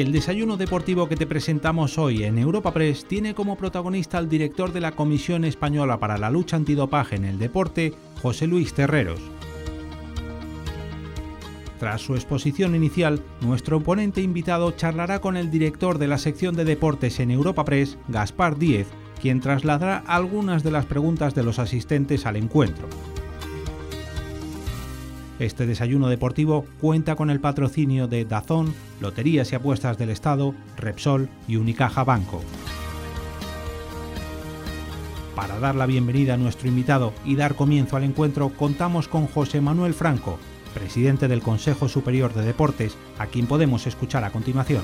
El 0.00 0.12
desayuno 0.12 0.56
deportivo 0.56 1.10
que 1.10 1.16
te 1.16 1.26
presentamos 1.26 1.98
hoy 1.98 2.24
en 2.24 2.38
Europa 2.38 2.72
Press 2.72 3.04
tiene 3.04 3.34
como 3.34 3.56
protagonista 3.56 4.16
al 4.16 4.30
director 4.30 4.72
de 4.72 4.80
la 4.80 4.92
Comisión 4.92 5.44
Española 5.44 6.00
para 6.00 6.16
la 6.16 6.30
Lucha 6.30 6.56
Antidopaje 6.56 7.16
en 7.16 7.26
el 7.26 7.38
Deporte, 7.38 7.92
José 8.22 8.46
Luis 8.46 8.72
Terreros. 8.72 9.20
Tras 11.78 12.00
su 12.00 12.14
exposición 12.14 12.74
inicial, 12.74 13.20
nuestro 13.42 13.80
ponente 13.80 14.22
invitado 14.22 14.70
charlará 14.70 15.20
con 15.20 15.36
el 15.36 15.50
director 15.50 15.98
de 15.98 16.08
la 16.08 16.16
sección 16.16 16.56
de 16.56 16.64
deportes 16.64 17.20
en 17.20 17.30
Europa 17.30 17.66
Press, 17.66 17.98
Gaspar 18.08 18.56
Díez, 18.56 18.86
quien 19.20 19.40
trasladará 19.40 19.98
algunas 20.06 20.62
de 20.62 20.70
las 20.70 20.86
preguntas 20.86 21.34
de 21.34 21.42
los 21.42 21.58
asistentes 21.58 22.24
al 22.24 22.36
encuentro. 22.36 22.88
Este 25.40 25.64
desayuno 25.64 26.08
deportivo 26.08 26.66
cuenta 26.82 27.16
con 27.16 27.30
el 27.30 27.40
patrocinio 27.40 28.06
de 28.06 28.26
Dazón, 28.26 28.74
Loterías 29.00 29.50
y 29.50 29.54
Apuestas 29.54 29.96
del 29.96 30.10
Estado, 30.10 30.54
Repsol 30.76 31.30
y 31.48 31.56
Unicaja 31.56 32.04
Banco. 32.04 32.42
Para 35.34 35.58
dar 35.58 35.76
la 35.76 35.86
bienvenida 35.86 36.34
a 36.34 36.36
nuestro 36.36 36.68
invitado 36.68 37.14
y 37.24 37.36
dar 37.36 37.54
comienzo 37.54 37.96
al 37.96 38.04
encuentro, 38.04 38.50
contamos 38.50 39.08
con 39.08 39.26
José 39.28 39.62
Manuel 39.62 39.94
Franco, 39.94 40.38
presidente 40.74 41.26
del 41.26 41.40
Consejo 41.40 41.88
Superior 41.88 42.34
de 42.34 42.42
Deportes, 42.42 42.98
a 43.18 43.24
quien 43.24 43.46
podemos 43.46 43.86
escuchar 43.86 44.24
a 44.24 44.32
continuación. 44.32 44.82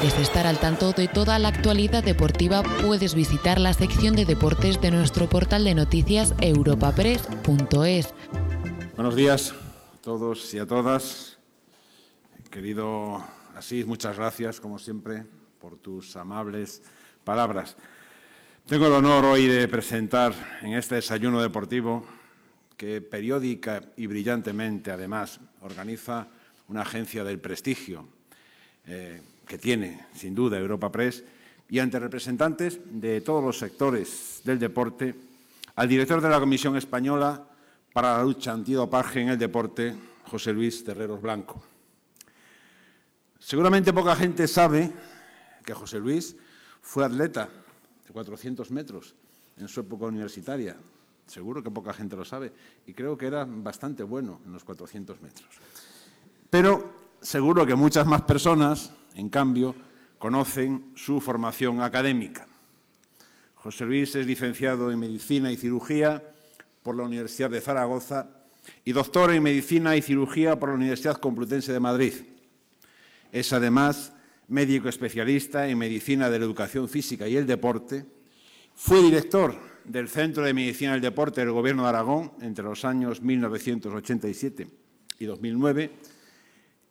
Quieres 0.00 0.18
estar 0.18 0.44
al 0.48 0.58
tanto 0.58 0.92
de 0.92 1.06
toda 1.06 1.38
la 1.38 1.46
actualidad 1.46 2.02
deportiva, 2.02 2.64
puedes 2.82 3.14
visitar 3.14 3.60
la 3.60 3.72
sección 3.72 4.16
de 4.16 4.24
deportes 4.24 4.80
de 4.80 4.90
nuestro 4.90 5.28
portal 5.28 5.62
de 5.62 5.76
noticias 5.76 6.34
europapress.es. 6.40 8.12
Buenos 8.96 9.14
días 9.14 9.52
a 9.52 10.02
todos 10.02 10.52
y 10.52 10.58
a 10.58 10.66
todas. 10.66 11.38
Querido 12.50 13.24
Asís, 13.54 13.86
muchas 13.86 14.16
gracias, 14.16 14.60
como 14.60 14.80
siempre, 14.80 15.26
por 15.60 15.76
tus 15.76 16.16
amables 16.16 16.82
palabras. 17.22 17.76
Tengo 18.66 18.88
el 18.88 18.94
honor 18.94 19.24
hoy 19.26 19.46
de 19.46 19.68
presentar 19.68 20.34
en 20.62 20.72
este 20.72 20.96
desayuno 20.96 21.40
deportivo 21.40 22.04
que 22.76 23.00
periódica 23.00 23.80
y 23.96 24.08
brillantemente, 24.08 24.90
además, 24.90 25.38
organiza 25.60 26.26
una 26.66 26.82
agencia 26.82 27.22
del 27.22 27.38
prestigio 27.38 28.08
eh, 28.86 29.22
que 29.46 29.58
tiene, 29.58 30.06
sin 30.14 30.34
duda, 30.34 30.58
Europa 30.58 30.90
Press, 30.90 31.24
y 31.68 31.78
ante 31.78 31.98
representantes 31.98 32.80
de 32.84 33.20
todos 33.20 33.42
los 33.42 33.58
sectores 33.58 34.40
del 34.44 34.58
deporte, 34.58 35.14
al 35.76 35.88
director 35.88 36.20
de 36.20 36.28
la 36.28 36.40
Comisión 36.40 36.76
Española 36.76 37.46
para 37.92 38.18
la 38.18 38.24
lucha 38.24 38.52
antidopaje 38.52 39.20
en 39.20 39.28
el 39.30 39.38
deporte, 39.38 39.94
José 40.26 40.52
Luis 40.52 40.84
Terreros 40.84 41.20
Blanco. 41.20 41.62
Seguramente 43.38 43.92
poca 43.92 44.16
gente 44.16 44.48
sabe 44.48 44.90
que 45.64 45.74
José 45.74 45.98
Luis 45.98 46.36
fue 46.80 47.04
atleta 47.04 47.48
de 48.06 48.12
400 48.12 48.70
metros 48.70 49.14
en 49.56 49.68
su 49.68 49.80
época 49.80 50.06
universitaria. 50.06 50.76
Seguro 51.26 51.62
que 51.62 51.70
poca 51.70 51.92
gente 51.92 52.16
lo 52.16 52.24
sabe. 52.24 52.52
Y 52.86 52.92
creo 52.92 53.16
que 53.16 53.26
era 53.26 53.44
bastante 53.44 54.02
bueno 54.02 54.40
en 54.44 54.52
los 54.52 54.64
400 54.64 55.20
metros. 55.22 55.48
Pero 56.50 56.92
seguro 57.20 57.66
que 57.66 57.74
muchas 57.74 58.06
más 58.06 58.22
personas, 58.22 58.92
en 59.14 59.28
cambio, 59.28 59.74
conocen 60.18 60.92
su 60.94 61.20
formación 61.20 61.82
académica. 61.82 62.46
José 63.56 63.84
Luis 63.84 64.14
es 64.14 64.26
licenciado 64.26 64.90
en 64.90 64.98
Medicina 64.98 65.50
y 65.50 65.56
Cirugía 65.56 66.22
por 66.82 66.96
la 66.96 67.04
Universidad 67.04 67.50
de 67.50 67.60
Zaragoza 67.60 68.28
y 68.84 68.92
doctor 68.92 69.32
en 69.32 69.42
Medicina 69.42 69.96
y 69.96 70.02
Cirugía 70.02 70.58
por 70.58 70.70
la 70.70 70.74
Universidad 70.76 71.16
Complutense 71.16 71.72
de 71.72 71.80
Madrid. 71.80 72.12
Es 73.32 73.52
además 73.52 74.12
médico 74.48 74.88
especialista 74.88 75.68
en 75.68 75.78
Medicina 75.78 76.28
de 76.28 76.38
la 76.38 76.44
Educación 76.44 76.88
Física 76.88 77.26
y 77.26 77.36
el 77.36 77.46
Deporte. 77.46 78.04
Fue 78.74 79.02
director 79.02 79.56
del 79.84 80.08
Centro 80.08 80.44
de 80.44 80.54
Medicina 80.54 80.92
del 80.92 81.00
Deporte 81.00 81.40
del 81.40 81.52
Gobierno 81.52 81.84
de 81.84 81.88
Aragón 81.88 82.32
entre 82.40 82.64
los 82.64 82.84
años 82.84 83.22
1987 83.22 84.66
y 85.18 85.24
2009 85.24 85.90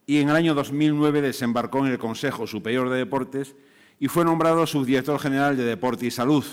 y 0.06 0.20
en 0.20 0.30
el 0.30 0.36
año 0.36 0.54
2009 0.54 1.22
desembarcó 1.22 1.80
en 1.80 1.92
el 1.92 1.98
Consejo 1.98 2.46
Superior 2.46 2.90
de 2.90 2.98
Deportes 2.98 3.56
y 4.00 4.08
fue 4.08 4.26
nombrado 4.26 4.68
subdirector 4.68 5.20
general 5.20 5.56
de 5.56 5.64
Deporte 5.64 6.06
y 6.06 6.12
Salud. 6.12 6.44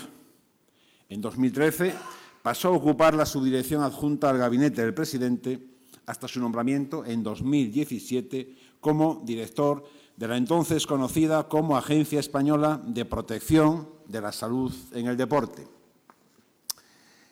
En 1.09 1.21
2013 1.21 1.93
pasó 2.41 2.69
a 2.69 2.71
ocupar 2.71 3.13
la 3.13 3.25
subdirección 3.25 3.83
adjunta 3.83 4.29
al 4.29 4.37
gabinete 4.37 4.81
del 4.81 4.93
presidente 4.93 5.59
hasta 6.05 6.27
su 6.27 6.39
nombramiento 6.39 7.05
en 7.05 7.23
2017 7.23 8.55
como 8.79 9.21
director 9.25 9.83
de 10.15 10.27
la 10.27 10.37
entonces 10.37 10.87
conocida 10.87 11.47
como 11.47 11.77
Agencia 11.77 12.19
Española 12.19 12.81
de 12.85 13.05
Protección 13.05 13.89
de 14.07 14.21
la 14.21 14.31
Salud 14.31 14.73
en 14.93 15.07
el 15.07 15.17
Deporte. 15.17 15.67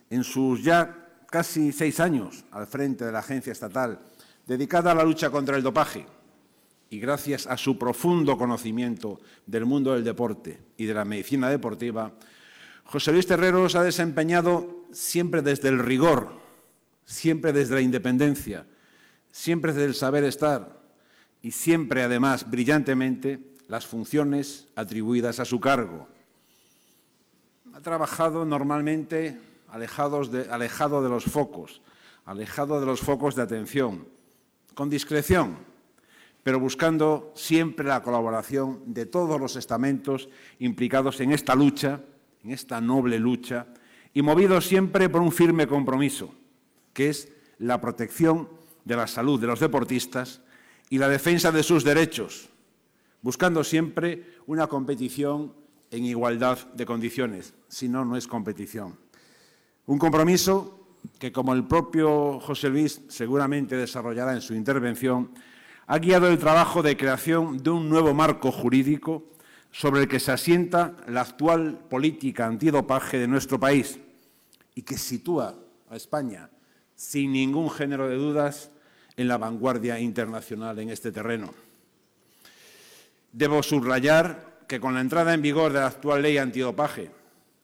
En 0.09 0.23
sus 0.23 0.63
ya 0.63 1.07
casi 1.29 1.71
seis 1.71 1.99
años 1.99 2.43
al 2.51 2.67
frente 2.67 3.05
de 3.05 3.11
la 3.11 3.19
agencia 3.19 3.51
estatal 3.51 3.99
dedicada 4.49 4.93
a 4.93 4.95
la 4.95 5.03
lucha 5.03 5.29
contra 5.29 5.55
el 5.55 5.61
dopaje 5.61 6.07
y 6.89 6.99
gracias 6.99 7.45
a 7.45 7.55
su 7.55 7.77
profundo 7.77 8.35
conocimiento 8.35 9.21
del 9.45 9.63
mundo 9.67 9.93
del 9.93 10.03
deporte 10.03 10.59
y 10.75 10.85
de 10.85 10.93
la 10.95 11.05
medicina 11.05 11.51
deportiva, 11.51 12.13
José 12.83 13.11
Luis 13.11 13.27
Terreros 13.27 13.75
ha 13.75 13.83
desempeñado 13.83 14.87
siempre 14.91 15.43
desde 15.43 15.69
el 15.69 15.77
rigor, 15.77 16.33
siempre 17.05 17.53
desde 17.53 17.75
la 17.75 17.81
independencia, 17.81 18.65
siempre 19.31 19.71
desde 19.71 19.85
el 19.85 19.93
saber 19.93 20.23
estar, 20.23 20.79
y 21.43 21.51
siempre, 21.51 22.01
además, 22.01 22.49
brillantemente 22.49 23.53
las 23.67 23.85
funciones 23.85 24.67
atribuidas 24.75 25.39
a 25.39 25.45
su 25.45 25.59
cargo. 25.59 26.07
Ha 27.75 27.81
trabajado 27.81 28.45
normalmente 28.45 29.39
alejado 29.67 30.23
de 30.23 31.09
los 31.09 31.25
focos, 31.25 31.83
alejado 32.25 32.79
de 32.79 32.87
los 32.87 32.99
focos 32.99 33.35
de 33.35 33.43
atención, 33.43 34.07
con 34.79 34.89
discreción, 34.89 35.57
pero 36.41 36.57
buscando 36.57 37.33
siempre 37.35 37.85
la 37.85 38.01
colaboración 38.01 38.81
de 38.85 39.05
todos 39.05 39.37
los 39.37 39.57
estamentos 39.57 40.29
implicados 40.59 41.19
en 41.19 41.33
esta 41.33 41.53
lucha, 41.53 41.99
en 42.45 42.51
esta 42.51 42.79
noble 42.79 43.19
lucha, 43.19 43.67
y 44.13 44.21
movido 44.21 44.61
siempre 44.61 45.09
por 45.09 45.21
un 45.21 45.33
firme 45.33 45.67
compromiso, 45.67 46.33
que 46.93 47.09
es 47.09 47.29
la 47.57 47.81
protección 47.81 48.47
de 48.85 48.95
la 48.95 49.07
salud 49.07 49.37
de 49.41 49.47
los 49.47 49.59
deportistas 49.59 50.39
y 50.89 50.97
la 50.97 51.09
defensa 51.09 51.51
de 51.51 51.63
sus 51.63 51.83
derechos, 51.83 52.47
buscando 53.21 53.65
siempre 53.65 54.37
una 54.47 54.67
competición 54.67 55.51
en 55.91 56.05
igualdad 56.05 56.57
de 56.71 56.85
condiciones. 56.85 57.53
Si 57.67 57.89
no, 57.89 58.05
no 58.05 58.15
es 58.15 58.27
competición. 58.27 58.97
Un 59.87 59.99
compromiso 59.99 60.78
que, 61.17 61.31
como 61.31 61.53
el 61.53 61.63
propio 61.65 62.39
José 62.39 62.69
Luis 62.69 63.01
seguramente 63.07 63.75
desarrollará 63.75 64.33
en 64.33 64.41
su 64.41 64.53
intervención, 64.53 65.31
ha 65.87 65.97
guiado 65.97 66.27
el 66.27 66.37
trabajo 66.37 66.83
de 66.83 66.97
creación 66.97 67.57
de 67.57 67.71
un 67.71 67.89
nuevo 67.89 68.13
marco 68.13 68.51
jurídico 68.51 69.23
sobre 69.71 70.01
el 70.01 70.07
que 70.07 70.19
se 70.19 70.31
asienta 70.31 70.95
la 71.07 71.21
actual 71.21 71.79
política 71.89 72.45
antidopaje 72.45 73.17
de 73.17 73.27
nuestro 73.27 73.59
país 73.59 73.99
y 74.75 74.81
que 74.81 74.97
sitúa 74.97 75.55
a 75.89 75.95
España, 75.95 76.49
sin 76.95 77.33
ningún 77.33 77.69
género 77.69 78.07
de 78.07 78.15
dudas, 78.15 78.71
en 79.17 79.27
la 79.27 79.37
vanguardia 79.37 79.99
internacional 79.99 80.79
en 80.79 80.89
este 80.89 81.11
terreno. 81.11 81.53
Debo 83.33 83.61
subrayar 83.61 84.59
que 84.65 84.79
con 84.79 84.93
la 84.93 85.01
entrada 85.01 85.33
en 85.33 85.41
vigor 85.41 85.73
de 85.73 85.79
la 85.79 85.87
actual 85.87 86.21
ley 86.21 86.37
antidopaje, 86.37 87.11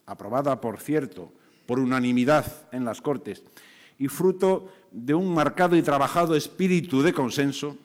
aprobada, 0.05 0.59
por 0.59 0.79
cierto, 0.79 1.31
por 1.65 1.79
unanimidad 1.79 2.67
en 2.71 2.85
las 2.85 3.01
Cortes 3.01 3.43
y 3.97 4.07
fruto 4.07 4.71
de 4.91 5.13
un 5.13 5.33
marcado 5.33 5.75
y 5.75 5.81
trabajado 5.81 6.35
espíritu 6.35 7.01
de 7.01 7.13
consenso, 7.13 7.77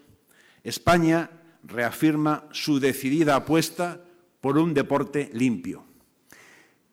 España 0.64 1.30
reafirma 1.64 2.44
su 2.52 2.80
decidida 2.80 3.36
apuesta 3.36 4.00
por 4.40 4.58
un 4.58 4.74
deporte 4.74 5.30
limpio. 5.32 5.84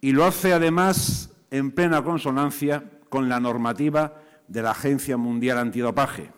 Y 0.02 0.12
lo 0.12 0.26
hace 0.26 0.54
además 0.54 1.32
en 1.50 1.72
plena 1.72 2.04
consonancia 2.04 2.84
con 3.10 3.30
la 3.30 3.40
normativa 3.40 4.22
de 4.48 4.62
la 4.62 4.72
Agencia 4.72 5.18
Mundial 5.18 5.58
Antidopaje, 5.58 6.32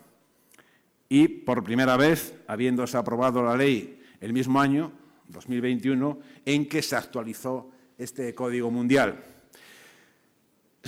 y 1.10 1.28
por 1.28 1.64
primera 1.64 1.98
vez, 1.98 2.36
habiéndose 2.48 2.96
aprobado 2.96 3.44
la 3.44 3.58
ley 3.58 4.00
el 4.22 4.32
mismo 4.32 4.62
año, 4.62 4.92
2021, 5.28 6.20
en 6.46 6.70
que 6.70 6.84
se 6.84 6.96
actualizó 6.96 7.72
este 7.98 8.36
Código 8.36 8.70
Mundial. 8.70 9.24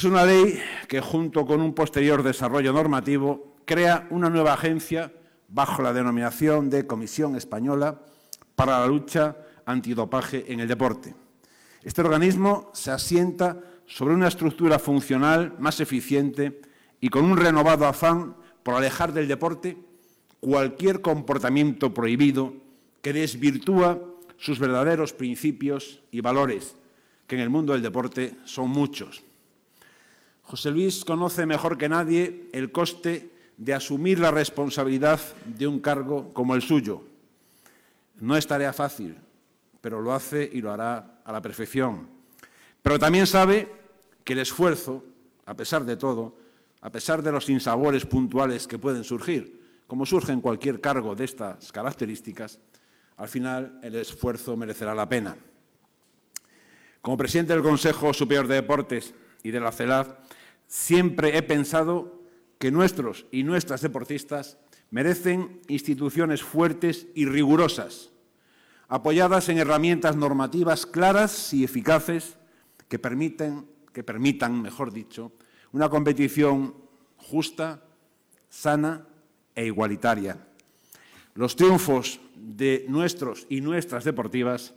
Es 0.01 0.05
una 0.05 0.25
ley 0.25 0.59
que, 0.87 0.99
junto 0.99 1.45
con 1.45 1.61
un 1.61 1.75
posterior 1.75 2.23
desarrollo 2.23 2.73
normativo, 2.73 3.53
crea 3.65 4.07
una 4.09 4.31
nueva 4.31 4.53
agencia 4.53 5.13
bajo 5.47 5.83
la 5.83 5.93
denominación 5.93 6.71
de 6.71 6.87
Comisión 6.87 7.35
Española 7.35 8.01
para 8.55 8.79
la 8.79 8.87
lucha 8.87 9.37
antidopaje 9.63 10.51
en 10.51 10.59
el 10.59 10.67
deporte. 10.67 11.13
Este 11.83 12.01
organismo 12.01 12.71
se 12.73 12.89
asienta 12.89 13.59
sobre 13.85 14.15
una 14.15 14.27
estructura 14.27 14.79
funcional 14.79 15.53
más 15.59 15.79
eficiente 15.79 16.61
y 16.99 17.09
con 17.09 17.23
un 17.23 17.37
renovado 17.37 17.85
afán 17.85 18.35
por 18.63 18.73
alejar 18.73 19.13
del 19.13 19.27
deporte 19.27 19.77
cualquier 20.39 21.01
comportamiento 21.01 21.93
prohibido 21.93 22.55
que 23.03 23.13
desvirtúa 23.13 24.01
sus 24.37 24.57
verdaderos 24.57 25.13
principios 25.13 26.01
y 26.09 26.21
valores, 26.21 26.75
que 27.27 27.35
en 27.35 27.41
el 27.41 27.51
mundo 27.51 27.73
del 27.73 27.83
deporte 27.83 28.33
son 28.45 28.71
muchos. 28.71 29.25
José 30.51 30.69
Luis 30.69 31.05
conoce 31.05 31.45
mejor 31.45 31.77
que 31.77 31.87
nadie 31.87 32.49
el 32.51 32.73
coste 32.73 33.31
de 33.55 33.73
asumir 33.73 34.19
la 34.19 34.31
responsabilidad 34.31 35.21
de 35.45 35.65
un 35.65 35.79
cargo 35.79 36.33
como 36.33 36.55
el 36.55 36.61
suyo. 36.61 37.03
No 38.19 38.35
es 38.35 38.47
tarea 38.47 38.73
fácil, 38.73 39.15
pero 39.79 40.01
lo 40.01 40.13
hace 40.13 40.49
y 40.51 40.59
lo 40.59 40.73
hará 40.73 41.21
a 41.23 41.31
la 41.31 41.41
perfección. 41.41 42.05
Pero 42.81 42.99
también 42.99 43.27
sabe 43.27 43.71
que 44.25 44.33
el 44.33 44.39
esfuerzo, 44.39 45.05
a 45.45 45.53
pesar 45.53 45.85
de 45.85 45.95
todo, 45.95 46.35
a 46.81 46.91
pesar 46.91 47.23
de 47.23 47.31
los 47.31 47.47
insabores 47.47 48.05
puntuales 48.05 48.67
que 48.67 48.77
pueden 48.77 49.05
surgir, 49.05 49.57
como 49.87 50.05
surge 50.05 50.33
en 50.33 50.41
cualquier 50.41 50.81
cargo 50.81 51.15
de 51.15 51.23
estas 51.23 51.71
características, 51.71 52.59
al 53.15 53.29
final 53.29 53.79
el 53.83 53.95
esfuerzo 53.95 54.57
merecerá 54.57 54.93
la 54.93 55.07
pena. 55.07 55.33
Como 56.99 57.15
presidente 57.15 57.53
del 57.53 57.63
Consejo 57.63 58.13
Superior 58.13 58.47
de 58.47 58.55
Deportes 58.55 59.13
y 59.43 59.51
de 59.51 59.61
la 59.61 59.71
CELAD, 59.71 60.07
siempre 60.71 61.37
he 61.37 61.43
pensado 61.43 62.23
que 62.57 62.71
nuestros 62.71 63.25
y 63.29 63.43
nuestras 63.43 63.81
deportistas 63.81 64.57
merecen 64.89 65.59
instituciones 65.67 66.43
fuertes 66.43 67.07
y 67.13 67.25
rigurosas, 67.25 68.09
apoyadas 68.87 69.49
en 69.49 69.57
herramientas 69.57 70.15
normativas 70.15 70.85
claras 70.85 71.53
y 71.53 71.65
eficaces 71.65 72.37
que, 72.87 72.97
permiten, 72.97 73.67
que 73.91 74.03
permitan, 74.03 74.61
mejor 74.61 74.93
dicho, 74.93 75.33
una 75.73 75.89
competición 75.89 76.73
justa, 77.17 77.83
sana 78.49 79.05
e 79.53 79.65
igualitaria. 79.65 80.47
Los 81.35 81.57
triunfos 81.57 82.21
de 82.35 82.85
nuestros 82.87 83.45
y 83.49 83.59
nuestras 83.59 84.05
deportivas 84.05 84.73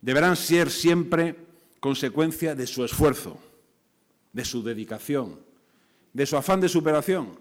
deberán 0.00 0.36
ser 0.36 0.70
siempre 0.70 1.36
consecuencia 1.80 2.54
de 2.54 2.68
su 2.68 2.84
esfuerzo, 2.84 3.40
de 4.34 4.44
su 4.44 4.62
dedicación, 4.62 5.40
de 6.12 6.26
su 6.26 6.36
afán 6.36 6.60
de 6.60 6.68
superación, 6.68 7.38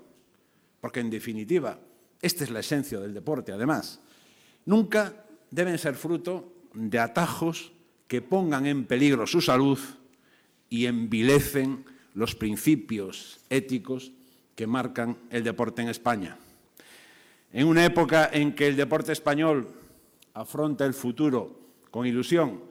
porque 0.79 1.01
en 1.01 1.09
definitiva, 1.09 1.79
esta 2.21 2.45
es 2.45 2.51
la 2.51 2.61
esencia 2.61 2.99
del 2.99 3.13
deporte, 3.13 3.51
además. 3.51 3.99
Nunca 4.65 5.25
deben 5.51 5.77
ser 5.77 5.95
fruto 5.95 6.53
de 6.73 6.99
atajos 6.99 7.73
que 8.07 8.21
pongan 8.21 8.65
en 8.65 8.85
peligro 8.85 9.27
su 9.27 9.41
salud 9.41 9.79
y 10.69 10.85
envilecen 10.85 11.83
los 12.13 12.35
principios 12.35 13.39
éticos 13.49 14.11
que 14.55 14.67
marcan 14.67 15.17
el 15.31 15.43
deporte 15.43 15.81
en 15.81 15.89
España. 15.89 16.37
En 17.51 17.67
una 17.67 17.85
época 17.85 18.29
en 18.31 18.53
que 18.53 18.67
el 18.67 18.75
deporte 18.75 19.11
español 19.11 19.67
afronta 20.33 20.85
el 20.85 20.93
futuro 20.93 21.59
con 21.89 22.05
ilusión 22.05 22.61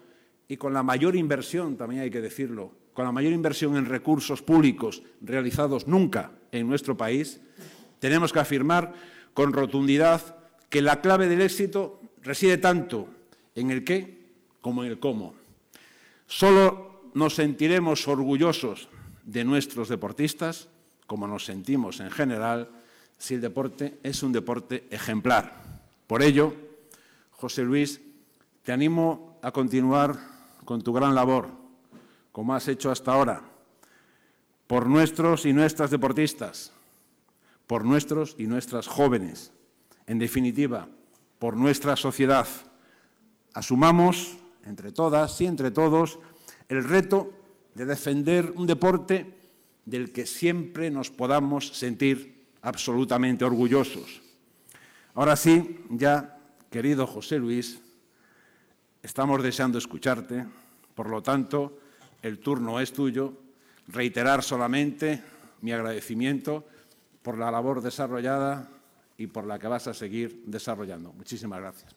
y 0.49 0.57
con 0.57 0.73
la 0.73 0.83
mayor 0.83 1.17
inversión, 1.17 1.77
también 1.77 2.03
hay 2.03 2.11
que 2.11 2.21
decirlo, 2.21 2.82
con 2.93 3.05
la 3.05 3.13
mayor 3.13 3.33
inversión 3.33 3.77
en 3.77 3.87
recursos 3.87 4.43
públicos 4.43 5.03
realizados 5.21 5.87
nunca 5.87 6.33
en 6.51 6.69
nuestro 6.69 6.97
país, 6.97 7.41
tenemos 7.99 8.33
que 8.33 8.41
afirmar 8.41 8.93
con 9.35 9.53
rotundidad 9.53 10.37
que 10.69 10.83
la 10.83 11.01
clave 11.01 11.29
del 11.29 11.41
éxito 11.41 12.01
reside 12.23 12.59
tanto 12.59 13.09
en 13.55 13.71
el 13.71 13.85
qué 13.85 14.23
como 14.61 14.85
en 14.85 14.91
el 14.91 14.99
cómo. 14.99 15.35
Solo 16.27 17.11
nos 17.15 17.35
sentiremos 17.35 18.09
orgullosos 18.09 18.89
de 19.25 19.45
nuestros 19.45 19.89
deportistas, 19.89 20.69
como 21.07 21.29
nos 21.29 21.45
sentimos 21.45 22.01
en 22.01 22.11
general, 22.11 22.71
si 23.19 23.35
el 23.35 23.41
deporte 23.41 23.99
es 24.03 24.23
un 24.23 24.33
deporte 24.33 24.87
ejemplar. 24.91 25.83
Por 26.07 26.23
ello, 26.23 26.55
José 27.31 27.63
Luis, 27.63 28.01
te 28.63 28.73
animo 28.73 29.39
a 29.43 29.53
continuar 29.53 30.17
con 30.65 30.83
tu 30.83 30.93
gran 30.93 31.15
labor, 31.15 31.49
como 32.33 32.55
has 32.55 32.67
hecho 32.69 32.91
hasta 32.91 33.13
ahora, 33.13 33.43
por 34.67 34.87
nuestros 34.87 35.45
y 35.45 35.53
nuestras 35.53 35.91
deportistas, 35.91 36.73
por 37.67 37.85
nuestros 37.85 38.35
y 38.39 38.47
nuestras 38.47 38.89
jóvenes, 38.89 39.53
en 40.07 40.19
definitiva, 40.19 40.89
por 41.39 41.57
nuestra 41.57 41.95
sociedad. 41.97 42.49
Asumamos, 43.53 44.39
entre 44.65 44.93
todas 44.93 45.39
y 45.41 45.47
entre 45.47 45.71
todos, 45.71 46.19
el 46.69 46.85
reto 46.85 47.33
de 47.75 47.85
defender 47.85 48.53
un 48.57 48.67
deporte 48.67 49.39
del 49.85 50.13
que 50.13 50.27
siempre 50.27 50.91
nos 50.91 51.11
podamos 51.11 51.69
sentir 51.77 52.47
absolutamente 52.63 53.45
orgullosos. 53.45 54.23
Ahora 55.15 55.37
sí, 55.37 55.85
ya, 55.91 56.39
querido 56.71 57.07
José 57.07 57.39
Luis, 57.39 57.81
estamos 59.03 59.43
deseando 59.43 59.79
escucharte, 59.79 60.47
por 60.95 61.11
lo 61.11 61.23
tanto, 61.23 61.79
el 62.23 62.39
turno 62.39 62.81
es 62.81 62.93
tuyo. 62.93 63.35
Reiterar 63.89 64.43
solamente 64.43 65.23
mi 65.61 65.73
agradecimiento 65.73 66.65
por 67.23 67.37
la 67.37 67.51
labor 67.51 67.83
desarrollada 67.83 68.69
y 69.19 69.27
por 69.27 69.47
la 69.47 69.59
que 69.59 69.69
vas 69.69 69.87
a 69.89 69.95
seguir 69.95 70.43
desarrollando. 70.47 71.13
Muchísimas 71.13 71.61
gracias. 71.61 71.95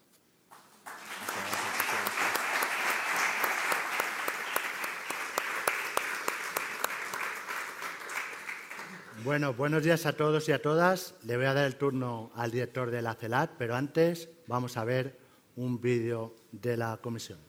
Bueno, 9.24 9.54
buenos 9.54 9.82
días 9.82 10.06
a 10.06 10.12
todos 10.12 10.48
y 10.48 10.52
a 10.52 10.62
todas. 10.62 11.14
Le 11.24 11.36
voy 11.36 11.46
a 11.46 11.54
dar 11.54 11.66
el 11.66 11.74
turno 11.74 12.30
al 12.36 12.52
director 12.52 12.92
de 12.92 13.02
la 13.02 13.14
CELAT, 13.14 13.50
pero 13.58 13.74
antes 13.74 14.28
vamos 14.46 14.76
a 14.76 14.84
ver 14.84 15.18
un 15.56 15.80
vídeo 15.80 16.36
de 16.52 16.76
la 16.76 16.98
comisión. 17.02 17.45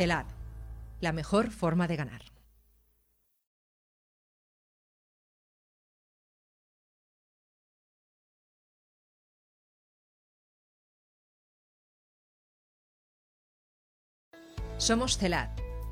CELAT, 0.00 0.26
la 1.02 1.12
mejor 1.12 1.50
forma 1.50 1.86
de 1.86 1.96
ganar. 1.96 2.22
Somos 14.78 15.18
CELAT, 15.18 15.50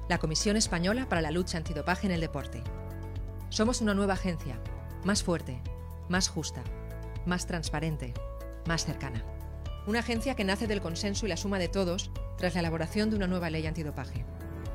la 0.09 0.17
Comisión 0.17 0.57
Española 0.57 1.07
para 1.11 1.21
la 1.21 1.31
Lucha 1.31 1.59
Antidopaje 1.59 2.07
en 2.07 2.13
el 2.15 2.23
Deporte. 2.23 2.65
Somos 3.51 3.83
una 3.83 3.93
nueva 3.93 4.15
agencia, 4.15 4.59
más 5.05 5.23
fuerte, 5.23 5.61
más 6.09 6.31
justa, 6.31 6.65
más 7.27 7.47
transparente, 7.47 8.15
más 8.67 8.87
cercana. 8.87 9.38
Una 9.89 10.01
agencia 10.01 10.37
que 10.37 10.45
nace 10.45 10.67
del 10.67 10.83
consenso 10.83 11.25
y 11.25 11.31
la 11.31 11.39
suma 11.39 11.59
de 11.59 11.69
todos 11.69 12.11
tras 12.37 12.53
la 12.53 12.61
elaboración 12.61 13.09
de 13.09 13.17
una 13.17 13.27
nueva 13.27 13.49
ley 13.49 13.67
antidopaje. 13.67 14.27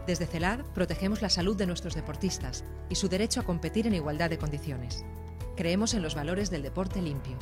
Desde 0.08 0.26
CELAD 0.26 0.62
protegemos 0.74 1.22
la 1.22 1.30
salud 1.30 1.56
de 1.56 1.68
nuestros 1.68 1.94
deportistas 1.94 2.64
y 2.90 2.96
su 2.96 3.10
derecho 3.10 3.40
a 3.40 3.44
competir 3.44 3.86
en 3.86 3.94
igualdad 3.94 4.32
de 4.32 4.40
condiciones. 4.40 5.06
Creemos 5.56 5.94
en 5.94 6.02
los 6.02 6.16
valores 6.16 6.50
del 6.50 6.64
deporte 6.64 7.00
limpio. 7.00 7.38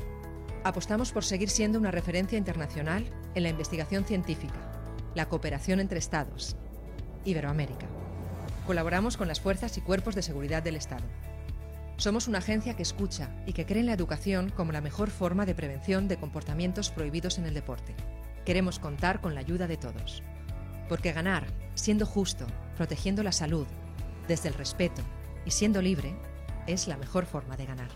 Apostamos 0.66 1.14
por 1.14 1.24
seguir 1.24 1.50
siendo 1.50 1.80
una 1.80 1.92
referencia 1.92 2.38
internacional 2.38 3.10
en 3.36 3.44
la 3.44 3.50
investigación 3.50 4.04
científica, 4.04 4.74
la 5.16 5.30
cooperación 5.30 5.80
entre 5.80 6.00
Estados, 6.00 6.58
Iberoamérica. 7.24 7.88
Colaboramos 8.68 9.16
con 9.16 9.30
las 9.30 9.40
fuerzas 9.40 9.78
y 9.78 9.82
cuerpos 9.82 10.14
de 10.14 10.24
seguridad 10.24 10.62
del 10.62 10.76
Estado. 10.76 11.06
Somos 12.02 12.28
una 12.28 12.40
agencia 12.40 12.76
que 12.76 12.82
escucha 12.82 13.30
y 13.46 13.54
que 13.54 13.68
cree 13.68 13.82
en 13.82 13.86
la 13.86 13.94
educación 13.94 14.50
como 14.50 14.72
la 14.72 14.82
mejor 14.82 15.12
forma 15.12 15.46
de 15.46 15.54
prevención 15.54 16.08
de 16.08 16.18
comportamientos 16.18 16.90
prohibidos 16.90 17.38
en 17.38 17.46
el 17.46 17.54
deporte. 17.54 17.96
Queremos 18.44 18.80
contar 18.80 19.22
con 19.22 19.36
la 19.36 19.42
ayuda 19.42 19.68
de 19.68 19.78
todos. 19.78 20.24
Porque 20.90 21.14
ganar, 21.14 21.46
siendo 21.76 22.08
justo, 22.08 22.48
protegiendo 22.76 23.22
la 23.22 23.32
salud, 23.32 23.68
desde 24.28 24.50
el 24.50 24.56
respeto 24.56 25.04
y 25.46 25.52
siendo 25.52 25.80
libre, 25.80 26.16
es 26.66 26.88
la 26.88 26.98
mejor 26.98 27.28
forma 27.28 27.56
de 27.56 27.68
ganar. 27.68 27.90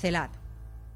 CELAD, 0.00 0.30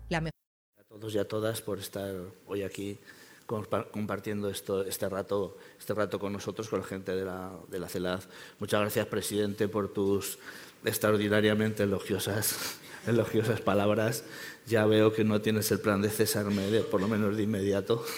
la 0.08 0.20
mejor. 0.22 0.32
A 0.80 0.82
todos 0.88 1.14
y 1.14 1.18
a 1.18 1.28
todas 1.28 1.62
por 1.62 1.78
estar 1.78 2.12
hoy 2.48 2.64
aquí 2.64 2.98
compartiendo 3.46 4.50
este, 4.50 5.08
rato, 5.08 5.56
este 5.78 5.94
rato 5.94 6.18
con 6.18 6.32
nosotros, 6.32 6.68
con 6.68 6.80
la 6.80 6.84
gente 6.84 7.12
de 7.14 7.24
la 7.24 7.88
CELAD. 7.88 8.24
Muchas 8.58 8.80
gracias, 8.80 9.06
presidente, 9.06 9.68
por 9.68 9.92
tus 9.92 10.40
extraordinariamente 10.86 11.82
elogiosas, 11.82 12.78
elogiosas 13.06 13.60
palabras. 13.60 14.24
Ya 14.66 14.86
veo 14.86 15.12
que 15.12 15.24
no 15.24 15.40
tienes 15.40 15.70
el 15.70 15.80
plan 15.80 16.02
de 16.02 16.10
César 16.10 16.46
por 16.90 17.00
lo 17.00 17.08
menos 17.08 17.36
de 17.36 17.42
inmediato. 17.42 18.04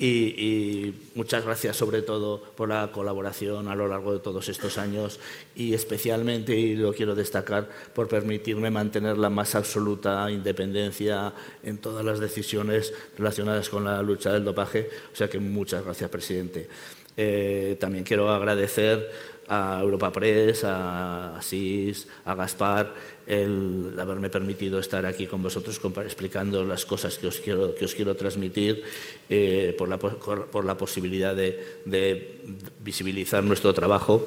Y, 0.00 0.94
muchas 1.16 1.44
gracias 1.44 1.76
sobre 1.76 2.02
todo 2.02 2.40
por 2.54 2.68
la 2.68 2.92
colaboración 2.92 3.66
a 3.66 3.74
lo 3.74 3.88
largo 3.88 4.12
de 4.12 4.20
todos 4.20 4.48
estos 4.48 4.78
años 4.78 5.18
y 5.56 5.74
especialmente, 5.74 6.56
y 6.56 6.76
lo 6.76 6.92
quiero 6.92 7.16
destacar, 7.16 7.68
por 7.94 8.06
permitirme 8.06 8.70
mantener 8.70 9.18
la 9.18 9.28
más 9.28 9.56
absoluta 9.56 10.30
independencia 10.30 11.32
en 11.64 11.78
todas 11.78 12.04
las 12.04 12.20
decisiones 12.20 12.94
relacionadas 13.16 13.68
con 13.68 13.82
la 13.82 14.00
lucha 14.00 14.32
del 14.32 14.44
dopaje. 14.44 14.88
O 15.12 15.16
sea 15.16 15.28
que 15.28 15.40
muchas 15.40 15.84
gracias, 15.84 16.08
presidente. 16.08 16.68
Eh, 17.16 17.76
también 17.80 18.04
quiero 18.04 18.30
agradecer 18.30 19.10
a 19.48 19.80
Europa 19.82 20.12
Press, 20.12 20.64
a 20.64 21.36
Asís, 21.36 22.06
a 22.24 22.34
Gaspar, 22.34 22.94
el 23.26 23.94
haberme 23.98 24.30
permitido 24.30 24.78
estar 24.78 25.04
aquí 25.06 25.26
con 25.26 25.42
vosotros 25.42 25.80
explicando 26.04 26.64
las 26.64 26.84
cosas 26.84 27.18
que 27.18 27.26
os 27.26 27.40
quiero, 27.40 27.74
que 27.74 27.84
os 27.84 27.94
quiero 27.94 28.14
transmitir, 28.14 28.82
eh, 29.28 29.74
por, 29.76 29.88
la, 29.88 29.98
por, 29.98 30.64
la, 30.64 30.76
posibilidad 30.76 31.34
de, 31.34 32.40
visibilizar 32.84 33.42
nuestro 33.44 33.72
trabajo. 33.74 34.26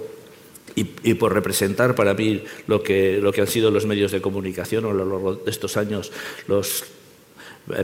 Y, 0.74 0.88
y, 1.04 1.16
por 1.16 1.34
representar 1.34 1.96
para 1.96 2.14
mí 2.14 2.44
lo 2.68 2.82
que, 2.82 3.20
lo 3.22 3.34
que 3.34 3.42
han 3.42 3.48
sido 3.48 3.72
los 3.72 3.86
medios 3.86 4.14
de 4.14 4.22
comunicación 4.22 4.86
a 4.86 4.94
lo 4.94 5.06
largo 5.06 5.36
de 5.36 5.52
estos 5.52 5.76
años, 5.76 6.14
los 6.48 6.86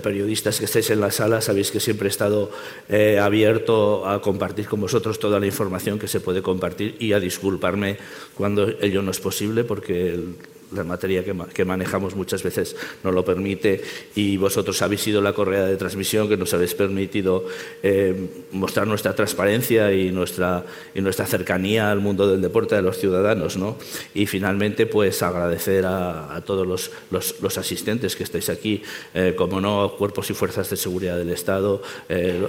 periodistas 0.02 0.60
que 0.60 0.66
estáis 0.66 0.90
en 0.90 1.00
la 1.00 1.12
sala, 1.12 1.42
sabéis 1.42 1.72
que 1.72 1.80
siempre 1.80 2.08
he 2.08 2.10
estado 2.10 2.52
eh, 2.90 3.20
abierto 3.20 4.08
a 4.08 4.22
compartir 4.22 4.68
con 4.68 4.82
vosotros 4.82 5.20
toda 5.20 5.40
la 5.40 5.46
información 5.46 6.00
que 6.00 6.08
se 6.08 6.20
puede 6.20 6.42
compartir 6.42 6.96
y 7.00 7.14
a 7.14 7.20
disculparme 7.20 7.98
cuando 8.36 8.68
ello 8.82 9.02
no 9.02 9.12
es 9.12 9.20
posible, 9.20 9.64
porque 9.64 10.14
el, 10.14 10.36
la 10.72 10.84
materia 10.84 11.24
que, 11.24 11.66
manejamos 11.66 12.16
muchas 12.16 12.44
veces 12.44 12.76
no 13.04 13.12
lo 13.12 13.24
permite 13.24 13.82
y 14.16 14.38
vosotros 14.38 14.82
habéis 14.82 15.02
sido 15.02 15.22
la 15.22 15.34
correa 15.34 15.66
de 15.66 15.78
transmisión 15.78 16.28
que 16.28 16.36
nos 16.36 16.54
habéis 16.54 16.74
permitido 16.74 17.46
eh, 17.84 18.46
mostrar 18.52 18.86
nuestra 18.86 19.16
transparencia 19.16 19.94
y 19.94 20.12
nuestra, 20.12 20.66
y 20.94 21.02
nuestra 21.02 21.26
cercanía 21.26 21.90
al 21.90 22.02
mundo 22.02 22.30
del 22.30 22.42
deporte 22.42 22.76
de 22.76 22.82
los 22.82 22.98
ciudadanos. 22.98 23.56
¿no? 23.56 23.78
Y 24.14 24.26
finalmente, 24.26 24.86
pues 24.86 25.24
agradecer 25.24 25.86
a, 25.86 26.42
todos 26.46 26.68
los, 26.68 26.92
los, 27.12 27.58
asistentes 27.58 28.16
que 28.16 28.24
estáis 28.24 28.50
aquí, 28.50 28.84
eh, 29.14 29.34
como 29.36 29.62
no, 29.62 29.96
cuerpos 29.98 30.30
y 30.30 30.34
fuerzas 30.34 30.70
de 30.70 30.78
seguridad 30.78 31.18
del 31.18 31.30
Estado, 31.30 31.82
eh, 32.10 32.48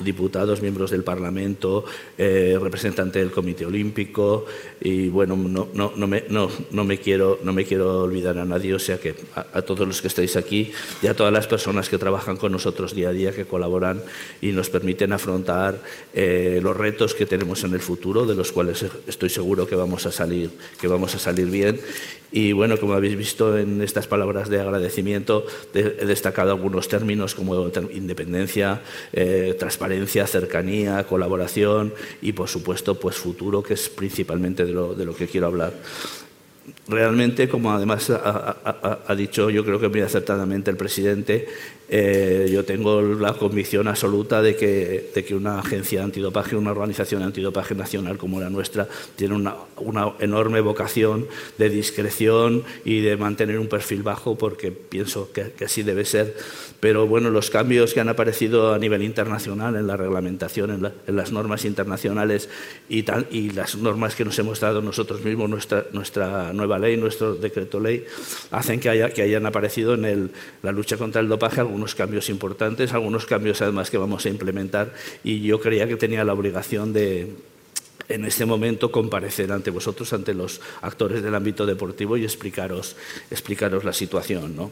diputados, 0.00 0.62
miembros 0.62 0.90
del 0.90 1.02
Parlamento, 1.02 1.84
representante 2.16 3.18
del 3.18 3.30
Comité 3.30 3.66
Olímpico 3.66 4.46
y 4.80 5.08
bueno, 5.08 5.36
no, 5.36 5.68
no, 5.74 5.92
no, 5.94 6.06
me, 6.06 6.24
no, 6.28 6.48
no 6.70 6.84
me 6.84 6.98
quiero 6.98 7.15
no 7.16 7.52
me 7.52 7.64
quiero 7.64 8.02
olvidar 8.02 8.38
a 8.38 8.44
nadie, 8.44 8.74
o 8.74 8.78
sea 8.78 8.98
que 8.98 9.14
a, 9.34 9.62
todos 9.62 9.86
los 9.86 10.00
que 10.00 10.08
estáis 10.08 10.36
aquí 10.36 10.72
y 11.02 11.06
a 11.06 11.14
todas 11.14 11.32
las 11.32 11.46
personas 11.46 11.88
que 11.88 11.98
trabajan 11.98 12.36
con 12.36 12.52
nosotros 12.52 12.94
día 12.94 13.10
a 13.10 13.12
día, 13.12 13.32
que 13.32 13.44
colaboran 13.44 14.02
y 14.40 14.52
nos 14.52 14.70
permiten 14.70 15.12
afrontar 15.12 15.80
eh, 16.14 16.60
los 16.62 16.76
retos 16.76 17.14
que 17.14 17.26
tenemos 17.26 17.64
en 17.64 17.74
el 17.74 17.80
futuro, 17.80 18.26
de 18.26 18.34
los 18.34 18.52
cuales 18.52 18.84
estoy 19.06 19.30
seguro 19.30 19.66
que 19.66 19.76
vamos 19.76 20.06
a 20.06 20.12
salir, 20.12 20.50
que 20.80 20.88
vamos 20.88 21.14
a 21.14 21.18
salir 21.18 21.46
bien. 21.46 21.80
Y 22.32 22.52
bueno, 22.52 22.76
como 22.78 22.94
habéis 22.94 23.16
visto 23.16 23.56
en 23.56 23.80
estas 23.80 24.06
palabras 24.06 24.50
de 24.50 24.60
agradecimiento, 24.60 25.46
he 25.72 26.04
destacado 26.04 26.50
algunos 26.50 26.88
términos 26.88 27.34
como 27.34 27.70
independencia, 27.92 28.82
eh, 29.12 29.54
transparencia, 29.58 30.26
cercanía, 30.26 31.04
colaboración 31.04 31.94
y, 32.20 32.32
por 32.32 32.48
supuesto, 32.48 32.96
pues 32.96 33.16
futuro, 33.16 33.62
que 33.62 33.74
es 33.74 33.88
principalmente 33.88 34.64
de 34.64 34.72
lo, 34.72 34.94
de 34.94 35.04
lo 35.04 35.14
que 35.14 35.28
quiero 35.28 35.46
hablar 35.46 35.72
realmente, 36.88 37.48
como 37.48 37.72
además 37.72 38.10
ha, 38.10 39.14
dicho 39.16 39.50
yo 39.50 39.64
creo 39.64 39.80
que 39.80 39.88
muy 39.88 40.00
acertadamente 40.00 40.70
el 40.70 40.76
presidente, 40.76 41.48
eh, 41.88 42.48
yo 42.52 42.64
tengo 42.64 43.00
la 43.00 43.34
convicción 43.34 43.86
absoluta 43.86 44.42
de 44.42 44.56
que, 44.56 45.10
de 45.14 45.34
una 45.34 45.60
agencia 45.60 46.02
antidopaje, 46.02 46.56
una 46.56 46.72
organización 46.72 47.22
antidopaje 47.22 47.74
nacional 47.74 48.18
como 48.18 48.40
la 48.40 48.50
nuestra, 48.50 48.88
tiene 49.14 49.34
una, 49.34 49.54
enorme 50.18 50.60
vocación 50.60 51.26
de 51.58 51.70
discreción 51.70 52.64
y 52.84 53.00
de 53.00 53.16
mantener 53.16 53.58
un 53.58 53.68
perfil 53.68 54.02
bajo, 54.02 54.36
porque 54.36 54.72
pienso 54.72 55.30
que, 55.32 55.52
así 55.64 55.82
debe 55.82 56.04
ser. 56.04 56.36
Pero 56.80 57.06
bueno, 57.06 57.30
los 57.30 57.50
cambios 57.50 57.94
que 57.94 58.00
han 58.00 58.08
aparecido 58.08 58.74
a 58.74 58.78
nivel 58.78 59.02
internacional 59.02 59.76
en 59.76 59.86
la 59.86 59.96
reglamentación, 59.96 60.70
en, 60.70 60.92
en 61.06 61.16
las 61.16 61.32
normas 61.32 61.64
internacionales 61.64 62.48
y, 62.88 63.04
tal, 63.04 63.26
y 63.30 63.50
las 63.50 63.76
normas 63.76 64.14
que 64.14 64.24
nos 64.24 64.38
hemos 64.38 64.60
dado 64.60 64.82
nosotros 64.82 65.24
mismos, 65.24 65.48
nuestra, 65.48 65.86
nuestra 65.92 66.52
nueva 66.52 66.78
ley, 66.78 66.96
nuestro 66.96 67.34
decreto 67.34 67.80
ley, 67.80 68.04
hacen 68.50 68.80
que, 68.80 68.88
haya, 68.88 69.10
que 69.10 69.22
hayan 69.22 69.46
aparecido 69.46 69.94
en 69.94 70.04
el, 70.04 70.30
la 70.62 70.72
lucha 70.72 70.96
contra 70.96 71.20
el 71.20 71.28
dopaje 71.28 71.62
algunos 71.76 71.94
cambios 71.94 72.30
importantes, 72.30 72.94
algunos 72.94 73.26
cambios 73.26 73.60
además 73.60 73.90
que 73.90 73.98
vamos 73.98 74.24
a 74.24 74.30
implementar 74.30 74.94
y 75.22 75.42
yo 75.42 75.60
creía 75.60 75.86
que 75.86 75.96
tenía 75.96 76.24
la 76.24 76.32
obligación 76.32 76.94
de 76.94 77.34
en 78.08 78.24
este 78.24 78.46
momento 78.46 78.90
comparecer 78.90 79.52
ante 79.52 79.70
vosotros, 79.70 80.10
ante 80.14 80.32
los 80.32 80.62
actores 80.80 81.22
del 81.22 81.34
ámbito 81.34 81.66
deportivo 81.66 82.16
y 82.16 82.24
explicaros, 82.24 82.96
explicaros 83.30 83.84
la 83.84 83.92
situación. 83.92 84.56
¿no? 84.56 84.70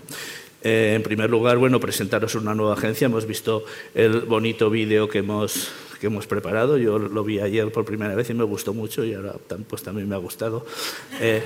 Eh, 0.62 0.94
en 0.96 1.02
primer 1.02 1.28
lugar, 1.28 1.58
bueno, 1.58 1.78
presentaros 1.78 2.37
una 2.37 2.54
nueva 2.54 2.73
agencia. 2.73 3.04
Hemos 3.04 3.26
visto 3.26 3.66
el 3.94 4.20
bonito 4.20 4.70
vídeo 4.70 5.06
que 5.11 5.18
hemos, 5.18 5.73
que 6.00 6.06
hemos 6.06 6.26
preparado. 6.26 6.78
Yo 6.78 6.99
lo 6.99 7.23
vi 7.23 7.40
ayer 7.40 7.70
por 7.70 7.84
primera 7.84 8.14
vez 8.14 8.30
y 8.30 8.34
me 8.34 8.44
gustó 8.44 8.73
mucho 8.73 9.04
y 9.04 9.12
ahora 9.12 9.34
pues, 9.68 9.82
también 9.82 10.08
me 10.08 10.14
ha 10.14 10.18
gustado. 10.18 10.64
Eh, 11.20 11.42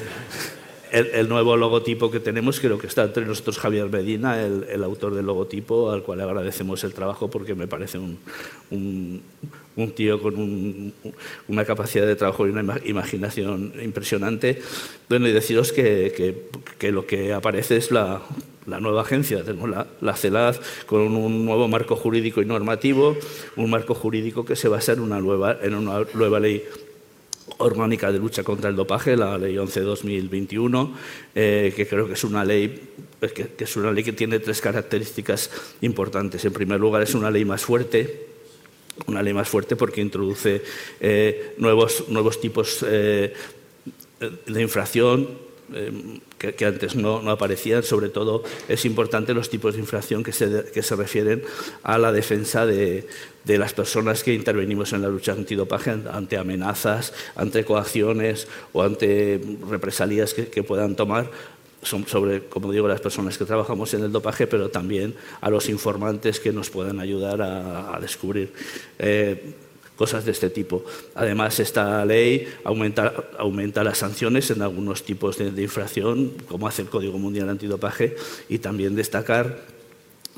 el, 0.92 1.28
nuevo 1.28 1.56
logotipo 1.56 2.10
que 2.10 2.20
tenemos, 2.20 2.60
creo 2.60 2.78
que 2.78 2.86
está 2.86 3.04
entre 3.04 3.24
nosotros 3.24 3.58
Javier 3.58 3.88
Medina, 3.88 4.42
el, 4.42 4.82
autor 4.84 5.14
del 5.14 5.26
logotipo, 5.26 5.90
al 5.90 6.02
cual 6.02 6.20
agradecemos 6.20 6.84
el 6.84 6.92
trabajo 6.92 7.28
porque 7.30 7.54
me 7.54 7.66
parece 7.66 7.98
un, 7.98 8.18
un, 8.70 9.90
tío 9.92 10.20
con 10.20 10.92
una 11.48 11.64
capacidad 11.64 12.06
de 12.06 12.16
trabajo 12.16 12.46
y 12.46 12.50
una 12.50 12.78
imaginación 12.84 13.72
impresionante. 13.82 14.60
Bueno, 15.08 15.28
y 15.28 15.32
deciros 15.32 15.72
que, 15.72 16.36
que, 16.78 16.92
lo 16.92 17.06
que 17.06 17.32
aparece 17.32 17.76
es 17.76 17.90
la, 17.90 18.22
la 18.66 18.80
nueva 18.80 19.02
agencia, 19.02 19.44
tenemos 19.44 19.68
la, 19.68 19.86
la, 20.00 20.14
CELAD 20.14 20.56
con 20.86 21.00
un 21.00 21.44
nuevo 21.44 21.68
marco 21.68 21.96
jurídico 21.96 22.42
y 22.42 22.44
normativo, 22.44 23.16
un 23.56 23.70
marco 23.70 23.94
jurídico 23.94 24.44
que 24.44 24.56
se 24.56 24.68
basa 24.68 24.92
en 24.92 25.00
una 25.00 25.20
nueva, 25.20 25.56
en 25.62 25.74
una 25.74 26.04
nueva 26.14 26.40
ley 26.40 26.64
orgánica 27.58 28.12
de 28.12 28.18
lucha 28.18 28.42
contra 28.42 28.70
el 28.70 28.76
dopaje, 28.76 29.16
la 29.16 29.38
Ley 29.38 29.56
11-2021, 29.56 30.92
eh, 31.34 31.72
que 31.74 31.86
creo 31.86 32.06
que 32.06 32.12
es 32.12 32.24
una 32.24 32.44
ley 32.44 32.92
que, 33.20 33.50
es 33.58 33.76
una 33.76 33.90
ley 33.90 34.04
que 34.04 34.12
tiene 34.12 34.38
tres 34.38 34.60
características 34.60 35.50
importantes. 35.80 36.44
En 36.44 36.52
primer 36.52 36.78
lugar, 36.78 37.02
es 37.02 37.14
una 37.14 37.30
ley 37.30 37.44
más 37.44 37.62
fuerte, 37.62 38.26
una 39.06 39.22
ley 39.22 39.34
más 39.34 39.48
fuerte 39.48 39.76
porque 39.76 40.00
introduce 40.00 40.62
eh, 41.00 41.54
nuevos, 41.58 42.04
nuevos 42.08 42.40
tipos 42.40 42.84
eh, 42.86 43.32
de 44.46 44.62
infracción, 44.62 45.47
Em, 45.74 46.20
que, 46.38 46.64
antes 46.64 46.94
no, 46.94 47.18
aparecían. 47.30 47.82
Sobre 47.82 48.08
todo 48.08 48.42
es 48.68 48.84
importante 48.84 49.34
los 49.34 49.50
tipos 49.50 49.74
de 49.74 49.80
infracción 49.80 50.22
que 50.22 50.32
se, 50.32 50.64
que 50.72 50.82
se 50.82 50.96
refieren 50.96 51.42
a 51.82 51.98
la 51.98 52.12
defensa 52.12 52.64
de, 52.64 53.06
de, 53.44 53.58
las 53.58 53.74
personas 53.74 54.22
que 54.22 54.32
intervenimos 54.32 54.92
en 54.92 55.02
la 55.02 55.08
lucha 55.08 55.32
antidopaje 55.32 55.90
ante 55.90 56.38
amenazas, 56.38 57.12
ante 57.36 57.64
coacciones 57.64 58.48
o 58.72 58.82
ante 58.82 59.40
represalias 59.68 60.32
que, 60.32 60.46
que 60.46 60.62
puedan 60.62 60.96
tomar 60.96 61.30
sobre, 61.82 62.44
como 62.44 62.72
digo, 62.72 62.88
las 62.88 63.00
personas 63.00 63.38
que 63.38 63.44
trabajamos 63.44 63.94
en 63.94 64.02
el 64.02 64.10
dopaje, 64.10 64.46
pero 64.46 64.68
también 64.68 65.14
a 65.40 65.48
los 65.48 65.68
informantes 65.68 66.40
que 66.40 66.52
nos 66.52 66.70
puedan 66.70 66.98
ayudar 66.98 67.40
a, 67.40 67.94
a 67.94 68.00
descubrir. 68.00 68.52
Eh, 68.98 69.54
cosas 69.98 70.24
de 70.24 70.30
este 70.30 70.48
tipo. 70.48 70.84
Además, 71.16 71.58
esta 71.58 72.04
ley 72.04 72.46
aumenta, 72.62 73.12
aumenta 73.36 73.82
las 73.82 73.98
sanciones 73.98 74.48
en 74.52 74.62
algunos 74.62 75.02
tipos 75.02 75.36
de, 75.36 75.60
infracción, 75.60 76.34
como 76.48 76.68
hace 76.68 76.82
el 76.82 76.88
Código 76.88 77.18
Mundial 77.18 77.48
Antidopaje, 77.48 78.14
y 78.48 78.58
también 78.58 78.94
destacar 78.94 79.58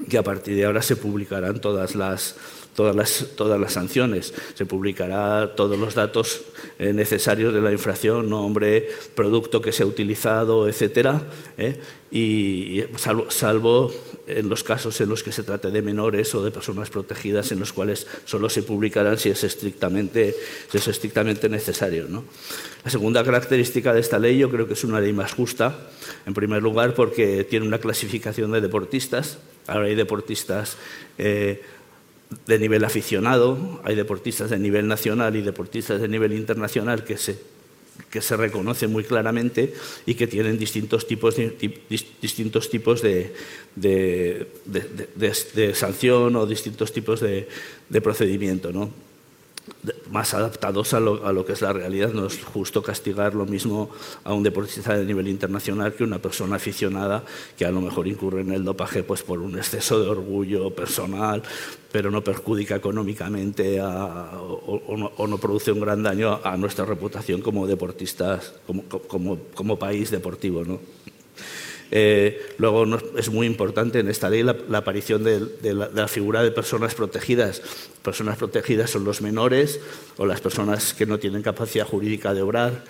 que 0.08 0.16
a 0.16 0.22
partir 0.22 0.56
de 0.56 0.64
ahora 0.64 0.80
se 0.80 0.96
publicarán 0.96 1.60
todas 1.60 1.94
las, 1.94 2.36
todas 2.74 2.94
las, 2.94 3.26
todas 3.36 3.60
las 3.60 3.72
sanciones. 3.72 4.34
Se 4.54 4.66
publicará 4.66 5.54
todos 5.54 5.78
los 5.78 5.94
datos 5.94 6.42
eh, 6.78 6.92
necesarios 6.92 7.52
de 7.52 7.60
la 7.60 7.72
infracción, 7.72 8.28
nombre, 8.28 8.88
producto 9.14 9.60
que 9.60 9.72
se 9.72 9.82
ha 9.82 9.86
utilizado, 9.86 10.68
etcétera, 10.68 11.22
¿eh? 11.58 11.78
y 12.10 12.82
salvo, 13.28 13.92
en 14.26 14.48
los 14.48 14.64
casos 14.64 15.00
en 15.00 15.08
los 15.08 15.22
que 15.22 15.30
se 15.30 15.42
trate 15.42 15.70
de 15.70 15.82
menores 15.82 16.34
o 16.34 16.42
de 16.42 16.50
personas 16.50 16.90
protegidas, 16.90 17.52
en 17.52 17.60
los 17.60 17.72
cuales 17.72 18.06
solo 18.24 18.48
se 18.48 18.62
publicarán 18.62 19.18
si 19.18 19.30
es 19.30 19.44
estrictamente, 19.44 20.34
si 20.70 20.78
es 20.78 20.88
estrictamente 20.88 21.48
necesario. 21.48 22.06
¿no? 22.08 22.24
La 22.84 22.90
segunda 22.90 23.22
característica 23.22 23.92
de 23.92 24.00
esta 24.00 24.18
ley 24.18 24.38
yo 24.38 24.50
creo 24.50 24.66
que 24.66 24.74
es 24.74 24.84
una 24.84 25.00
ley 25.00 25.12
más 25.12 25.34
justa, 25.34 25.90
en 26.26 26.34
primer 26.34 26.62
lugar 26.62 26.94
porque 26.94 27.44
tiene 27.44 27.66
una 27.66 27.78
clasificación 27.78 28.50
de 28.50 28.60
deportistas. 28.60 29.38
Ahora 29.66 29.86
hay 29.86 29.94
deportistas 29.94 30.76
eh, 31.18 31.62
de 32.46 32.58
nivel 32.58 32.84
aficionado, 32.84 33.80
hay 33.84 33.96
deportistas 33.96 34.50
de 34.50 34.58
nivel 34.58 34.86
nacional 34.86 35.34
y 35.36 35.42
deportistas 35.42 36.00
de 36.00 36.08
nivel 36.08 36.32
internacional 36.32 37.04
que 37.04 37.16
se, 37.16 37.38
que 38.10 38.20
se 38.22 38.36
reconocen 38.36 38.92
muy 38.92 39.04
claramente 39.04 39.74
y 40.06 40.14
que 40.14 40.26
tienen 40.26 40.58
distintos 40.58 41.06
tipos 41.06 41.36
distintos 42.20 42.70
tipos 42.70 43.02
de, 43.02 43.34
de, 43.74 44.46
de 45.16 45.74
sanción 45.74 46.36
o 46.36 46.46
distintos 46.46 46.92
tipos 46.92 47.20
de, 47.20 47.48
procedimiento. 48.00 48.72
¿no? 48.72 48.90
Más 50.10 50.34
adaptados 50.34 50.92
a 50.94 51.00
lo, 51.00 51.44
que 51.44 51.52
es 51.52 51.62
la 51.62 51.72
realidad. 51.72 52.12
No 52.12 52.26
es 52.26 52.42
justo 52.44 52.82
castigar 52.82 53.34
lo 53.34 53.46
mismo 53.46 53.90
a 54.24 54.32
un 54.34 54.42
deportista 54.42 54.96
de 54.96 55.04
nivel 55.04 55.28
internacional 55.28 55.94
que 55.94 56.04
una 56.04 56.18
persona 56.18 56.56
aficionada 56.56 57.24
que 57.56 57.64
a 57.64 57.70
lo 57.70 57.80
mejor 57.80 58.06
incurre 58.08 58.42
en 58.42 58.52
el 58.52 58.64
dopaje 58.64 59.02
pues, 59.02 59.22
por 59.22 59.38
un 59.40 59.56
exceso 59.56 60.02
de 60.02 60.08
orgullo 60.08 60.74
personal, 60.74 61.42
pero 61.92 62.10
no 62.10 62.22
perjudica 62.22 62.76
económicamente 62.76 63.80
o, 63.80 65.26
no, 65.26 65.38
produce 65.38 65.72
un 65.72 65.80
gran 65.80 66.02
daño 66.02 66.40
a 66.44 66.56
nuestra 66.56 66.84
reputación 66.84 67.40
como 67.40 67.66
deportistas, 67.66 68.54
como, 68.66 68.82
como, 68.84 69.38
como 69.54 69.78
país 69.78 70.10
deportivo. 70.10 70.64
¿no? 70.64 70.80
Eh, 71.90 72.54
luego 72.58 72.86
es 73.16 73.30
muy 73.30 73.46
importante 73.46 73.98
en 73.98 74.08
esta 74.08 74.30
ley 74.30 74.42
la, 74.42 74.56
aparición 74.78 75.24
de, 75.24 75.40
la, 75.74 76.08
figura 76.08 76.42
de 76.42 76.50
personas 76.50 76.94
protegidas. 76.94 77.62
Personas 78.02 78.38
protegidas 78.38 78.90
son 78.90 79.04
los 79.04 79.22
menores 79.22 79.80
o 80.16 80.26
las 80.26 80.40
personas 80.40 80.94
que 80.94 81.06
no 81.06 81.18
tienen 81.18 81.42
capacidad 81.42 81.86
jurídica 81.86 82.34
de 82.34 82.42
obrar. 82.42 82.84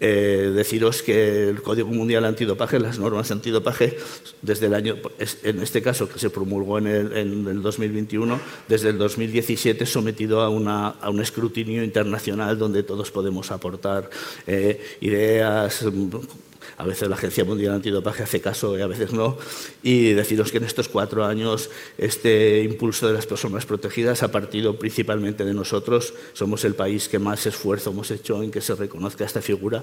Eh, 0.00 0.52
deciros 0.54 1.02
que 1.02 1.48
el 1.48 1.60
Código 1.60 1.88
Mundial 1.88 2.24
Antidopaje, 2.24 2.78
las 2.78 3.00
normas 3.00 3.32
antidopaje, 3.32 3.98
desde 4.42 4.66
el 4.66 4.74
año, 4.74 4.94
en 5.42 5.60
este 5.60 5.82
caso 5.82 6.08
que 6.08 6.20
se 6.20 6.30
promulgó 6.30 6.78
en 6.78 6.86
el, 6.86 7.62
2021, 7.62 8.40
desde 8.68 8.90
el 8.90 8.98
2017 8.98 9.86
sometido 9.86 10.40
a, 10.42 10.50
un 10.50 11.20
escrutinio 11.20 11.82
internacional 11.82 12.56
donde 12.56 12.84
todos 12.84 13.10
podemos 13.10 13.50
aportar 13.50 14.08
eh, 14.46 14.80
ideas, 15.00 15.84
a 16.78 16.84
veces 16.84 17.08
la 17.08 17.16
Agencia 17.16 17.44
Mundial 17.44 17.74
Antidopaje 17.74 18.22
hace 18.22 18.40
caso 18.40 18.78
y 18.78 18.82
a 18.82 18.86
veces 18.86 19.12
no. 19.12 19.36
Y 19.82 20.12
deciros 20.12 20.52
que 20.52 20.58
en 20.58 20.64
estos 20.64 20.88
cuatro 20.88 21.24
años 21.24 21.70
este 21.98 22.62
impulso 22.62 23.08
de 23.08 23.14
las 23.14 23.26
personas 23.26 23.66
protegidas 23.66 24.22
ha 24.22 24.30
partido 24.30 24.78
principalmente 24.78 25.44
de 25.44 25.54
nosotros. 25.54 26.14
Somos 26.34 26.64
el 26.64 26.74
país 26.74 27.08
que 27.08 27.18
más 27.18 27.44
esfuerzo 27.46 27.90
hemos 27.90 28.12
hecho 28.12 28.40
en 28.44 28.52
que 28.52 28.60
se 28.60 28.76
reconozca 28.76 29.24
esta 29.24 29.42
figura. 29.42 29.82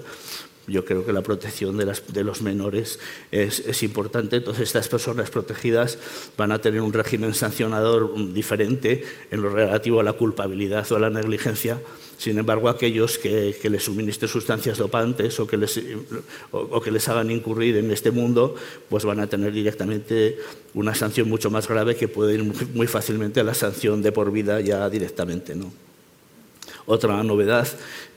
Yo 0.68 0.86
creo 0.86 1.06
que 1.06 1.12
la 1.12 1.22
protección 1.22 1.78
de, 1.78 2.24
los 2.24 2.42
menores 2.42 2.98
es, 3.30 3.60
es, 3.60 3.84
importante. 3.84 4.38
Entonces, 4.38 4.64
estas 4.64 4.88
personas 4.88 5.30
protegidas 5.30 6.00
van 6.38 6.54
a 6.54 6.60
tener 6.60 6.82
un 6.82 6.94
régimen 6.94 7.36
sancionador 7.36 8.34
diferente 8.34 9.04
en 9.30 9.42
lo 9.42 9.50
relativo 9.50 10.00
a 10.00 10.04
la 10.04 10.14
culpabilidad 10.14 10.92
o 10.92 10.96
a 10.96 11.00
la 11.00 11.12
negligencia 11.12 11.80
sin 12.18 12.38
embargo, 12.38 12.70
aquellos 12.70 13.18
que, 13.18 13.56
les 13.64 13.84
suministren 13.84 14.30
sustancias 14.30 14.78
dopantes 14.78 15.40
o 15.40 15.48
que, 15.48 15.58
les, 15.58 15.80
o, 16.52 16.82
que 16.82 16.92
les 16.92 17.08
hagan 17.10 17.30
incurrir 17.32 17.78
en 17.78 17.92
este 17.92 18.12
mundo, 18.12 18.56
pues 18.90 19.04
van 19.06 19.20
a 19.20 19.28
tener 19.28 19.52
directamente 19.52 20.38
una 20.74 20.96
sanción 20.96 21.30
mucho 21.30 21.52
más 21.52 21.68
grave 21.68 21.96
que 21.96 22.08
puede 22.08 22.36
ir 22.36 22.44
muy 22.74 22.88
fácilmente 22.88 23.40
a 23.40 23.44
la 23.44 23.54
sanción 23.54 24.02
de 24.02 24.12
por 24.12 24.32
vida 24.32 24.62
ya 24.62 24.90
directamente. 24.90 25.56
¿no? 25.56 25.85
Otra 26.88 27.24
novedad 27.24 27.68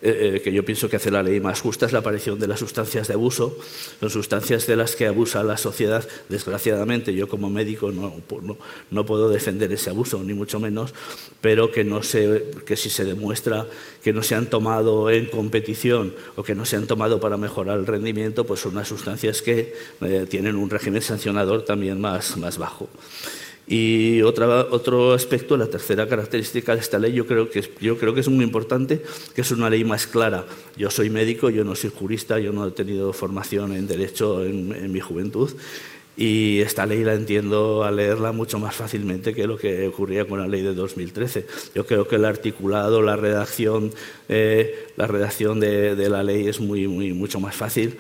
eh, 0.02 0.34
eh, 0.37 0.40
que 0.42 0.52
yo 0.52 0.64
pienso 0.64 0.88
que 0.88 0.96
hace 0.96 1.10
la 1.10 1.22
ley 1.22 1.40
más 1.40 1.60
justa 1.60 1.87
es 1.87 1.92
la 1.92 2.00
aparición 2.00 2.38
de 2.38 2.46
las 2.46 2.60
sustancias 2.60 3.08
de 3.08 3.14
abuso, 3.14 3.56
son 3.98 4.10
sustancias 4.10 4.66
de 4.66 4.76
las 4.76 4.94
que 4.94 5.06
abusa 5.06 5.42
la 5.42 5.56
sociedad. 5.56 6.06
Desgraciadamente, 6.28 7.14
yo 7.14 7.28
como 7.28 7.48
médico 7.48 7.90
no, 7.90 8.14
no, 8.90 9.06
puedo 9.06 9.30
defender 9.30 9.72
ese 9.72 9.90
abuso, 9.90 10.22
ni 10.22 10.34
mucho 10.34 10.60
menos, 10.60 10.92
pero 11.40 11.72
que, 11.72 11.82
no 11.82 12.02
se, 12.02 12.50
que 12.66 12.76
si 12.76 12.90
se 12.90 13.04
demuestra 13.04 13.66
que 14.02 14.12
no 14.12 14.22
se 14.22 14.34
han 14.34 14.46
tomado 14.46 15.10
en 15.10 15.26
competición 15.26 16.14
o 16.37 16.42
que 16.42 16.54
no 16.54 16.64
se 16.64 16.76
han 16.76 16.87
tomado 16.87 17.20
para 17.20 17.37
mejorar 17.37 17.78
el 17.78 17.87
rendimiento, 17.87 18.44
pues 18.44 18.60
son 18.60 18.72
unas 18.72 18.88
sustancias 18.88 19.40
que 19.40 19.75
eh, 20.02 20.26
tienen 20.28 20.56
un 20.56 20.68
régimen 20.68 21.02
sancionador 21.02 21.64
también 21.64 22.00
más 22.00 22.58
bajo. 22.58 22.88
Y 23.70 24.22
otra, 24.22 24.66
otro 24.70 25.12
aspecto, 25.12 25.58
la 25.58 25.66
tercera 25.66 26.08
característica 26.08 26.75
de 26.75 26.80
esta 26.80 26.98
ley, 26.98 27.12
yo 27.12 27.26
creo, 27.26 27.50
que 27.50 27.58
es, 27.58 27.70
yo 27.80 27.98
creo 27.98 28.14
que 28.14 28.20
es 28.20 28.28
muy 28.28 28.42
importante, 28.42 29.02
que 29.34 29.42
es 29.42 29.50
una 29.50 29.68
ley 29.68 29.84
más 29.84 30.06
clara. 30.06 30.46
Yo 30.75 30.90
soy 30.90 31.10
médico, 31.10 31.50
yo 31.50 31.64
no 31.64 31.75
soy 31.75 31.90
jurista, 31.90 32.38
yo 32.38 32.50
no 32.50 32.66
he 32.66 32.70
tenido 32.70 33.12
formación 33.12 33.75
en 33.75 33.87
derecho 33.87 34.42
en, 34.42 34.90
mi 34.90 35.00
juventud, 35.00 35.50
y 36.16 36.61
esta 36.61 36.87
ley 36.87 37.04
la 37.04 37.12
entiendo 37.12 37.85
a 37.85 37.90
leerla 37.90 38.33
mucho 38.33 38.59
más 38.59 38.74
fácilmente 38.74 39.35
que 39.35 39.46
lo 39.46 39.59
que 39.59 39.87
ocurría 39.87 40.24
con 40.24 40.40
la 40.40 40.48
ley 40.48 40.62
de 40.62 40.74
2013. 40.74 41.46
Yo 41.74 41.85
creo 41.85 42.09
que 42.09 42.16
el 42.16 42.24
articulado, 42.24 43.02
la 43.02 43.16
redacción, 43.16 43.92
eh, 44.31 44.87
la 44.96 45.07
redacción 45.07 45.61
de, 45.61 45.94
de, 45.94 46.09
la 46.09 46.22
ley 46.22 46.48
es 46.48 46.59
muy, 46.59 46.88
muy, 46.88 47.12
mucho 47.12 47.38
más 47.38 47.54
fácil. 47.54 47.98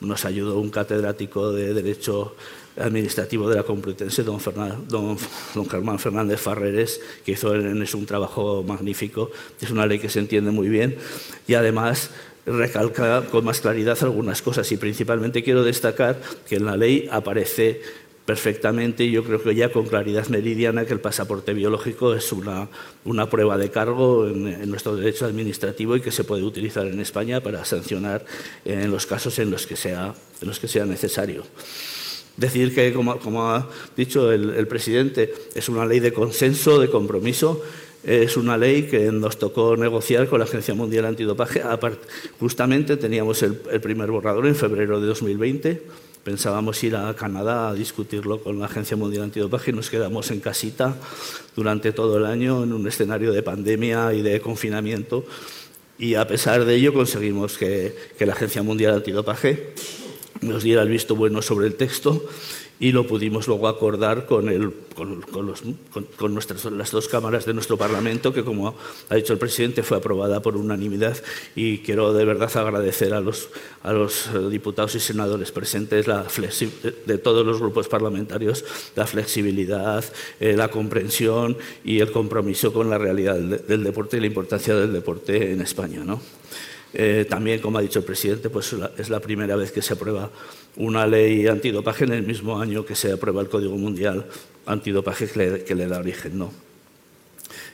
Nos 0.00 0.24
ayudó 0.24 0.58
un 0.58 0.70
catedrático 0.70 1.52
de 1.52 1.72
Derecho 1.72 2.34
administrativo 2.76 3.48
de 3.48 3.56
la 3.56 3.62
Complutense, 3.62 4.22
don, 4.22 4.38
don, 4.88 5.68
Germán 5.68 5.98
Fernández 5.98 6.40
Farreres, 6.40 7.00
que 7.24 7.32
hizo 7.32 7.54
en 7.54 7.86
un 7.94 8.06
trabajo 8.06 8.62
magnífico. 8.62 9.30
Es 9.60 9.70
una 9.70 9.86
ley 9.86 9.98
que 9.98 10.08
se 10.08 10.18
entiende 10.18 10.50
muy 10.50 10.68
bien 10.68 10.96
y 11.46 11.54
además 11.54 12.10
recalca 12.46 13.22
con 13.30 13.44
más 13.44 13.60
claridad 13.60 13.96
algunas 14.02 14.42
cosas 14.42 14.70
y 14.70 14.76
principalmente 14.76 15.42
quiero 15.42 15.64
destacar 15.64 16.20
que 16.46 16.56
en 16.56 16.66
la 16.66 16.76
ley 16.76 17.08
aparece 17.10 17.80
perfectamente, 18.26 19.10
yo 19.10 19.22
creo 19.22 19.42
que 19.42 19.54
ya 19.54 19.70
con 19.70 19.86
claridad 19.86 20.28
meridiana, 20.28 20.86
que 20.86 20.94
el 20.94 21.00
pasaporte 21.00 21.52
biológico 21.52 22.14
es 22.14 22.32
una, 22.32 22.68
una 23.04 23.28
prueba 23.28 23.58
de 23.58 23.70
cargo 23.70 24.26
en, 24.26 24.46
en, 24.48 24.70
nuestro 24.70 24.96
derecho 24.96 25.26
administrativo 25.26 25.94
y 25.96 26.00
que 26.00 26.10
se 26.10 26.24
puede 26.24 26.42
utilizar 26.42 26.86
en 26.86 27.00
España 27.00 27.42
para 27.42 27.64
sancionar 27.66 28.24
en 28.64 28.90
los 28.90 29.06
casos 29.06 29.38
en 29.38 29.50
los 29.50 29.66
que 29.66 29.76
sea, 29.76 30.14
en 30.40 30.48
los 30.48 30.58
que 30.58 30.68
sea 30.68 30.86
necesario. 30.86 31.44
Decir 32.36 32.74
que, 32.74 32.92
como, 32.92 33.48
ha 33.48 33.68
dicho 33.96 34.32
el, 34.32 34.66
presidente, 34.66 35.32
es 35.54 35.68
una 35.68 35.86
ley 35.86 36.00
de 36.00 36.12
consenso, 36.12 36.80
de 36.80 36.90
compromiso, 36.90 37.62
es 38.02 38.36
una 38.36 38.56
ley 38.56 38.82
que 38.82 39.12
nos 39.12 39.38
tocó 39.38 39.76
negociar 39.76 40.28
con 40.28 40.40
la 40.40 40.44
Agencia 40.44 40.74
Mundial 40.74 41.06
Antidopaje. 41.06 41.62
Justamente 42.40 42.96
teníamos 42.96 43.42
el, 43.44 43.54
primer 43.80 44.10
borrador 44.10 44.46
en 44.46 44.56
febrero 44.56 45.00
de 45.00 45.06
2020. 45.06 45.82
Pensábamos 46.24 46.82
ir 46.82 46.96
a 46.96 47.14
Canadá 47.14 47.68
a 47.68 47.74
discutirlo 47.74 48.42
con 48.42 48.58
la 48.58 48.66
Agencia 48.66 48.96
Mundial 48.96 49.24
Antidopaje 49.24 49.70
y 49.70 49.74
nos 49.74 49.88
quedamos 49.88 50.30
en 50.32 50.40
casita 50.40 50.96
durante 51.54 51.92
todo 51.92 52.18
el 52.18 52.26
año 52.26 52.64
en 52.64 52.72
un 52.72 52.86
escenario 52.88 53.32
de 53.32 53.44
pandemia 53.44 54.12
y 54.12 54.22
de 54.22 54.40
confinamiento. 54.40 55.24
Y 55.98 56.16
a 56.16 56.26
pesar 56.26 56.64
de 56.64 56.74
ello 56.74 56.92
conseguimos 56.92 57.56
que, 57.56 57.94
que 58.18 58.26
la 58.26 58.32
Agencia 58.32 58.64
Mundial 58.64 58.94
Antidopaje 58.94 59.72
nos 60.40 60.62
diera 60.62 60.82
el 60.82 60.88
visto 60.88 61.16
bueno 61.16 61.42
sobre 61.42 61.66
el 61.66 61.74
texto 61.74 62.24
y 62.80 62.92
lo 62.92 63.06
pudimos 63.06 63.46
luego 63.46 63.68
acordar 63.68 64.26
con, 64.26 64.44
nuestras, 66.34 66.64
las 66.66 66.90
dos 66.90 67.08
cámaras 67.08 67.46
de 67.46 67.54
nuestro 67.54 67.76
Parlamento, 67.76 68.32
que 68.32 68.44
como 68.44 68.74
ha 69.08 69.14
dicho 69.14 69.32
el 69.32 69.38
presidente 69.38 69.82
fue 69.82 69.98
aprobada 69.98 70.42
por 70.42 70.56
unanimidad 70.56 71.16
y 71.54 71.78
quiero 71.78 72.12
de 72.12 72.24
verdad 72.24 72.54
agradecer 72.56 73.14
a 73.14 73.20
los, 73.20 73.48
a 73.82 73.92
los 73.92 74.28
diputados 74.50 74.94
y 74.96 75.00
senadores 75.00 75.52
presentes 75.52 76.08
la 76.08 76.26
de 77.06 77.18
todos 77.18 77.46
los 77.46 77.60
grupos 77.60 77.88
parlamentarios 77.88 78.64
la 78.96 79.06
flexibilidad, 79.06 80.04
eh, 80.40 80.54
la 80.56 80.68
comprensión 80.68 81.56
y 81.84 82.00
el 82.00 82.10
compromiso 82.10 82.72
con 82.72 82.90
la 82.90 82.98
realidad 82.98 83.36
del, 83.36 83.66
del, 83.66 83.84
deporte 83.84 84.16
y 84.16 84.20
la 84.20 84.26
importancia 84.26 84.74
del 84.74 84.92
deporte 84.92 85.52
en 85.52 85.60
España. 85.60 86.02
¿no? 86.04 86.20
Eh, 86.96 87.26
también, 87.28 87.60
como 87.60 87.78
ha 87.78 87.82
dicho 87.82 87.98
el 87.98 88.04
presidente, 88.04 88.48
pues 88.50 88.74
es 88.96 89.10
la 89.10 89.18
primera 89.18 89.56
vez 89.56 89.72
que 89.72 89.82
se 89.82 89.94
aprueba 89.94 90.30
una 90.76 91.06
ley 91.08 91.48
antidopaje 91.48 92.04
en 92.04 92.12
el 92.12 92.22
mismo 92.22 92.60
año 92.60 92.86
que 92.86 92.94
se 92.94 93.12
aprueba 93.12 93.42
el 93.42 93.48
Código 93.48 93.76
Mundial 93.76 94.26
Antidopaje 94.66 95.28
que 95.64 95.74
le, 95.74 95.86
da 95.88 95.98
origen. 95.98 96.38
¿no? 96.38 96.52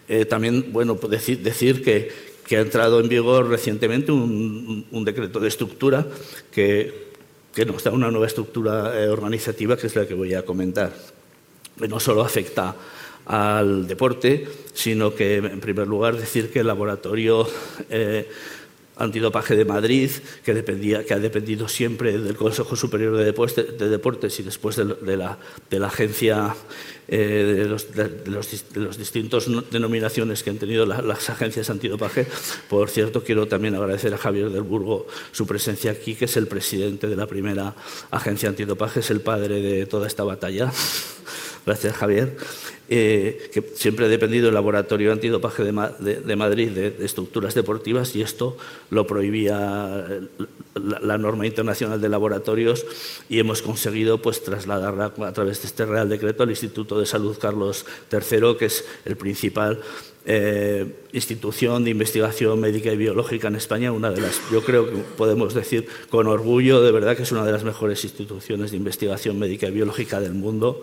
Eh, 0.09 0.24
también, 0.24 0.72
bueno, 0.72 0.96
pues 0.96 1.26
decir, 1.42 1.85
que, 1.85 2.11
que, 2.46 2.56
ha 2.56 2.61
entrado 2.61 2.98
en 2.98 3.11
vigor 3.11 3.48
recientemente 3.48 4.11
un, 4.11 5.04
decreto 5.04 5.38
de 5.38 5.48
estructura 5.48 6.06
que, 6.50 7.11
que, 7.54 7.66
nos 7.66 7.85
da 7.85 7.90
una 7.90 8.11
nueva 8.11 8.26
estructura 8.26 8.98
eh, 8.98 9.09
organizativa, 9.09 9.76
que 9.76 9.87
es 9.87 9.96
la 9.96 10.09
que 10.09 10.14
voy 10.14 10.33
a 10.33 10.46
comentar. 10.46 10.92
No 11.76 12.00
solo 12.00 12.22
afecta 12.22 12.74
al 13.26 13.87
deporte, 13.87 14.48
sino 14.72 15.14
que, 15.14 15.37
en 15.37 15.61
primer 15.61 15.87
lugar, 15.87 16.16
decir 16.16 16.50
que 16.50 16.61
el 16.61 16.66
laboratorio 16.66 17.46
Antidopaje 19.00 19.56
de 19.56 19.64
Madrid, 19.64 20.10
que, 20.44 20.54
dependía, 20.54 21.04
que 21.04 21.14
ha 21.14 21.18
dependido 21.18 21.68
siempre 21.68 22.18
del 22.18 22.36
Consejo 22.36 22.76
Superior 22.76 23.16
de, 23.16 23.24
Deportes, 23.24 24.38
y 24.40 24.42
después 24.42 24.76
de, 24.76 25.16
la, 25.16 25.38
de 25.70 25.78
la, 25.78 25.86
agencia, 25.86 26.54
eh, 27.12 27.57
de, 27.57 27.64
los, 27.64 27.88
los, 28.77 28.96
distintos 28.96 29.51
denominaciones 29.73 30.44
que 30.44 30.51
han 30.51 30.59
tenido 30.59 30.87
las 30.87 31.29
agencias 31.29 31.68
antidopaje. 31.68 32.29
Por 32.68 32.88
cierto, 32.88 33.25
quiero 33.25 33.49
también 33.49 33.75
agradecer 33.75 34.14
a 34.14 34.18
Javier 34.18 34.51
del 34.51 34.62
Burgo 34.62 35.09
su 35.33 35.44
presencia 35.44 35.90
aquí, 35.90 36.14
que 36.14 36.27
es 36.27 36.37
el 36.37 36.46
presidente 36.46 37.09
de 37.09 37.16
la 37.16 37.27
primera 37.27 37.75
agencia 38.12 38.49
antidopaje, 38.49 39.01
es 39.01 39.11
el 39.11 39.23
padre 39.23 39.61
de 39.61 39.87
toda 39.87 40.07
esta 40.07 40.23
batalla. 40.23 40.73
Gracias, 41.66 41.96
Javier. 41.96 42.37
Eh, 42.92 43.51
que 43.53 43.62
siempre 43.77 44.07
ha 44.07 44.09
dependido 44.09 44.46
del 44.46 44.55
laboratorio 44.55 45.12
antidopaje 45.12 45.62
de, 45.62 45.70
Madrid 45.70 46.70
de, 46.70 46.96
estructuras 47.05 47.55
deportivas 47.55 48.16
y 48.16 48.23
esto 48.23 48.57
lo 48.90 49.07
prohibía 49.07 50.09
la, 50.75 51.16
norma 51.16 51.46
internacional 51.46 52.01
de 52.01 52.09
laboratorios 52.09 52.85
y 53.29 53.38
hemos 53.38 53.62
conseguido 53.62 54.20
pues, 54.20 54.42
trasladarla 54.42 55.12
a 55.25 55.33
través 55.33 55.62
de 55.62 55.68
este 55.68 55.87
Real 55.87 56.09
Decreto 56.09 56.42
al 56.42 56.51
Instituto 56.51 56.99
de 57.00 57.06
Salud 57.06 57.36
Carlos 57.38 57.84
III, 58.12 58.56
que 58.58 58.66
es 58.66 58.84
el 59.04 59.16
principal 59.16 59.80
eh, 60.24 60.99
institución 61.12 61.85
de 61.85 61.90
investigación 61.90 62.61
médica 62.61 62.92
y 62.92 62.96
biológica 62.96 63.49
en 63.49 63.57
España, 63.57 63.92
una 63.92 64.11
de 64.11 64.20
las, 64.20 64.40
yo 64.51 64.62
creo 64.62 64.87
que 64.87 64.96
podemos 65.16 65.55
decir 65.55 65.87
con 66.09 66.27
orgullo, 66.27 66.83
de 66.83 66.92
verdad 66.92 67.16
que 67.16 67.25
es 67.25 67.33
una 67.33 67.44
de 67.44 67.53
las 67.53 67.64
mejores 67.64 68.05
instituciones 68.05 68.70
de 68.70 68.77
investigación 68.77 69.38
médica 69.38 69.68
y 69.68 69.70
biológica 69.70 70.20
del 70.20 70.35
mundo. 70.35 70.83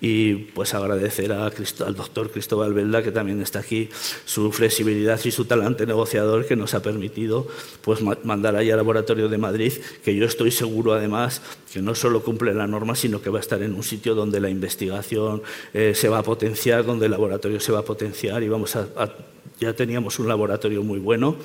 Y 0.00 0.34
pues 0.34 0.74
agradecer 0.74 1.32
a 1.32 1.46
al 1.46 1.94
doctor 1.94 2.30
Cristóbal 2.30 2.72
Velda, 2.72 3.02
que 3.02 3.12
también 3.12 3.40
está 3.40 3.60
aquí, 3.60 3.88
su 4.24 4.52
flexibilidad 4.52 5.20
y 5.24 5.30
su 5.30 5.44
talante 5.44 5.86
negociador 5.86 6.46
que 6.46 6.56
nos 6.56 6.74
ha 6.74 6.82
permitido 6.82 7.46
pues, 7.82 8.00
mandar 8.24 8.56
allá 8.56 8.74
al 8.74 8.78
laboratorio 8.78 9.28
de 9.28 9.38
Madrid, 9.38 9.72
que 10.04 10.14
yo 10.14 10.26
estoy 10.26 10.50
seguro 10.50 10.92
además 10.92 11.42
que 11.72 11.82
no 11.82 11.94
solo 11.94 12.22
cumple 12.22 12.54
la 12.54 12.66
norma, 12.66 12.94
sino 12.94 13.20
que 13.20 13.30
va 13.30 13.38
a 13.38 13.40
estar 13.40 13.62
en 13.62 13.74
un 13.74 13.82
sitio 13.82 14.14
donde 14.14 14.40
la 14.40 14.48
investigación 14.48 15.42
eh, 15.74 15.92
se 15.94 16.08
va 16.08 16.18
a 16.18 16.22
potenciar, 16.22 16.84
donde 16.84 17.06
el 17.06 17.12
laboratorio 17.12 17.60
se 17.60 17.72
va 17.72 17.80
a 17.80 17.84
potenciar 17.84 18.42
y 18.42 18.48
vamos 18.48 18.74
a 18.76 18.88
ya 19.58 19.74
teníamos 19.74 20.18
un 20.18 20.28
laboratorio 20.28 20.82
muy 20.82 20.98
bueno. 20.98 21.36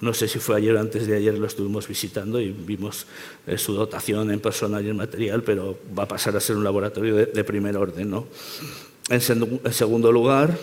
No 0.00 0.14
sé 0.14 0.28
si 0.28 0.38
fue 0.38 0.56
ayer 0.56 0.74
o 0.76 0.80
antes 0.80 1.06
de 1.06 1.16
ayer 1.16 1.36
lo 1.36 1.46
estuvimos 1.46 1.86
visitando 1.86 2.40
y 2.40 2.50
vimos 2.50 3.06
eh, 3.46 3.58
su 3.58 3.74
dotación 3.74 4.30
en 4.30 4.40
personal 4.40 4.84
y 4.84 4.88
en 4.88 4.96
material, 4.96 5.42
pero 5.42 5.78
va 5.96 6.04
a 6.04 6.08
pasar 6.08 6.34
a 6.36 6.40
ser 6.40 6.56
un 6.56 6.64
laboratorio 6.64 7.14
de, 7.16 7.44
primer 7.44 7.76
orden. 7.76 8.10
¿no? 8.10 8.26
en 9.10 9.20
segundo 9.20 10.10
lugar, 10.10 10.56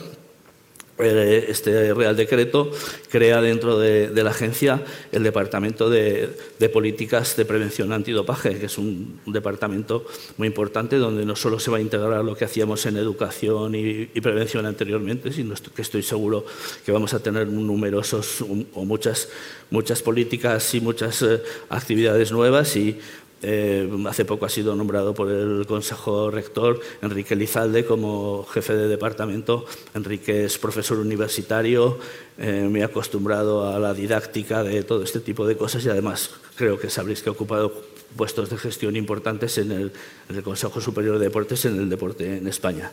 este 1.02 1.94
Real 1.94 2.16
Decreto 2.16 2.72
crea 3.10 3.42
dentro 3.42 3.80
de, 3.80 4.12
la 4.24 4.30
agencia 4.30 4.84
el 5.12 5.24
Departamento 5.24 5.90
de, 5.90 6.30
Políticas 6.72 7.36
de 7.36 7.46
Prevención 7.46 7.92
Antidopaje, 7.92 8.58
que 8.60 8.68
es 8.68 8.78
un, 8.78 9.20
departamento 9.26 10.06
muy 10.38 10.48
importante 10.48 10.98
donde 10.98 11.26
no 11.26 11.36
solo 11.36 11.60
se 11.60 11.72
va 11.72 11.78
a 11.78 11.82
integrar 11.82 12.24
lo 12.24 12.36
que 12.36 12.46
hacíamos 12.46 12.86
en 12.86 12.98
educación 12.98 13.76
y, 13.76 14.06
prevención 14.22 14.66
anteriormente, 14.66 15.32
sino 15.32 15.56
que 15.76 15.82
estoy 15.82 16.04
seguro 16.04 16.46
que 16.86 16.92
vamos 16.92 17.14
a 17.14 17.20
tener 17.24 17.48
numerosos 17.48 18.44
o 18.74 18.86
muchas, 18.86 19.30
muchas 19.70 20.02
políticas 20.02 20.74
y 20.76 20.82
muchas 20.82 21.22
eh, 21.24 21.42
actividades 21.70 22.32
nuevas 22.32 22.76
y 22.76 23.00
eh, 23.44 23.90
hace 24.08 24.26
poco 24.26 24.46
ha 24.46 24.50
sido 24.50 24.76
nombrado 24.76 25.14
por 25.14 25.30
el 25.30 25.66
Consejo 25.66 26.30
Rector 26.30 26.80
Enrique 27.02 27.36
Lizalde 27.36 27.86
como 27.86 28.46
jefe 28.46 28.76
de 28.76 28.88
departamento. 28.88 29.66
Enrique 29.94 30.46
es 30.46 30.58
profesor 30.58 31.00
universitario, 31.00 31.98
eh, 32.38 32.68
me 32.70 32.80
he 32.80 32.84
acostumbrado 32.84 33.74
a 33.74 33.80
la 33.80 33.94
didáctica 33.94 34.64
de 34.64 34.84
todo 34.84 35.04
este 35.04 35.20
tipo 35.20 35.46
de 35.48 35.58
cosas 35.58 35.86
y 35.86 35.90
además 35.90 36.32
creo 36.56 36.80
que 36.80 36.90
sabréis 36.90 37.22
que 37.22 37.30
ha 37.30 37.34
ocupado 37.34 37.74
puestos 38.16 38.50
de 38.50 38.58
gestión 38.58 38.96
importantes 38.96 39.58
en 39.58 39.72
el, 39.72 39.92
en 40.30 40.36
el 40.36 40.44
Consejo 40.44 40.82
Superior 40.82 41.18
de 41.18 41.26
Deportes 41.26 41.66
en 41.66 41.80
el 41.80 41.90
deporte 41.90 42.38
en 42.38 42.48
España. 42.48 42.92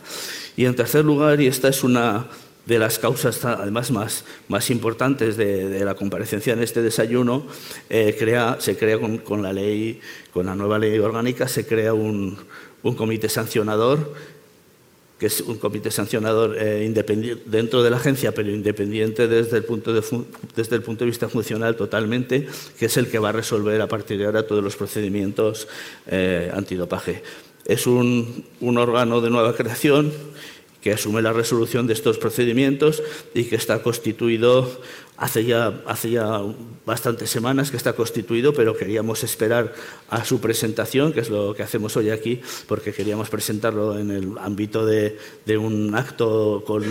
Y 0.55 0.65
en 0.65 0.75
tercer 0.75 1.05
lugar, 1.05 1.41
y 1.41 1.47
esta 1.47 1.67
es 1.67 1.83
una 1.83 2.27
de 2.69 2.77
las 2.77 2.99
causas 2.99 3.43
además 3.43 3.89
más, 3.89 4.23
más 4.47 4.69
importantes 4.69 5.35
de, 5.37 5.83
la 5.83 5.95
comparecencia 5.95 6.53
en 6.53 6.61
este 6.61 6.83
desayuno, 6.83 7.47
eh, 7.89 8.15
se 8.59 8.77
crea 8.77 8.99
con, 8.99 9.41
la 9.41 9.51
ley, 9.51 9.99
con 10.31 10.45
la 10.45 10.55
nueva 10.55 10.77
ley 10.77 10.97
orgánica, 10.99 11.47
se 11.47 11.65
crea 11.65 11.95
un, 11.95 12.37
comité 12.95 13.27
sancionador 13.27 14.13
que 15.17 15.25
es 15.25 15.41
un 15.41 15.57
comité 15.57 15.91
sancionador 15.91 16.55
eh, 16.57 16.85
independiente 16.85 17.43
dentro 17.45 17.83
de 17.83 17.89
la 17.89 17.97
agencia, 17.97 18.31
pero 18.33 18.51
independiente 18.51 19.27
desde 19.27 19.57
el, 19.57 19.65
punto 19.65 19.91
de 19.91 20.01
desde 20.55 20.77
el 20.77 20.81
punto 20.81 21.03
de 21.03 21.09
vista 21.09 21.27
funcional 21.27 21.75
totalmente, 21.75 22.47
que 22.77 22.85
es 22.85 22.95
el 22.95 23.07
que 23.07 23.19
va 23.19 23.29
a 23.29 23.31
resolver 23.33 23.81
a 23.81 23.87
partir 23.87 24.17
de 24.17 24.27
ahora 24.27 24.47
todos 24.47 24.63
los 24.63 24.77
procedimientos 24.77 25.67
eh, 26.07 26.49
antidopaje. 26.53 27.21
Es 27.65 27.85
un 27.85 28.45
órgano 28.61 29.19
de 29.19 29.29
nueva 29.29 29.53
creación 29.57 30.13
que 30.81 30.93
asume 30.93 31.21
la 31.21 31.33
resolución 31.33 31.87
de 31.87 31.93
estos 31.93 32.17
procedimientos 32.17 33.03
y 33.33 33.45
que 33.45 33.55
está 33.55 33.81
constituido 33.83 34.81
Hace 35.19 35.43
ya, 35.43 35.81
hace 35.85 36.11
ya 36.11 36.41
bastantes 36.85 37.29
semanas 37.29 37.71
que 37.71 37.77
está 37.77 37.91
constituido, 37.91 38.53
pero 38.53 38.73
queríamos 38.73 39.21
esperar 39.25 39.73
a 40.09 40.23
su 40.23 40.39
presentación, 40.39 41.11
que 41.11 41.19
es 41.19 41.29
lo 41.29 41.53
que 41.53 41.61
hacemos 41.61 41.97
hoy 41.97 42.09
aquí, 42.09 42.39
porque 42.67 42.93
queríamos 42.93 43.29
presentarlo 43.29 43.99
en 43.99 44.11
el 44.11 44.37
ámbito 44.37 44.85
de, 44.85 45.17
un 45.57 45.93
acto 45.93 46.63
con, 46.65 46.83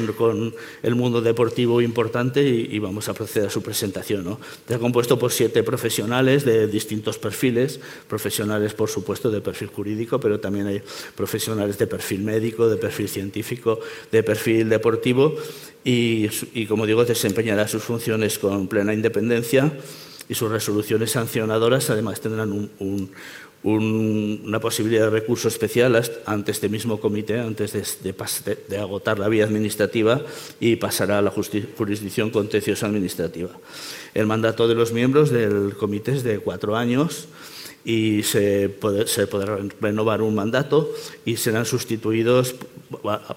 el 0.82 0.94
mundo 0.94 1.22
deportivo 1.22 1.80
importante 1.80 2.42
y, 2.42 2.78
vamos 2.78 3.08
a 3.08 3.14
proceder 3.14 3.48
a 3.48 3.50
su 3.50 3.62
presentación. 3.62 4.24
¿no? 4.24 4.38
Está 4.58 4.78
compuesto 4.78 5.18
por 5.18 5.32
siete 5.32 5.62
profesionales 5.62 6.44
de 6.44 6.66
distintos 6.66 7.16
perfiles, 7.16 7.80
profesionales, 8.08 8.74
por 8.74 8.90
supuesto, 8.90 9.30
de 9.30 9.40
perfil 9.40 9.68
jurídico, 9.68 10.20
pero 10.20 10.38
también 10.38 10.66
hay 10.66 10.82
profesionales 11.16 11.78
de 11.78 11.86
perfil 11.86 12.24
médico, 12.24 12.68
de 12.68 12.76
perfil 12.76 13.08
científico, 13.08 13.80
de 14.12 14.22
perfil 14.22 14.68
deportivo 14.68 15.34
y, 15.90 16.66
como 16.66 16.84
digo, 16.84 17.06
desempeñará 17.06 17.66
sus 17.66 17.82
funciones 17.82 18.38
con 18.38 18.68
plena 18.68 18.92
independencia 18.92 19.72
y 20.28 20.34
sus 20.34 20.50
resoluciones 20.50 21.12
sancionadoras 21.12 21.88
además 21.88 22.20
tendrán 22.20 22.68
una 23.62 24.60
posibilidad 24.60 25.04
de 25.04 25.10
recurso 25.10 25.48
especial 25.48 25.98
ante 26.26 26.52
este 26.52 26.68
mismo 26.68 27.00
comité 27.00 27.40
antes 27.40 27.72
de, 28.02 28.78
agotar 28.78 29.18
la 29.18 29.28
vía 29.28 29.44
administrativa 29.44 30.20
y 30.60 30.76
pasará 30.76 31.20
a 31.20 31.22
la 31.22 31.30
jurisdicción 31.30 32.28
contenciosa 32.28 32.84
administrativa. 32.84 33.50
El 34.12 34.26
mandato 34.26 34.68
de 34.68 34.74
los 34.74 34.92
miembros 34.92 35.30
del 35.30 35.74
comité 35.78 36.12
es 36.12 36.22
de 36.22 36.38
cuatro 36.38 36.76
años 36.76 37.28
y 37.84 38.22
se, 38.22 38.76
se 39.06 39.26
podrá 39.26 39.58
renovar 39.80 40.22
un 40.22 40.34
mandato 40.34 40.92
y 41.24 41.36
serán 41.36 41.64
sustituidos 41.64 42.54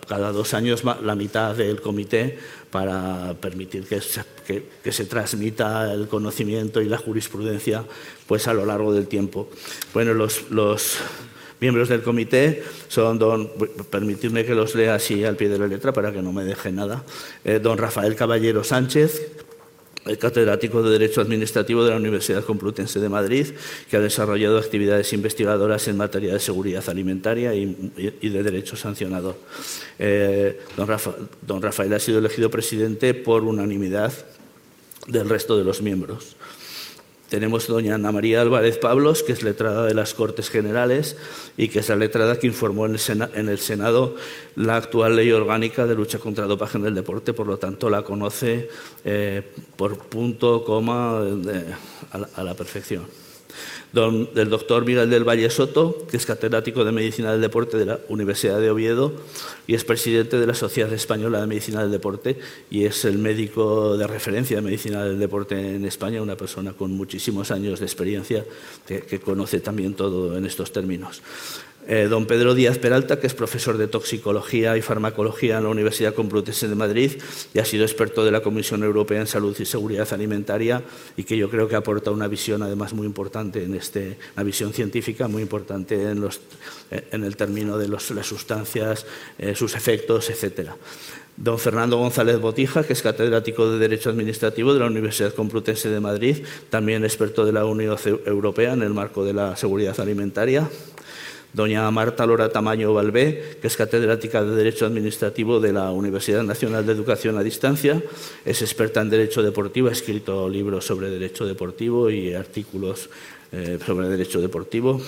cada 0.07 0.31
dos 0.31 0.53
años 0.53 0.83
la 0.83 1.15
mitad 1.15 1.55
del 1.55 1.81
comité 1.81 2.37
para 2.69 3.35
permitir 3.39 3.85
que 3.85 3.99
se, 4.01 4.23
que, 4.45 4.91
se, 4.91 5.05
transmita 5.05 5.93
el 5.93 6.07
conocimiento 6.07 6.81
y 6.81 6.85
la 6.87 6.97
jurisprudencia 6.97 7.83
pues, 8.27 8.47
a 8.47 8.53
lo 8.53 8.65
largo 8.65 8.93
del 8.93 9.07
tiempo. 9.07 9.49
Bueno, 9.93 10.13
los, 10.13 10.49
los 10.51 10.97
miembros 11.59 11.89
del 11.89 12.01
comité 12.01 12.63
son 12.87 13.19
don, 13.19 13.51
permitirme 13.89 14.45
que 14.45 14.55
los 14.55 14.73
lea 14.73 14.95
así 14.95 15.23
al 15.23 15.35
pie 15.35 15.49
de 15.49 15.59
la 15.59 15.67
letra 15.67 15.93
para 15.93 16.11
que 16.11 16.21
no 16.21 16.31
me 16.31 16.43
deje 16.43 16.71
nada, 16.71 17.03
eh, 17.43 17.59
don 17.61 17.77
Rafael 17.77 18.15
Caballero 18.15 18.63
Sánchez, 18.63 19.21
el 20.05 20.17
catedrático 20.17 20.81
de 20.81 20.91
Derecho 20.91 21.21
Administrativo 21.21 21.83
de 21.83 21.91
la 21.91 21.97
Universidad 21.97 22.43
Complutense 22.43 22.99
de 22.99 23.09
Madrid, 23.09 23.47
que 23.89 23.97
ha 23.97 23.99
desarrollado 23.99 24.57
actividades 24.57 25.13
investigadoras 25.13 25.87
en 25.87 25.97
materia 25.97 26.33
de 26.33 26.39
seguridad 26.39 26.83
alimentaria 26.89 27.53
y, 27.53 27.65
de 28.21 28.43
derecho 28.43 28.75
sancionador. 28.75 29.35
Eh, 29.99 30.59
don 31.45 31.61
Rafael 31.61 31.93
ha 31.93 31.99
sido 31.99 32.19
elegido 32.19 32.49
presidente 32.49 33.13
por 33.13 33.43
unanimidad 33.43 34.13
del 35.07 35.29
resto 35.29 35.57
de 35.57 35.63
los 35.63 35.81
miembros. 35.81 36.35
Tenemos 37.31 37.65
doña 37.65 37.95
Ana 37.95 38.11
María 38.11 38.41
Álvarez 38.41 38.77
Pablos, 38.77 39.23
que 39.23 39.31
es 39.31 39.41
letrada 39.41 39.85
de 39.85 39.93
las 39.93 40.13
Cortes 40.13 40.49
Generales 40.49 41.15
y 41.55 41.69
que 41.69 41.79
es 41.79 41.87
la 41.87 41.95
letrada 41.95 42.37
que 42.37 42.45
informó 42.45 42.85
en 42.85 42.97
el, 43.47 43.57
Senado 43.57 44.17
la 44.57 44.75
actual 44.75 45.15
ley 45.15 45.31
orgánica 45.31 45.87
de 45.87 45.95
lucha 45.95 46.19
contra 46.19 46.43
el 46.43 46.49
dopaje 46.49 46.77
en 46.77 46.87
el 46.87 46.93
deporte, 46.93 47.31
por 47.31 47.47
lo 47.47 47.55
tanto 47.55 47.89
la 47.89 48.01
conoce 48.01 48.67
eh, 49.05 49.43
por 49.77 49.97
punto, 49.97 50.65
coma, 50.65 51.21
a 52.35 52.43
la 52.43 52.53
perfección 52.53 53.20
del 53.93 54.49
doctor 54.49 54.85
Miguel 54.85 55.09
del 55.09 55.27
Valle 55.27 55.49
Soto, 55.49 56.07
que 56.09 56.15
es 56.15 56.25
catedrático 56.25 56.85
de 56.85 56.93
Medicina 56.93 57.33
del 57.33 57.41
Deporte 57.41 57.77
de 57.77 57.85
la 57.85 57.99
Universidad 58.07 58.59
de 58.59 58.71
Oviedo 58.71 59.11
y 59.67 59.75
es 59.75 59.83
presidente 59.83 60.39
de 60.39 60.47
la 60.47 60.53
Sociedad 60.53 60.91
Española 60.93 61.41
de 61.41 61.47
Medicina 61.47 61.81
del 61.81 61.91
Deporte 61.91 62.39
y 62.69 62.85
es 62.85 63.03
el 63.03 63.17
médico 63.17 63.97
de 63.97 64.07
referencia 64.07 64.55
de 64.57 64.61
Medicina 64.61 65.03
del 65.03 65.19
Deporte 65.19 65.75
en 65.75 65.83
España, 65.85 66.21
una 66.21 66.37
persona 66.37 66.71
con 66.71 66.91
muchísimos 66.91 67.51
años 67.51 67.79
de 67.79 67.85
experiencia 67.85 68.45
que 68.85 69.19
conoce 69.19 69.59
también 69.59 69.93
todo 69.93 70.37
en 70.37 70.45
estos 70.45 70.71
términos. 70.71 71.21
Eh, 71.87 72.07
don 72.09 72.27
Pedro 72.27 72.53
Díaz 72.53 72.77
Peralta, 72.77 73.19
que 73.19 73.25
es 73.25 73.33
profesor 73.33 73.77
de 73.77 73.87
toxicología 73.87 74.77
y 74.77 74.81
farmacología 74.81 75.57
en 75.57 75.63
la 75.63 75.69
Universidad 75.69 76.13
Complutense 76.13 76.67
de 76.67 76.75
Madrid 76.75 77.13
y 77.55 77.59
ha 77.59 77.65
sido 77.65 77.83
experto 77.83 78.23
de 78.23 78.31
la 78.31 78.41
Comisión 78.41 78.83
Europea 78.83 79.19
en 79.19 79.27
Salud 79.27 79.55
y 79.59 79.65
Seguridad 79.65 80.07
Alimentaria 80.13 80.83
y 81.17 81.23
que 81.23 81.37
yo 81.37 81.49
creo 81.49 81.67
que 81.67 81.75
aporta 81.75 82.11
una 82.11 82.27
visión 82.27 82.61
además 82.61 82.93
muy 82.93 83.07
importante 83.07 83.63
en 83.63 83.73
este, 83.73 84.17
una 84.35 84.43
visión 84.43 84.73
científica 84.73 85.27
muy 85.27 85.41
importante 85.41 86.11
en, 86.11 86.23
eh, 86.91 87.03
el 87.11 87.35
término 87.35 87.77
de 87.79 87.87
las 87.87 88.03
sustancias, 88.03 89.07
eh, 89.39 89.55
sus 89.55 89.75
efectos, 89.75 90.29
etcétera. 90.29 90.75
Don 91.35 91.57
Fernando 91.57 91.97
González 91.97 92.39
Botija, 92.39 92.83
que 92.83 92.93
es 92.93 93.01
catedrático 93.01 93.71
de 93.71 93.79
Derecho 93.79 94.11
Administrativo 94.11 94.73
de 94.73 94.81
la 94.81 94.85
Universidad 94.85 95.33
Complutense 95.33 95.89
de 95.89 95.99
Madrid, 95.99 96.43
también 96.69 97.03
experto 97.03 97.45
de 97.45 97.53
la 97.53 97.65
Unión 97.65 97.97
Europea 98.25 98.73
en 98.73 98.83
el 98.83 98.93
marco 98.93 99.25
de 99.25 99.33
la 99.33 99.55
seguridad 99.55 99.99
alimentaria 99.99 100.69
doña 101.53 101.89
Marta 101.91 102.25
Lora 102.25 102.49
Tamaño 102.49 102.93
Balbé, 102.93 103.57
que 103.61 103.67
es 103.67 103.75
catedrática 103.75 104.43
de 104.43 104.55
Derecho 104.55 104.85
Administrativo 104.85 105.59
de 105.59 105.73
la 105.73 105.91
Universidad 105.91 106.43
Nacional 106.43 106.85
de 106.85 106.93
Educación 106.93 107.37
a 107.37 107.43
Distancia, 107.43 108.01
es 108.45 108.61
experta 108.61 109.01
en 109.01 109.09
Derecho 109.09 109.43
Deportivo, 109.43 109.89
ha 109.89 109.91
escrito 109.91 110.47
libros 110.47 110.85
sobre 110.85 111.09
Derecho 111.09 111.45
Deportivo 111.45 112.09
y 112.09 112.33
artículos 112.33 113.09
eh, 113.51 113.79
sobre 113.85 114.07
Derecho 114.07 114.39
Deportivo. 114.39 115.01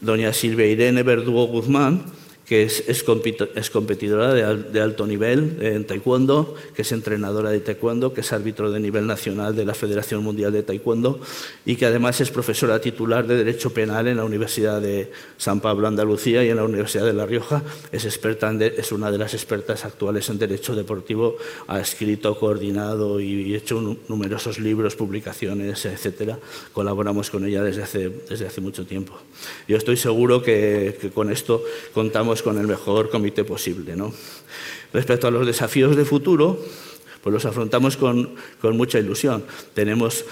Doña 0.00 0.32
Silvia 0.32 0.66
Irene 0.66 1.02
Verdugo 1.02 1.46
Guzmán, 1.46 2.04
que 2.50 2.64
es, 2.64 2.82
es, 2.88 3.04
competidora 3.04 4.34
de, 4.34 4.80
alto 4.80 5.06
nivel 5.06 5.58
en 5.60 5.84
taekwondo, 5.84 6.56
que 6.74 6.82
es 6.82 6.90
entrenadora 6.90 7.50
de 7.50 7.60
taekwondo, 7.60 8.12
que 8.12 8.22
es 8.22 8.32
árbitro 8.32 8.72
de 8.72 8.80
nivel 8.80 9.06
nacional 9.06 9.54
de 9.54 9.64
la 9.64 9.72
Federación 9.72 10.24
Mundial 10.24 10.52
de 10.52 10.64
Taekwondo 10.64 11.20
y 11.64 11.76
que 11.76 11.86
además 11.86 12.20
es 12.20 12.32
profesora 12.32 12.80
titular 12.80 13.24
de 13.28 13.36
Derecho 13.36 13.72
Penal 13.72 14.08
en 14.08 14.16
la 14.16 14.24
Universidad 14.24 14.80
de 14.80 15.12
San 15.36 15.60
Pablo, 15.60 15.86
Andalucía 15.86 16.42
y 16.42 16.48
en 16.48 16.56
la 16.56 16.64
Universidad 16.64 17.04
de 17.04 17.12
La 17.12 17.24
Rioja. 17.24 17.62
Es, 17.92 18.04
experta 18.04 18.52
es 18.52 18.90
una 18.90 19.12
de 19.12 19.18
las 19.18 19.32
expertas 19.32 19.84
actuales 19.84 20.28
en 20.28 20.40
Derecho 20.40 20.74
Deportivo, 20.74 21.36
ha 21.68 21.78
escrito, 21.78 22.36
coordinado 22.36 23.20
y 23.20 23.54
hecho 23.54 23.96
numerosos 24.08 24.58
libros, 24.58 24.96
publicaciones, 24.96 25.84
etcétera. 25.84 26.36
Colaboramos 26.72 27.30
con 27.30 27.46
ella 27.46 27.62
desde 27.62 27.84
hace, 27.84 28.08
desde 28.28 28.48
hace 28.48 28.60
mucho 28.60 28.84
tiempo. 28.86 29.16
Yo 29.68 29.76
estoy 29.76 29.96
seguro 29.96 30.42
que, 30.42 30.98
que 31.00 31.10
con 31.10 31.30
esto 31.30 31.62
contamos 31.94 32.39
con 32.42 32.58
el 32.58 32.66
mejor 32.66 33.10
comité 33.10 33.44
posible. 33.44 33.96
¿no? 33.96 34.12
Respecto 34.92 35.26
a 35.26 35.30
los 35.30 35.46
desafíos 35.46 35.96
de 35.96 36.04
futuro, 36.04 36.58
pues 37.22 37.32
los 37.32 37.44
afrontamos 37.44 37.96
con, 37.96 38.34
con 38.60 38.76
mucha 38.76 38.98
ilusión. 38.98 39.44
Tenemos 39.74 40.24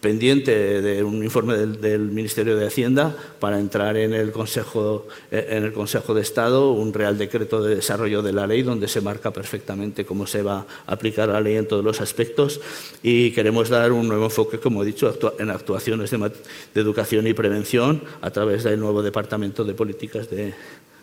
pendiente 0.00 0.80
de 0.80 1.02
un 1.02 1.22
informe 1.24 1.56
del, 1.56 2.00
Ministerio 2.00 2.56
de 2.56 2.66
Hacienda 2.66 3.16
para 3.40 3.58
entrar 3.58 3.96
en 3.96 4.14
el, 4.14 4.30
Consejo, 4.30 5.08
eh, 5.30 5.48
en 5.50 5.64
el 5.64 5.72
Consejo 5.72 6.14
de 6.14 6.22
Estado 6.22 6.72
un 6.72 6.92
Real 6.92 7.18
Decreto 7.18 7.62
de 7.62 7.76
Desarrollo 7.76 8.22
de 8.22 8.32
la 8.32 8.46
Ley 8.46 8.62
donde 8.62 8.88
se 8.88 9.00
marca 9.00 9.32
perfectamente 9.32 10.04
cómo 10.04 10.26
se 10.26 10.42
va 10.42 10.66
a 10.86 10.92
aplicar 10.92 11.28
la 11.28 11.40
ley 11.40 11.56
en 11.56 11.66
todos 11.66 11.84
los 11.84 12.00
aspectos 12.00 12.60
y 13.02 13.32
queremos 13.32 13.68
dar 13.68 13.92
un 13.92 14.08
nuevo 14.08 14.24
enfoque, 14.24 14.58
como 14.58 14.82
he 14.82 14.86
dicho, 14.86 15.12
en 15.38 15.50
actuaciones 15.50 16.10
de, 16.10 16.30
educación 16.74 17.26
y 17.26 17.34
prevención 17.34 18.02
a 18.20 18.30
través 18.30 18.64
del 18.64 18.78
nuevo 18.78 19.02
Departamento 19.02 19.64
de 19.64 19.74
Políticas 19.74 20.30
de, 20.30 20.54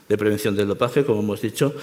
Prevención 0.07 0.55
del 0.55 0.67
Dopaje, 0.67 1.03
como 1.03 1.21
hemos 1.21 1.41
dicho. 1.41 1.73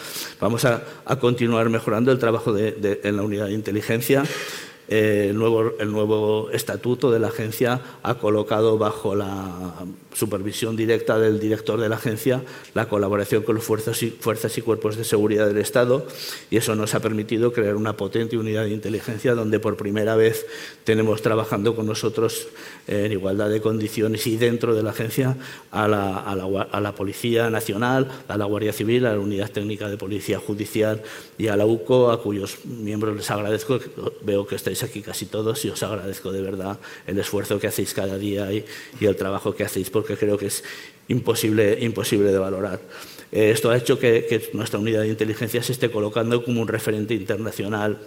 Vamos 0.41 0.65
a, 0.65 0.83
continuar 1.21 1.69
mejorando 1.69 2.13
el 2.13 2.19
trabajo 2.19 2.57
en 2.57 3.17
la 3.17 3.23
unidad 3.23 3.47
de 3.47 3.53
inteligencia 3.53 4.25
eh, 4.89 5.29
el, 5.31 5.39
nuevo, 5.39 5.73
el 5.79 5.91
nuevo 5.91 6.51
estatuto 6.51 7.11
de 7.11 7.19
la 7.19 7.29
agencia 7.29 7.81
ha 8.03 8.15
colocado 8.17 8.79
bajo 8.79 9.15
la 9.15 9.75
supervisión 10.13 10.77
directa 10.77 11.19
del 11.19 11.41
director 11.41 11.81
de 11.81 11.89
la 11.89 11.97
agencia 11.97 12.43
la 12.75 12.89
colaboración 12.89 13.43
con 13.43 13.55
las 13.55 13.65
fuerzas 13.65 14.03
y, 14.03 14.11
fuerzas 14.11 14.57
y 14.59 14.63
cuerpos 14.63 14.97
de 14.97 15.05
seguridad 15.05 15.47
del 15.47 15.59
Estado 15.59 16.07
y 16.51 16.57
eso 16.57 16.75
nos 16.75 16.95
ha 16.95 17.01
permitido 17.01 17.53
crear 17.53 17.77
una 17.77 17.97
potente 17.97 18.37
unidad 18.37 18.65
de 18.65 18.71
inteligencia 18.71 19.35
donde 19.35 19.59
por 19.61 19.77
primera 19.77 20.17
vez 20.17 20.47
tenemos 20.85 21.23
trabajando 21.23 21.75
con 21.75 21.87
nosotros 21.87 22.49
en 22.87 23.13
igualdad 23.13 23.49
de 23.49 23.61
condiciones 23.61 24.27
y 24.27 24.37
dentro 24.37 24.75
de 24.75 24.83
la 24.83 24.91
agencia 24.91 25.37
a 25.71 25.89
la, 25.89 26.19
a 26.19 26.37
la, 26.37 26.63
a 26.71 26.81
la 26.81 26.95
Policía 26.95 27.49
Nacional, 27.51 28.09
a 28.29 28.37
la 28.37 28.45
Guardia 28.45 28.73
Civil, 28.73 29.07
a 29.07 29.13
la 29.13 29.21
Unidad 29.21 29.51
Técnica 29.51 29.89
de 29.89 29.97
Policía 29.97 30.39
Judicial 30.39 31.03
y 31.39 31.49
a 31.49 31.57
la 31.57 31.67
UCO, 31.67 32.11
a 32.11 32.23
cuyos 32.23 32.65
miembros 32.65 33.17
les 33.17 33.31
agradezco. 33.31 33.79
Veo 34.23 34.47
que 34.47 34.57
estáis 34.57 34.72
aquí 34.83 35.03
casi 35.03 35.27
todos 35.27 35.65
y 35.65 35.69
os 35.69 35.83
agradezco 35.83 36.33
de 36.33 36.41
verdad 36.41 36.79
el 37.07 37.19
esfuerzo 37.19 37.61
que 37.61 37.67
hacéis 37.67 37.93
cada 37.93 38.17
día 38.17 38.51
y, 38.53 38.65
el 39.01 39.17
trabajo 39.17 39.55
que 39.55 39.65
hacéis 39.65 39.91
porque 39.91 40.17
creo 40.17 40.39
que 40.39 40.47
es 40.47 40.65
imposible, 41.09 41.79
imposible 41.81 42.33
de 42.33 42.39
valorar. 42.39 42.81
Eh, 43.31 43.51
esto 43.51 43.71
ha 43.71 43.77
hecho 43.77 43.99
que, 43.99 44.27
que 44.27 44.51
nuestra 44.55 44.79
unidad 44.79 45.03
de 45.03 45.09
inteligencia 45.09 45.63
se 45.63 45.73
esté 45.73 45.91
colocando 45.91 46.43
como 46.45 46.63
un 46.63 46.69
referente 46.69 47.13
internacional 47.15 47.99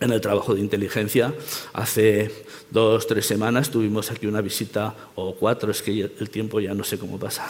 en 0.00 0.12
el 0.12 0.20
trabajo 0.20 0.54
de 0.54 0.60
inteligencia. 0.60 1.34
Hace 1.72 2.30
dos, 2.70 3.06
tres 3.06 3.26
semanas 3.26 3.70
tuvimos 3.70 4.10
aquí 4.10 4.26
una 4.26 4.40
visita, 4.40 4.94
o 5.14 5.34
cuatro, 5.34 5.70
es 5.70 5.82
que 5.82 6.10
el 6.18 6.30
tiempo 6.30 6.60
ya 6.60 6.74
no 6.74 6.84
sé 6.84 6.98
cómo 6.98 7.18
pasa. 7.18 7.46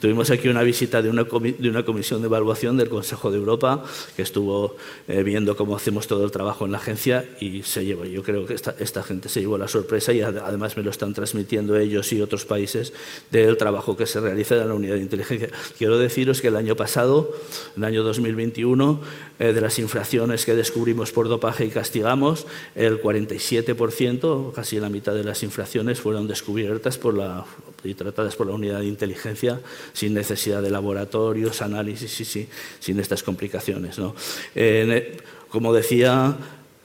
Tuvimos 0.00 0.30
aquí 0.30 0.48
una 0.48 0.62
visita 0.62 1.02
de 1.02 1.10
una, 1.10 1.24
de 1.24 1.68
una 1.68 1.84
comisión 1.84 2.20
de 2.20 2.26
evaluación 2.26 2.76
del 2.76 2.88
Consejo 2.88 3.32
de 3.32 3.38
Europa 3.38 3.82
que 4.14 4.22
estuvo 4.22 4.76
eh, 5.08 5.24
viendo 5.24 5.56
cómo 5.56 5.74
hacemos 5.74 6.06
todo 6.06 6.24
el 6.24 6.30
trabajo 6.30 6.66
en 6.66 6.72
la 6.72 6.78
agencia 6.78 7.24
y 7.40 7.62
se 7.64 7.84
llevó, 7.84 8.04
yo 8.04 8.22
creo 8.22 8.46
que 8.46 8.54
esta, 8.54 9.02
gente 9.02 9.28
se 9.28 9.40
llevó 9.40 9.58
la 9.58 9.66
sorpresa 9.66 10.12
y 10.12 10.20
además 10.20 10.76
me 10.76 10.82
lo 10.82 10.90
están 10.90 11.14
transmitiendo 11.14 11.76
ellos 11.76 12.12
y 12.12 12.20
otros 12.20 12.44
países 12.44 12.92
del 13.30 13.56
trabajo 13.56 13.96
que 13.96 14.06
se 14.06 14.20
realiza 14.20 14.56
en 14.56 14.68
la 14.68 14.74
unidad 14.74 14.94
de 14.94 15.00
inteligencia. 15.00 15.48
Quiero 15.76 15.98
deciros 15.98 16.40
que 16.40 16.48
el 16.48 16.56
año 16.56 16.76
pasado, 16.76 17.34
el 17.76 17.84
año 17.84 18.04
2021, 18.04 19.00
eh, 19.40 19.52
de 19.52 19.60
las 19.60 19.78
infracciones 19.78 20.44
que 20.44 20.54
descubrimos 20.54 21.10
por 21.10 21.28
dopaje 21.28 21.64
y 21.64 21.70
castigamos, 21.70 22.46
el 22.74 23.02
47%, 23.02 24.52
casi 24.52 24.78
la 24.78 24.90
mitad 24.90 25.14
de 25.14 25.24
las 25.24 25.42
infracciones, 25.42 26.00
fueron 26.00 26.28
descubiertas 26.28 26.98
por 26.98 27.14
la, 27.14 27.44
y 27.84 27.94
tratadas 27.94 28.36
por 28.36 28.46
la 28.46 28.54
unidad 28.54 28.80
de 28.80 28.86
inteligencia 28.86 29.60
sin 29.92 30.14
necesidad 30.14 30.62
de 30.62 30.70
laboratorios, 30.70 31.62
análisis 31.62 32.20
y 32.20 32.48
sin 32.80 33.00
estas 33.00 33.22
complicaciones. 33.22 33.98
¿no? 33.98 34.14
Eh, 34.54 35.16
como 35.50 35.72
decía, 35.72 36.36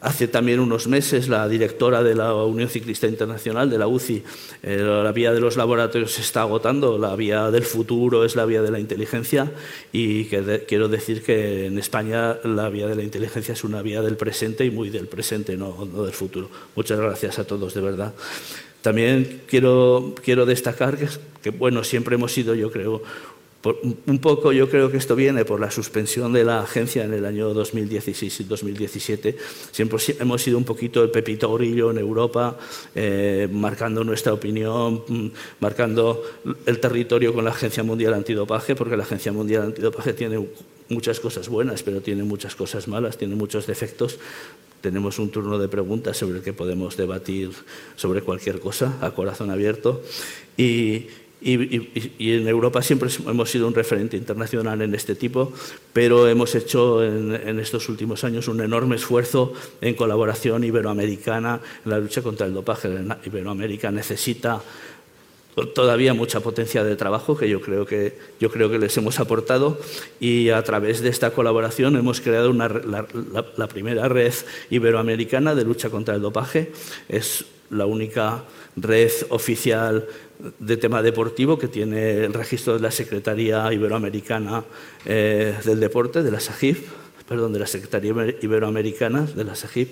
Hace 0.04 0.28
también 0.28 0.60
unos 0.60 0.88
meses 0.88 1.30
la 1.30 1.48
directora 1.48 2.04
de 2.04 2.14
la 2.14 2.36
Unión 2.36 2.68
Ciclista 2.68 3.08
Internacional, 3.08 3.70
de 3.70 3.78
la 3.78 3.88
UCI, 3.88 4.22
eh, 4.62 4.78
la 4.80 5.14
vía 5.14 5.32
de 5.32 5.40
los 5.40 5.56
laboratorios 5.56 6.12
se 6.12 6.22
está 6.22 6.42
agotando, 6.42 6.98
la 6.98 7.16
vía 7.16 7.50
del 7.52 7.64
futuro 7.64 8.26
es 8.26 8.36
la 8.36 8.44
vía 8.44 8.62
de 8.62 8.70
la 8.70 8.82
inteligencia 8.82 9.50
y 9.94 10.26
quiero 10.26 10.90
decir 10.90 11.24
que 11.24 11.68
en 11.68 11.80
España 11.80 12.36
la 12.44 12.68
vía 12.68 12.88
de 12.88 12.96
la 12.96 13.04
inteligencia 13.04 13.54
es 13.54 13.64
una 13.64 13.82
vía 13.82 14.02
del 14.02 14.18
presente 14.18 14.66
y 14.66 14.72
muy 14.72 14.90
del 14.90 15.08
presente, 15.08 15.56
no, 15.56 15.88
no 15.90 16.04
del 16.04 16.14
futuro. 16.14 16.50
Muchas 16.76 17.00
gracias 17.00 17.40
a 17.40 17.48
todos, 17.48 17.74
de 17.74 17.80
verdad. 17.80 18.14
También 18.84 19.44
quiero, 19.48 20.14
quiero 20.22 20.46
destacar 20.46 20.98
que, 21.42 21.50
bueno, 21.52 21.86
siempre 21.86 22.16
hemos 22.16 22.34
sido, 22.34 22.54
yo 22.54 22.70
creo, 22.70 23.02
un 23.64 24.20
poco 24.20 24.52
yo 24.52 24.70
creo 24.70 24.92
que 24.92 24.98
esto 24.98 25.16
viene 25.16 25.46
por 25.46 25.62
la 25.62 25.72
suspensión 25.72 26.34
de 26.34 26.44
la 26.44 26.60
agencia 26.60 27.06
en 27.06 27.14
el 27.14 27.26
año 27.26 27.54
2016 27.54 28.42
y 28.42 28.44
2017. 28.44 29.38
Siempre 29.72 30.00
hemos 30.20 30.42
sido 30.42 30.58
un 30.58 30.66
poquito 30.66 31.02
el 31.02 31.12
pepito 31.12 31.54
grillo 31.54 31.92
en 31.92 31.98
Europa, 31.98 32.58
eh, 32.94 33.48
marcando 33.50 34.04
nuestra 34.04 34.34
opinión, 34.34 35.04
mm, 35.08 35.28
marcando 35.62 36.22
el 36.66 36.82
territorio 36.82 37.34
con 37.34 37.46
la 37.46 37.52
Agencia 37.52 37.84
Mundial 37.84 38.14
Antidopaje, 38.16 38.76
porque 38.76 38.98
la 38.98 39.04
Agencia 39.04 39.32
Mundial 39.32 39.64
Antidopaje 39.64 40.12
tiene 40.12 40.46
muchas 40.90 41.22
cosas 41.22 41.48
buenas, 41.48 41.84
pero 41.84 42.02
tiene 42.02 42.24
muchas 42.24 42.56
cosas 42.56 42.90
malas, 42.90 43.18
tiene 43.18 43.36
muchos 43.36 43.66
defectos. 43.66 44.20
Tenemos 44.84 45.18
un 45.18 45.30
turno 45.30 45.60
de 45.60 45.70
preguntas 45.70 46.18
sobre 46.18 46.40
el 46.40 46.44
que 46.44 46.52
podemos 46.52 46.98
debatir 46.98 47.52
sobre 47.96 48.22
cualquier 48.22 48.60
cosa 48.60 48.98
a 49.00 49.12
corazón 49.12 49.50
abierto. 49.50 50.02
Y, 50.58 51.08
y, 51.40 52.34
en 52.34 52.50
Europa 52.50 52.82
siempre 52.82 53.10
hemos 53.26 53.50
sido 53.50 53.66
un 53.66 53.74
referente 53.74 54.18
internacional 54.18 54.82
en 54.82 54.94
este 54.94 55.16
tipo, 55.16 55.54
pero 55.94 56.28
hemos 56.28 56.54
hecho 56.54 57.02
en, 57.02 57.60
estos 57.62 57.88
últimos 57.88 58.26
años 58.26 58.50
un 58.50 58.60
enorme 58.60 58.98
esfuerzo 58.98 59.54
en 59.80 59.96
colaboración 59.96 60.66
iberoamericana 60.66 61.62
en 61.86 61.90
la 61.90 62.00
lucha 62.00 62.22
contra 62.22 62.46
el 62.46 62.54
dopaje. 62.54 62.90
Iberoamérica 63.24 63.90
necesita 63.90 64.62
todavía 65.74 66.14
mucha 66.14 66.40
potencia 66.40 66.84
de 66.84 66.96
trabajo 66.96 67.38
que 67.38 67.50
yo 67.50 67.62
creo 67.62 67.86
que, 67.86 68.18
yo 68.40 68.50
creo 68.52 68.70
que 68.70 68.80
les 68.80 68.96
hemos 68.98 69.20
aportado 69.20 69.80
y 70.20 70.50
a 70.50 70.64
través 70.64 71.02
de 71.02 71.10
esta 71.10 71.32
colaboración 71.32 71.96
hemos 71.96 72.22
creado 72.22 72.50
una, 72.50 72.68
la, 72.68 73.06
la 73.56 73.68
primera 73.68 74.08
red 74.08 74.34
iberoamericana 74.70 75.56
de 75.56 75.64
lucha 75.64 75.90
contra 75.90 76.16
el 76.16 76.22
dopaje. 76.22 76.72
Es 77.10 77.46
la 77.70 77.86
única 77.86 78.44
red 78.76 79.12
oficial 79.30 80.08
de 80.60 80.78
tema 80.78 81.02
deportivo 81.02 81.58
que 81.58 81.68
tiene 81.68 82.26
el 82.26 82.34
registro 82.34 82.74
de 82.74 82.80
la 82.80 82.92
Secretaría 82.92 83.72
Iberoamericana 83.72 84.64
eh, 85.06 85.56
del 85.64 85.80
Deporte, 85.80 86.24
de 86.24 86.32
la 86.32 86.40
SAGIF, 86.40 86.90
perdón, 87.28 87.54
de 87.54 87.60
la 87.60 87.68
Secretaría 87.68 88.14
Iberoamericana 88.42 89.22
de 89.22 89.44
la 89.44 89.56
SAGIF, 89.56 89.90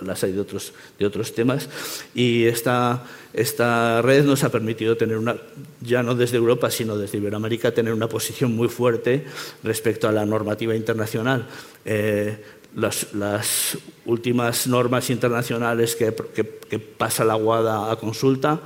las 0.00 0.24
hay 0.24 0.32
de 0.32 0.40
otros, 0.40 0.72
de 0.98 1.06
otros 1.06 1.34
temas, 1.34 1.68
y 2.14 2.44
esta, 2.44 3.04
esta 3.32 4.02
red 4.02 4.24
nos 4.24 4.44
ha 4.44 4.50
permitido 4.50 4.96
tener 4.96 5.18
una, 5.18 5.36
ya 5.80 6.02
no 6.02 6.14
desde 6.14 6.36
Europa, 6.36 6.70
sino 6.70 6.96
desde 6.96 7.18
Iberoamérica, 7.18 7.72
tener 7.72 7.92
una 7.92 8.08
posición 8.08 8.54
muy 8.54 8.68
fuerte 8.68 9.24
respecto 9.62 10.08
a 10.08 10.12
la 10.12 10.24
normativa 10.24 10.74
internacional. 10.74 11.46
Eh, 11.84 12.36
las, 12.76 13.14
las, 13.14 13.78
últimas 14.04 14.66
normas 14.66 15.10
internacionales 15.10 15.94
que, 15.96 16.14
que, 16.34 16.58
que 16.68 16.78
pasa 16.78 17.24
la 17.24 17.34
Guada 17.34 17.90
a 17.90 17.96
consulta 17.96 18.60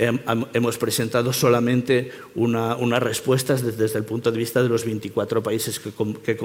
hemos 0.00 0.78
presentado 0.78 1.32
solamente 1.32 2.10
unas 2.34 2.78
una 2.80 2.98
respuestas 2.98 3.62
desde, 3.62 3.98
el 3.98 4.04
punto 4.04 4.32
de 4.32 4.38
vista 4.38 4.62
de 4.62 4.68
los 4.68 4.84
24 4.84 5.42
países 5.42 5.78
que, 5.78 6.38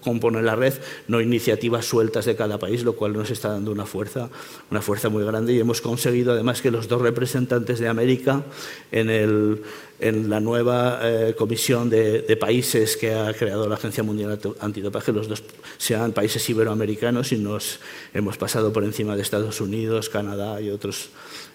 componen 0.00 0.44
la 0.44 0.54
red, 0.54 0.74
no 1.08 1.20
iniciativas 1.20 1.86
sueltas 1.86 2.26
de 2.26 2.36
cada 2.36 2.58
país, 2.58 2.84
lo 2.84 2.94
cual 2.94 3.14
nos 3.14 3.30
está 3.30 3.48
dando 3.48 3.72
una 3.72 3.86
fuerza, 3.86 4.28
una 4.70 4.82
fuerza 4.82 5.08
muy 5.08 5.24
grande. 5.24 5.54
Y 5.54 5.60
hemos 5.60 5.80
conseguido 5.80 6.32
además 6.32 6.60
que 6.60 6.70
los 6.70 6.88
dos 6.88 7.00
representantes 7.00 7.78
de 7.78 7.88
América 7.88 8.42
en, 8.92 9.08
el, 9.08 9.62
en 10.00 10.30
la 10.30 10.40
nueva 10.40 11.00
eh, 11.02 11.34
comisión 11.36 11.90
de, 11.90 12.22
de, 12.22 12.36
países 12.36 12.96
que 12.96 13.14
ha 13.14 13.32
creado 13.34 13.68
la 13.68 13.74
Agencia 13.74 14.02
Mundial 14.02 14.38
Antidopaje, 14.60 15.12
los 15.12 15.28
dos 15.28 15.44
sean 15.78 16.12
países 16.12 16.48
iberoamericanos 16.48 17.32
y 17.32 17.38
nos 17.38 17.80
hemos 18.14 18.38
pasado 18.38 18.72
por 18.72 18.84
encima 18.84 19.14
de 19.16 19.22
Estados 19.22 19.60
Unidos, 19.60 20.08
Canadá 20.08 20.60
y 20.60 20.70
otros 20.70 21.10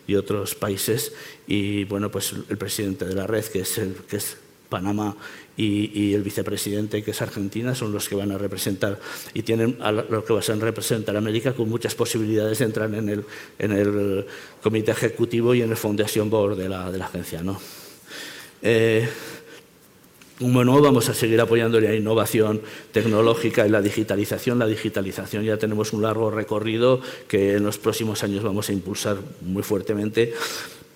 y 0.08 0.16
otros 0.16 0.56
países. 0.56 1.14
Y 1.48 1.86
bueno, 1.86 2.12
pues 2.12 2.34
el 2.50 2.58
presidente 2.58 3.06
de 3.06 3.16
la 3.16 3.28
red, 3.28 3.46
que 3.46 3.62
es, 3.62 3.78
el, 3.78 3.96
que 4.08 4.18
es 4.18 4.38
Panamá 4.70 5.16
y, 5.58 6.14
el 6.14 6.22
vicepresidente, 6.22 7.04
que 7.04 7.12
es 7.12 7.22
Argentina, 7.22 7.76
son 7.76 7.92
los 7.92 8.10
que 8.10 8.16
van 8.16 8.32
a 8.32 8.38
representar 8.38 9.00
y 9.34 9.44
tienen 9.44 9.78
a 9.82 9.92
lo 9.92 10.26
que 10.26 10.34
van 10.34 10.44
a 10.62 10.66
representar 10.66 11.16
América 11.16 11.54
con 11.54 11.70
muchas 11.70 11.96
posibilidades 11.96 12.60
de 12.60 12.66
entrar 12.66 12.94
en 12.94 13.10
el, 13.10 13.26
en 13.60 13.72
el 13.72 14.26
comité 14.62 14.92
ejecutivo 14.92 15.54
y 15.56 15.62
en 15.62 15.70
el 15.70 15.78
Foundation 15.78 16.30
Board 16.30 16.58
de 16.58 16.70
la, 16.70 16.92
de 16.92 16.98
la 16.98 17.06
agencia. 17.06 17.42
¿no? 17.42 17.60
Eh, 18.68 19.08
bueno, 20.40 20.82
vamos 20.82 21.08
a 21.08 21.14
seguir 21.14 21.40
apoyando 21.40 21.80
la 21.80 21.94
innovación 21.94 22.62
tecnológica 22.92 23.68
y 23.68 23.70
la 23.70 23.80
digitalización. 23.80 24.58
La 24.58 24.66
digitalización 24.66 25.44
ya 25.44 25.58
tenemos 25.58 25.94
un 25.94 26.02
largo 26.02 26.32
recorrido 26.32 27.00
que 27.28 27.54
en 27.54 27.64
los 27.64 27.78
próximos 27.78 28.24
años 28.24 28.44
vamos 28.44 28.68
a 28.70 28.74
impulsar 28.74 29.18
muy 29.42 29.62
fuertemente 29.62 30.34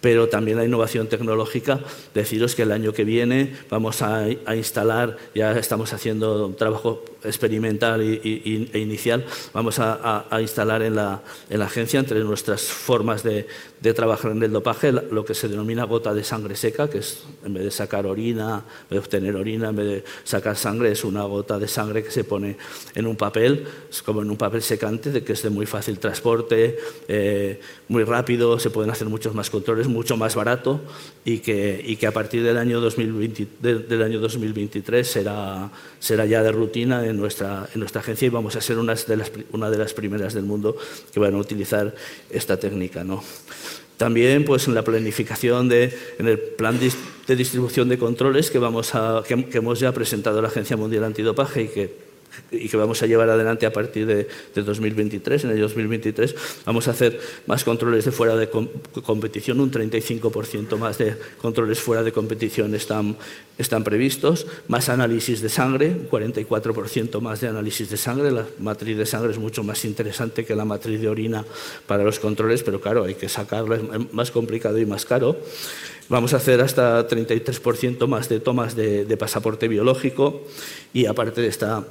pero 0.01 0.29
también 0.29 0.57
la 0.57 0.65
innovación 0.65 1.07
tecnológica. 1.07 1.79
Deciros 2.13 2.55
que 2.55 2.63
el 2.63 2.71
año 2.71 2.93
que 2.93 3.03
viene 3.03 3.55
vamos 3.69 4.01
a, 4.01 4.27
instalar, 4.55 5.17
ya 5.35 5.51
estamos 5.57 5.93
haciendo 5.93 6.47
un 6.47 6.55
trabajo 6.55 7.03
experimental 7.23 8.01
e 8.01 8.79
inicial, 8.79 9.25
vamos 9.53 9.77
a, 9.79 10.25
instalar 10.39 10.81
en 10.81 10.95
la, 10.95 11.21
en 11.49 11.59
la, 11.59 11.65
agencia, 11.65 11.99
entre 11.99 12.19
nuestras 12.21 12.61
formas 12.61 13.23
de, 13.23 13.47
de, 13.81 13.93
trabajar 13.93 14.31
en 14.31 14.41
el 14.41 14.51
dopaje, 14.51 14.91
lo 14.91 15.25
que 15.25 15.33
se 15.33 15.47
denomina 15.47 15.83
gota 15.83 16.13
de 16.13 16.23
sangre 16.23 16.55
seca, 16.55 16.89
que 16.89 16.99
es 16.99 17.23
en 17.43 17.53
vez 17.53 17.63
de 17.63 17.71
sacar 17.71 18.05
orina, 18.05 18.63
en 18.83 18.89
vez 18.89 18.89
de 18.89 18.99
obtener 18.99 19.35
orina, 19.35 19.69
en 19.69 19.75
vez 19.75 19.85
de 19.85 20.03
sacar 20.23 20.55
sangre, 20.55 20.91
es 20.91 21.03
una 21.03 21.23
gota 21.23 21.59
de 21.59 21.67
sangre 21.67 22.03
que 22.03 22.11
se 22.11 22.23
pone 22.23 22.57
en 22.95 23.05
un 23.05 23.15
papel, 23.15 23.65
es 23.89 24.01
como 24.01 24.21
en 24.21 24.29
un 24.29 24.37
papel 24.37 24.61
secante, 24.61 25.11
de 25.11 25.23
que 25.23 25.33
es 25.33 25.43
de 25.43 25.49
muy 25.49 25.65
fácil 25.65 25.99
transporte, 25.99 26.77
eh, 27.07 27.59
muy 27.87 28.03
rápido, 28.03 28.59
se 28.59 28.69
pueden 28.69 28.91
hacer 28.91 29.07
muchos 29.07 29.33
más 29.33 29.49
controles, 29.49 29.88
mucho 29.89 30.17
más 30.17 30.35
barato 30.35 30.81
y 31.25 31.39
que, 31.39 31.81
y 31.85 31.95
que 31.97 32.07
a 32.07 32.11
partir 32.11 32.43
del 32.43 32.57
año, 32.57 32.79
2020, 32.79 33.47
del 33.61 34.01
año 34.03 34.19
2023 34.19 35.07
será, 35.07 35.69
será 35.99 36.25
ya 36.25 36.41
de 36.41 36.51
rutina 36.51 37.05
en 37.05 37.17
nuestra, 37.17 37.67
en 37.73 37.79
nuestra 37.79 38.01
agencia 38.01 38.25
y 38.25 38.29
vamos 38.29 38.55
a 38.55 38.61
ser 38.61 38.77
una 38.77 38.95
de, 38.95 39.17
las, 39.17 39.31
una 39.51 39.69
de 39.69 39.77
las 39.77 39.93
primeras 39.93 40.33
del 40.33 40.43
mundo 40.43 40.77
que 41.13 41.19
van 41.19 41.35
a 41.35 41.37
utilizar 41.37 41.93
esta 42.29 42.57
técnica. 42.57 43.03
¿no? 43.03 43.23
También 43.97 44.45
pues, 44.45 44.67
en 44.67 44.75
la 44.75 44.83
planificación 44.83 45.67
de, 45.67 45.93
en 46.17 46.27
el 46.27 46.39
plan 46.39 46.79
de 46.79 47.35
distribución 47.35 47.89
de 47.89 47.97
controles 47.97 48.49
que, 48.49 48.59
vamos 48.59 48.95
a, 48.95 49.23
que, 49.27 49.45
que 49.45 49.57
hemos 49.57 49.79
ya 49.79 49.91
presentado 49.91 50.39
a 50.39 50.41
la 50.41 50.47
Agencia 50.47 50.77
Mundial 50.77 51.03
Antidopaje 51.03 51.63
y 51.63 51.67
que 51.67 52.08
y 52.51 52.69
que 52.69 52.77
vamos 52.77 53.01
a 53.03 53.05
llevar 53.05 53.29
adelante 53.29 53.65
a 53.65 53.73
partir 53.73 54.05
de, 54.05 54.27
2023. 54.55 55.45
En 55.45 55.51
el 55.51 55.61
2023 55.61 56.35
vamos 56.65 56.87
a 56.87 56.91
hacer 56.91 57.19
más 57.47 57.63
controles 57.63 58.05
de 58.05 58.11
fuera 58.11 58.35
de 58.35 58.49
competición, 58.49 59.59
un 59.59 59.71
35% 59.71 60.77
más 60.77 60.97
de 60.97 61.15
controles 61.41 61.79
fuera 61.79 62.03
de 62.03 62.11
competición 62.11 62.75
están, 62.75 63.15
están 63.57 63.83
previstos, 63.83 64.47
más 64.67 64.89
análisis 64.89 65.41
de 65.41 65.49
sangre, 65.49 65.87
un 65.87 66.09
44% 66.09 67.21
más 67.21 67.41
de 67.41 67.47
análisis 67.47 67.89
de 67.89 67.97
sangre. 67.97 68.31
La 68.31 68.45
matriz 68.59 68.97
de 68.97 69.05
sangre 69.05 69.31
es 69.31 69.37
mucho 69.37 69.63
más 69.63 69.85
interesante 69.85 70.45
que 70.45 70.55
la 70.55 70.65
matriz 70.65 71.01
de 71.01 71.07
orina 71.07 71.45
para 71.87 72.03
los 72.03 72.19
controles, 72.19 72.63
pero 72.63 72.81
claro, 72.81 73.05
hay 73.05 73.15
que 73.15 73.29
sacarla, 73.29 73.75
es 73.75 74.13
más 74.13 74.31
complicado 74.31 74.77
y 74.77 74.85
más 74.85 75.05
caro. 75.05 75.37
Vamos 76.09 76.33
a 76.33 76.37
hacer 76.37 76.59
hasta 76.61 77.07
33% 77.07 78.07
más 78.07 78.29
de 78.29 78.39
tomas 78.39 78.75
de, 78.75 79.05
de 79.05 79.17
pasaporte 79.17 79.67
biológico 79.67 80.41
y 80.91 81.05
aparte 81.05 81.41
de 81.41 81.47
esta 81.47 81.85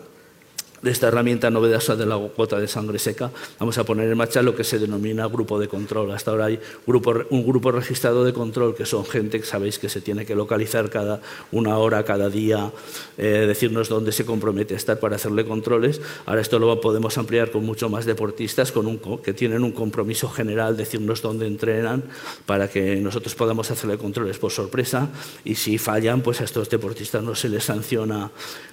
de 0.82 0.90
esta 0.90 1.08
herramienta 1.08 1.50
novedosa 1.50 1.96
de 1.96 2.06
la 2.06 2.16
gota 2.16 2.58
de 2.58 2.68
sangre 2.68 2.98
seca, 2.98 3.30
vamos 3.58 3.78
a 3.78 3.84
poner 3.84 4.10
en 4.10 4.16
marcha 4.16 4.42
lo 4.42 4.54
que 4.54 4.64
se 4.64 4.78
denomina 4.78 5.26
grupo 5.26 5.58
de 5.58 5.68
control. 5.68 6.10
Hasta 6.12 6.30
ahora 6.30 6.46
hay 6.46 6.60
un 6.86 7.46
grupo 7.46 7.72
registrado 7.72 8.24
de 8.24 8.32
control, 8.32 8.74
que 8.74 8.86
son 8.86 9.04
gente 9.04 9.40
que 9.40 9.46
sabéis 9.46 9.78
que 9.78 9.88
se 9.88 10.00
tiene 10.00 10.24
que 10.24 10.34
localizar 10.34 10.90
cada 10.90 11.20
una 11.52 11.78
hora, 11.78 12.04
cada 12.04 12.28
día, 12.28 12.70
eh, 13.16 13.44
decirnos 13.46 13.88
dónde 13.88 14.12
se 14.12 14.24
compromete 14.24 14.74
a 14.74 14.76
estar 14.76 14.98
para 15.00 15.16
hacerle 15.16 15.44
controles. 15.44 16.00
Ahora 16.26 16.40
esto 16.40 16.58
lo 16.58 16.80
podemos 16.80 17.18
ampliar 17.18 17.50
con 17.50 17.64
mucho 17.64 17.88
más 17.88 18.04
deportistas 18.04 18.72
con 18.72 18.86
un, 18.86 18.98
que 19.22 19.32
tienen 19.32 19.64
un 19.64 19.72
compromiso 19.72 20.28
general, 20.28 20.76
decirnos 20.76 21.22
dónde 21.22 21.46
entrenan, 21.46 22.04
para 22.46 22.68
que 22.68 22.96
nosotros 22.96 23.34
podamos 23.34 23.70
hacerle 23.70 23.98
controles 23.98 24.38
por 24.38 24.52
sorpresa 24.52 25.08
y 25.44 25.54
si 25.54 25.78
fallan, 25.78 26.22
pues 26.22 26.40
a 26.40 26.44
estos 26.44 26.68
deportistas 26.70 27.22
no 27.22 27.34
se 27.34 27.48
les 27.48 27.64
sanciona, 27.64 28.30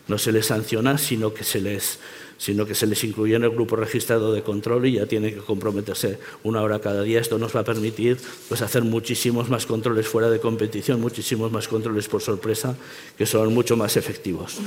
no 0.07 0.17
se 0.17 0.31
les 0.31 0.45
sanciona, 0.45 0.97
sino 0.97 1.33
que 1.33 1.43
se 1.43 1.61
les 1.61 1.94
sino 2.37 2.65
que 2.65 2.75
se 2.75 2.85
les 2.87 3.03
incluye 3.03 3.35
en 3.35 3.43
el 3.43 3.49
grupo 3.49 3.75
registrado 3.75 4.33
de 4.33 4.41
control 4.41 4.85
y 4.85 4.93
ya 4.93 5.05
tiene 5.05 5.33
que 5.33 5.39
comprometerse 5.39 6.19
una 6.43 6.61
hora 6.61 6.79
cada 6.79 7.01
día. 7.03 7.19
Esto 7.19 7.37
nos 7.37 7.55
va 7.55 7.61
a 7.61 7.63
permitir 7.63 8.17
pues, 8.47 8.61
hacer 8.61 8.83
muchísimos 8.83 9.49
más 9.49 9.65
controles 9.65 10.07
fuera 10.07 10.29
de 10.29 10.39
competición, 10.39 11.01
muchísimos 11.01 11.51
más 11.51 11.67
controles 11.67 12.07
por 12.07 12.21
sorpresa, 12.21 12.75
que 13.17 13.25
son 13.25 13.53
mucho 13.53 13.77
más 13.77 13.97
efectivos. 13.97 14.57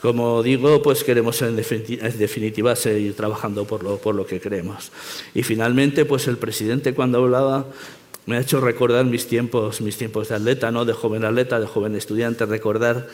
Como 0.00 0.42
digo, 0.42 0.82
pues 0.82 1.04
queremos 1.04 1.40
en 1.42 1.56
definitiva 1.56 2.76
seguir 2.76 3.14
trabajando 3.14 3.64
por 3.66 3.82
lo, 3.82 3.98
por 3.98 4.14
lo 4.14 4.26
que 4.26 4.40
creemos. 4.40 4.90
Y 5.34 5.42
finalmente, 5.42 6.04
pues 6.04 6.28
el 6.28 6.36
presidente 6.36 6.94
cuando 6.94 7.18
hablaba 7.18 7.66
me 8.24 8.36
ha 8.36 8.40
hecho 8.40 8.60
recordar 8.60 9.04
mis 9.04 9.26
tiempos, 9.26 9.80
mis 9.80 9.96
tiempos 9.96 10.28
de 10.28 10.36
atleta, 10.36 10.70
¿no? 10.70 10.84
de 10.84 10.92
joven 10.92 11.24
atleta, 11.24 11.58
de 11.58 11.66
joven 11.66 11.96
estudiante, 11.96 12.46
recordar 12.46 13.08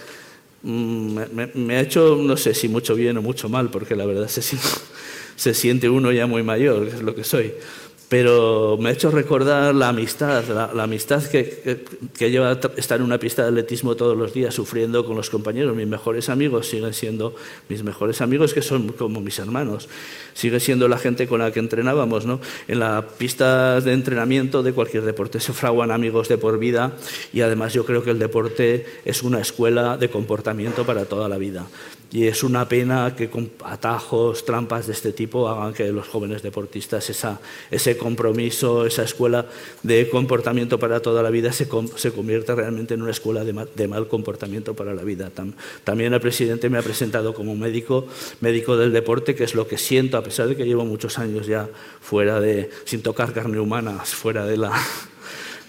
Mm, 0.63 1.19
me, 1.55 1.77
ha 1.77 1.81
hecho, 1.81 2.17
no 2.17 2.37
sé 2.37 2.55
si 2.55 2.69
mucho 2.69 2.95
bien 2.95 3.17
o 3.17 3.23
mucho 3.23 3.49
mal, 3.49 3.71
porque 3.71 3.95
la 3.95 4.07
verdad 4.07 4.29
se 4.29 4.43
se 5.37 5.55
siente 5.55 5.89
uno 5.89 6.11
ya 6.11 6.27
muy 6.27 6.43
mayor, 6.43 6.89
que 6.89 6.97
es 6.97 7.03
lo 7.03 7.15
que 7.15 7.25
soy 7.25 7.53
pero 8.09 8.79
me 8.81 8.89
ha 8.89 8.93
hecho 8.93 9.11
recordar 9.11 9.75
la 9.75 9.91
amistad, 9.91 10.43
la, 10.75 10.83
amistad 10.83 11.23
que, 11.25 11.85
lleva 12.19 12.59
estar 12.77 13.01
en 13.01 13.05
una 13.05 13.19
pista 13.19 13.43
de 13.43 13.49
atletismo 13.49 13.97
todos 13.97 14.17
los 14.17 14.33
días 14.33 14.55
sufriendo 14.55 15.05
con 15.05 15.15
los 15.15 15.29
compañeros. 15.29 15.77
Mis 15.77 15.87
mejores 15.87 16.31
amigos 16.31 16.69
siguen 16.69 16.95
siendo 16.95 17.35
mis 17.69 17.83
mejores 17.83 18.23
amigos, 18.23 18.55
que 18.55 18.63
son 18.63 18.89
como 18.93 19.21
mis 19.21 19.39
hermanos. 19.39 19.91
Sigue 20.33 20.59
siendo 20.59 20.89
la 20.89 20.97
gente 20.97 21.29
con 21.29 21.41
la 21.41 21.53
que 21.53 21.61
entrenábamos. 21.61 22.25
¿no? 22.25 22.41
En 22.67 22.79
la 22.79 23.07
pista 23.19 23.81
de 23.83 23.93
entrenamiento 23.93 24.63
de 24.63 24.73
cualquier 24.73 25.03
deporte 25.03 25.39
se 25.39 25.53
fraguan 25.53 25.91
amigos 25.91 26.29
de 26.29 26.39
por 26.39 26.59
vida 26.59 26.97
y 27.35 27.43
además 27.43 27.75
yo 27.75 27.85
creo 27.85 28.03
que 28.03 28.11
el 28.11 28.19
deporte 28.19 28.87
es 29.05 29.23
una 29.23 29.41
escuela 29.41 29.99
de 29.99 30.09
comportamiento 30.09 30.87
para 30.87 31.05
toda 31.05 31.29
la 31.29 31.37
vida. 31.37 31.67
Y 32.11 32.27
es 32.27 32.43
una 32.43 32.67
pena 32.67 33.15
que 33.15 33.29
con 33.29 33.51
atajos, 33.65 34.47
trampas 34.47 34.87
de 34.87 34.95
este 34.95 35.13
tipo 35.13 35.47
hagan 35.47 35.75
que 35.75 35.93
los 35.93 36.09
jóvenes 36.09 36.43
deportistas 36.43 37.11
esa, 37.11 37.39
ese 37.71 37.99
compromiso, 37.99 38.87
esa 38.87 39.03
escuela 39.03 39.45
de 39.83 40.09
comportamiento 40.09 40.79
para 40.79 41.01
toda 41.01 41.23
la 41.23 41.29
vida 41.29 41.53
se, 41.53 41.69
se 41.97 42.13
convierta 42.13 42.55
realmente 42.55 42.95
en 42.95 43.03
una 43.03 43.11
escuela 43.11 43.45
de 43.45 43.89
mal, 43.89 44.09
comportamiento 44.09 44.75
para 44.75 44.95
la 44.95 45.03
vida. 45.03 45.31
también 45.85 46.15
el 46.15 46.21
presidente 46.21 46.71
me 46.71 46.79
ha 46.79 46.83
presentado 46.83 47.35
como 47.35 47.55
médico, 47.55 48.07
médico 48.41 48.79
del 48.79 48.93
deporte, 48.93 49.35
que 49.35 49.45
es 49.45 49.55
lo 49.55 49.69
que 49.69 49.77
siento, 49.77 50.17
a 50.17 50.23
pesar 50.23 50.49
de 50.49 50.57
que 50.57 50.65
llevo 50.65 50.87
muchos 50.87 51.19
años 51.19 51.47
ya 51.47 51.69
fuera 52.01 52.41
de, 52.41 52.71
sin 52.85 53.03
tocar 53.03 53.35
carne 53.35 53.61
humana, 53.61 53.99
fuera 54.05 54.47
de 54.47 54.57
la 54.57 54.73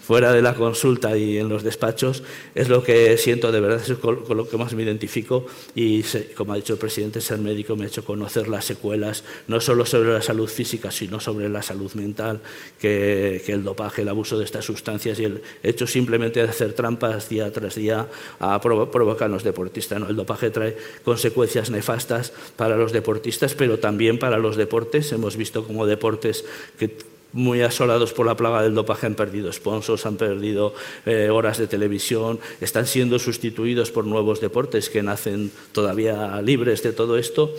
fuera 0.09 0.33
de 0.33 0.41
la 0.41 0.55
consulta 0.55 1.15
y 1.15 1.37
en 1.37 1.49
los 1.49 1.61
despachos, 1.61 2.23
es 2.55 2.67
lo 2.67 2.81
que 2.81 3.15
siento 3.19 3.51
de 3.51 3.59
verdad, 3.59 3.79
es 3.79 3.95
con, 3.99 4.23
lo 4.27 4.49
que 4.49 4.57
más 4.57 4.73
me 4.73 4.81
identifico 4.81 5.45
y, 5.75 6.03
como 6.35 6.53
ha 6.53 6.55
dicho 6.55 6.73
el 6.73 6.79
presidente, 6.79 7.21
ser 7.21 7.37
médico 7.37 7.75
me 7.75 7.83
ha 7.83 7.87
hecho 7.89 8.03
conocer 8.03 8.47
las 8.47 8.65
secuelas, 8.65 9.23
no 9.47 9.61
solo 9.61 9.85
sobre 9.85 10.11
la 10.11 10.23
salud 10.23 10.49
física, 10.49 10.89
sino 10.89 11.19
sobre 11.19 11.47
la 11.47 11.61
salud 11.61 11.93
mental, 11.93 12.39
que, 12.79 13.43
el 13.49 13.63
dopaje, 13.63 14.01
el 14.01 14.09
abuso 14.09 14.39
de 14.39 14.45
estas 14.45 14.65
sustancias 14.65 15.19
y 15.19 15.25
el 15.25 15.43
hecho 15.61 15.85
simplemente 15.85 16.41
de 16.41 16.49
hacer 16.49 16.73
trampas 16.73 17.29
día 17.29 17.53
tras 17.53 17.75
día 17.75 18.07
a 18.39 18.59
provocar 18.59 19.27
a 19.27 19.31
los 19.31 19.43
deportistas. 19.43 20.01
El 20.09 20.15
dopaje 20.15 20.49
trae 20.49 20.75
consecuencias 21.03 21.69
nefastas 21.69 22.33
para 22.55 22.75
los 22.77 22.91
deportistas, 22.93 23.53
pero 23.53 23.77
también 23.77 24.17
para 24.17 24.39
los 24.39 24.57
deportes. 24.57 25.11
Hemos 25.11 25.37
visto 25.37 25.67
como 25.67 25.85
deportes 25.85 26.45
que 26.79 27.18
muy 27.33 27.61
asolados 27.61 28.13
por 28.13 28.25
la 28.25 28.35
plaga 28.35 28.63
del 28.63 28.73
dopaje 28.73 29.05
han 29.05 29.15
perdido 29.15 29.51
sponsors, 29.51 30.05
han 30.05 30.17
perdido 30.17 30.73
eh, 31.05 31.29
horas 31.29 31.57
de 31.57 31.67
televisión, 31.67 32.39
están 32.61 32.85
siendo 32.85 33.19
sustituidos 33.19 33.91
por 33.91 34.05
nuevos 34.05 34.41
deportes 34.41 34.89
que 34.89 35.03
nacen 35.03 35.51
todavía 35.71 36.41
libres 36.41 36.83
de 36.83 36.93
todo 36.93 37.17
esto. 37.17 37.53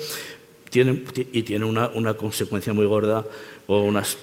Y 0.72 1.42
tiene 1.42 1.64
una, 1.64 1.88
una 1.88 2.14
consecuencia 2.14 2.72
muy 2.72 2.86
gorda 2.86 3.24
o 3.66 3.82
unas 3.82 4.18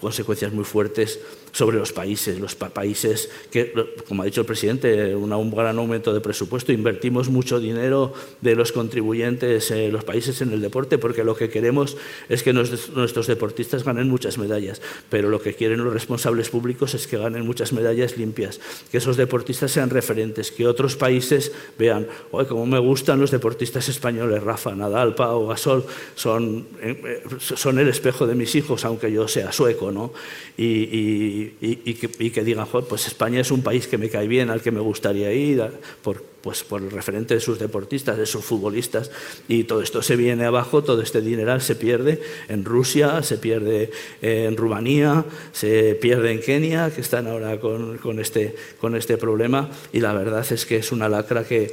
consecuencias 0.00 0.52
muy 0.52 0.64
fuertes 0.64 1.18
sobre 1.52 1.78
los 1.78 1.92
países. 1.92 2.38
Los 2.38 2.54
países 2.54 3.30
que, 3.50 3.72
como 4.08 4.22
ha 4.22 4.26
dicho 4.26 4.40
el 4.40 4.46
presidente, 4.46 5.14
un 5.14 5.50
gran 5.50 5.78
aumento 5.78 6.12
de 6.12 6.20
presupuesto, 6.20 6.72
invertimos 6.72 7.28
mucho 7.28 7.60
dinero 7.60 8.12
de 8.40 8.54
los 8.54 8.72
contribuyentes, 8.72 9.70
en 9.70 9.92
los 9.92 10.04
países 10.04 10.40
en 10.42 10.52
el 10.52 10.60
deporte, 10.60 10.98
porque 10.98 11.24
lo 11.24 11.36
que 11.36 11.48
queremos 11.48 11.96
es 12.28 12.42
que 12.42 12.52
nuestros 12.52 13.26
deportistas 13.26 13.84
ganen 13.84 14.08
muchas 14.08 14.38
medallas, 14.38 14.80
pero 15.08 15.28
lo 15.28 15.40
que 15.40 15.54
quieren 15.54 15.84
los 15.84 15.92
responsables 15.92 16.48
públicos 16.50 16.94
es 16.94 17.06
que 17.06 17.18
ganen 17.18 17.46
muchas 17.46 17.72
medallas 17.72 18.16
limpias, 18.16 18.60
que 18.90 18.98
esos 18.98 19.16
deportistas 19.16 19.72
sean 19.72 19.90
referentes, 19.90 20.50
que 20.50 20.66
otros 20.66 20.96
países 20.96 21.52
vean, 21.78 22.06
oye, 22.30 22.48
como 22.48 22.66
me 22.66 22.78
gustan 22.78 23.20
los 23.20 23.30
deportistas 23.30 23.88
españoles, 23.88 24.42
Rafa, 24.42 24.74
Nadal, 24.74 25.14
Pau, 25.14 25.46
Gasol, 25.48 25.84
son, 26.14 26.66
eh, 26.80 27.22
son 27.38 27.78
el 27.78 27.88
espejo 27.88 28.26
de 28.26 28.34
mis 28.34 28.54
hijos, 28.54 28.84
aunque 28.84 29.12
yo 29.12 29.28
sea 29.28 29.52
sueco, 29.52 29.90
¿no? 29.90 30.12
y, 30.56 31.39
que, 31.60 32.44
digan, 32.44 32.66
pues 32.88 33.06
España 33.06 33.40
es 33.40 33.50
un 33.50 33.62
país 33.62 33.86
que 33.86 33.98
me 33.98 34.08
cae 34.08 34.28
bien, 34.28 34.50
al 34.50 34.60
que 34.60 34.70
me 34.70 34.80
gustaría 34.80 35.32
ir, 35.32 35.62
por, 36.02 36.22
pues 36.40 36.62
por 36.62 36.82
el 36.82 36.90
referente 36.90 37.34
de 37.34 37.40
sus 37.40 37.58
deportistas, 37.58 38.16
de 38.18 38.26
sus 38.26 38.44
futbolistas, 38.44 39.10
y 39.48 39.64
todo 39.64 39.82
esto 39.82 40.02
se 40.02 40.16
viene 40.16 40.44
abajo, 40.44 40.82
todo 40.82 41.02
este 41.02 41.20
dineral 41.20 41.60
se 41.60 41.74
pierde 41.74 42.20
en 42.48 42.64
Rusia, 42.64 43.22
se 43.22 43.38
pierde 43.38 43.90
en 44.22 44.56
Rumanía, 44.56 45.24
se 45.52 45.94
pierde 45.94 46.32
en 46.32 46.40
Kenia, 46.40 46.90
que 46.90 47.00
están 47.00 47.26
ahora 47.26 47.60
con, 47.60 47.98
con, 47.98 48.20
este, 48.20 48.54
con 48.80 48.96
este 48.96 49.16
problema, 49.16 49.70
y 49.92 50.00
la 50.00 50.12
verdad 50.12 50.44
es 50.50 50.66
que 50.66 50.76
es 50.76 50.92
una 50.92 51.08
lacra 51.08 51.44
que, 51.44 51.72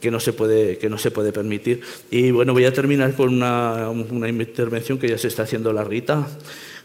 que 0.00 0.10
no 0.10 0.18
se 0.18 0.32
puede, 0.32 0.78
que 0.78 0.90
no 0.90 0.98
se 0.98 1.10
puede 1.12 1.32
permitir. 1.32 1.80
Y 2.10 2.32
bueno, 2.32 2.52
voy 2.52 2.64
a 2.64 2.72
terminar 2.72 3.14
con 3.14 3.32
una, 3.32 3.88
una 3.88 4.28
intervención 4.28 4.98
que 4.98 5.08
ya 5.08 5.16
se 5.16 5.28
está 5.28 5.44
haciendo 5.44 5.72
la 5.72 5.84
Rita 5.84 6.26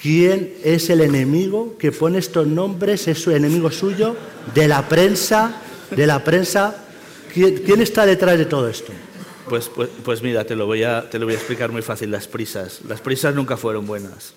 ¿Quién 0.00 0.54
es 0.62 0.88
el 0.88 1.00
enemigo 1.00 1.76
que 1.78 1.90
pone 1.90 2.18
estos 2.18 2.46
nombres? 2.46 3.08
¿Es 3.08 3.20
su 3.20 3.32
enemigo 3.32 3.72
suyo? 3.72 4.14
¿De 4.54 4.68
la 4.68 4.88
prensa? 4.88 5.60
¿De 5.90 6.06
la 6.06 6.22
prensa? 6.22 6.84
quién 7.34 7.82
está 7.82 8.06
detrás 8.06 8.38
de 8.38 8.44
todo 8.44 8.68
esto? 8.68 8.92
Pues, 9.48 9.68
pues, 9.68 9.88
pues, 10.04 10.22
mira, 10.22 10.44
te 10.44 10.54
lo, 10.56 10.66
voy 10.66 10.82
a, 10.82 11.08
te 11.08 11.18
lo 11.18 11.26
voy 11.26 11.34
a 11.34 11.38
explicar 11.38 11.72
muy 11.72 11.82
fácil. 11.82 12.10
Las 12.10 12.28
prisas. 12.28 12.80
Las 12.86 13.00
prisas 13.00 13.34
nunca 13.34 13.56
fueron 13.56 13.86
buenas. 13.86 14.34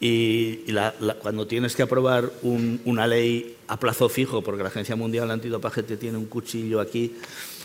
Y, 0.00 0.72
cuando 1.20 1.46
tienes 1.46 1.74
que 1.74 1.82
aprobar 1.82 2.30
una 2.42 3.06
ley 3.06 3.56
a 3.68 3.78
plazo 3.78 4.08
fijo, 4.08 4.42
porque 4.42 4.62
la 4.62 4.68
Agencia 4.68 4.94
Mundial 4.94 5.30
Antidopaje 5.30 5.82
te 5.82 5.96
tiene 5.96 6.18
un 6.18 6.26
cuchillo 6.26 6.80
aquí, 6.80 7.16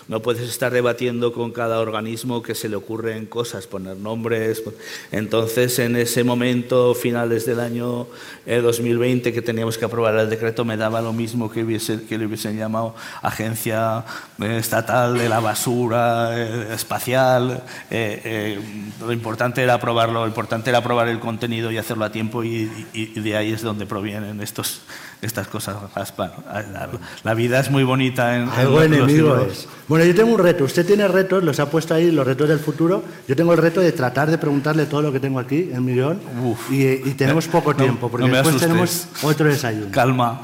no 0.08 0.22
puedes 0.22 0.50
estar 0.50 0.72
debatiendo 0.72 1.34
con 1.34 1.52
cada 1.52 1.80
organismo 1.80 2.42
que 2.42 2.56
se 2.56 2.70
le 2.70 2.76
ocurren 2.76 3.26
cosas, 3.26 3.68
poner 3.68 3.98
nombres. 3.98 4.64
Entonces, 5.12 5.78
en 5.80 5.96
ese 5.96 6.24
momento, 6.24 6.94
finales 6.94 7.46
del 7.46 7.60
año 7.60 8.08
2020, 8.46 9.30
eh, 9.30 9.34
que 9.34 9.42
teníamos 9.42 9.78
que 9.78 9.86
aprobar 9.86 10.16
el 10.16 10.30
decreto, 10.30 10.66
me 10.66 10.78
daba 10.78 11.02
lo 11.02 11.14
mismo 11.14 11.52
que, 11.52 11.64
hubiese, 11.64 12.04
que 12.04 12.18
le 12.18 12.26
hubiesen 12.26 12.58
llamado 12.58 12.96
Agencia 13.22 14.04
eh, 14.42 14.58
Estatal 14.58 15.18
de 15.18 15.30
la 15.30 15.40
Basura 15.40 16.38
eh, 16.38 16.74
Espacial. 16.74 17.64
lo 17.90 19.12
importante 19.12 19.62
era 19.64 19.76
aprobarlo, 19.76 20.22
lo 20.22 20.28
importante 20.28 20.70
era 20.70 20.80
aprobar 20.80 21.08
el 21.08 21.20
contenido 21.20 21.72
y 21.72 21.78
hacerlo 21.78 22.06
a 22.06 22.12
tiempo, 22.12 22.44
y 22.44 22.66
de 22.94 23.36
ahí 23.36 23.54
es 23.54 23.62
donde 23.62 23.86
provienen 23.86 24.42
estos 24.42 24.82
estas 25.22 25.48
cosas 25.48 25.76
La, 27.24 27.34
vida 27.34 27.60
es 27.60 27.70
muy 27.70 27.84
bonita 27.84 28.36
en, 28.36 28.50
Algo 28.50 28.82
enemigo 28.82 29.38
es. 29.38 29.68
Bueno, 29.88 30.04
yo 30.06 30.16
tengo 30.16 30.34
un 30.34 30.40
reto. 30.40 30.64
Usted 30.64 30.86
tiene 30.86 31.08
retos, 31.08 31.44
los 31.44 31.60
ha 31.60 31.70
puesto 31.70 31.94
ahí, 31.94 32.12
los 32.12 32.26
retos 32.26 32.50
del 32.50 32.60
futuro. 32.60 33.04
Yo 33.28 33.36
tengo 33.36 33.54
el 33.54 33.60
reto 33.60 33.82
de 33.82 33.92
tratar 33.92 34.32
de 34.32 34.38
preguntarle 34.38 34.86
todo 34.86 35.02
lo 35.02 35.12
que 35.12 35.20
tengo 35.20 35.40
aquí 35.40 35.70
en 35.72 35.86
mi 35.86 35.94
guion. 35.94 36.20
Y, 36.70 37.12
tenemos 37.12 37.48
poco 37.48 37.76
tiempo, 37.76 38.10
porque 38.10 38.30
después 38.30 38.58
tenemos 38.58 39.08
otro 39.22 39.48
desayuno. 39.48 39.92
Calma. 39.92 40.42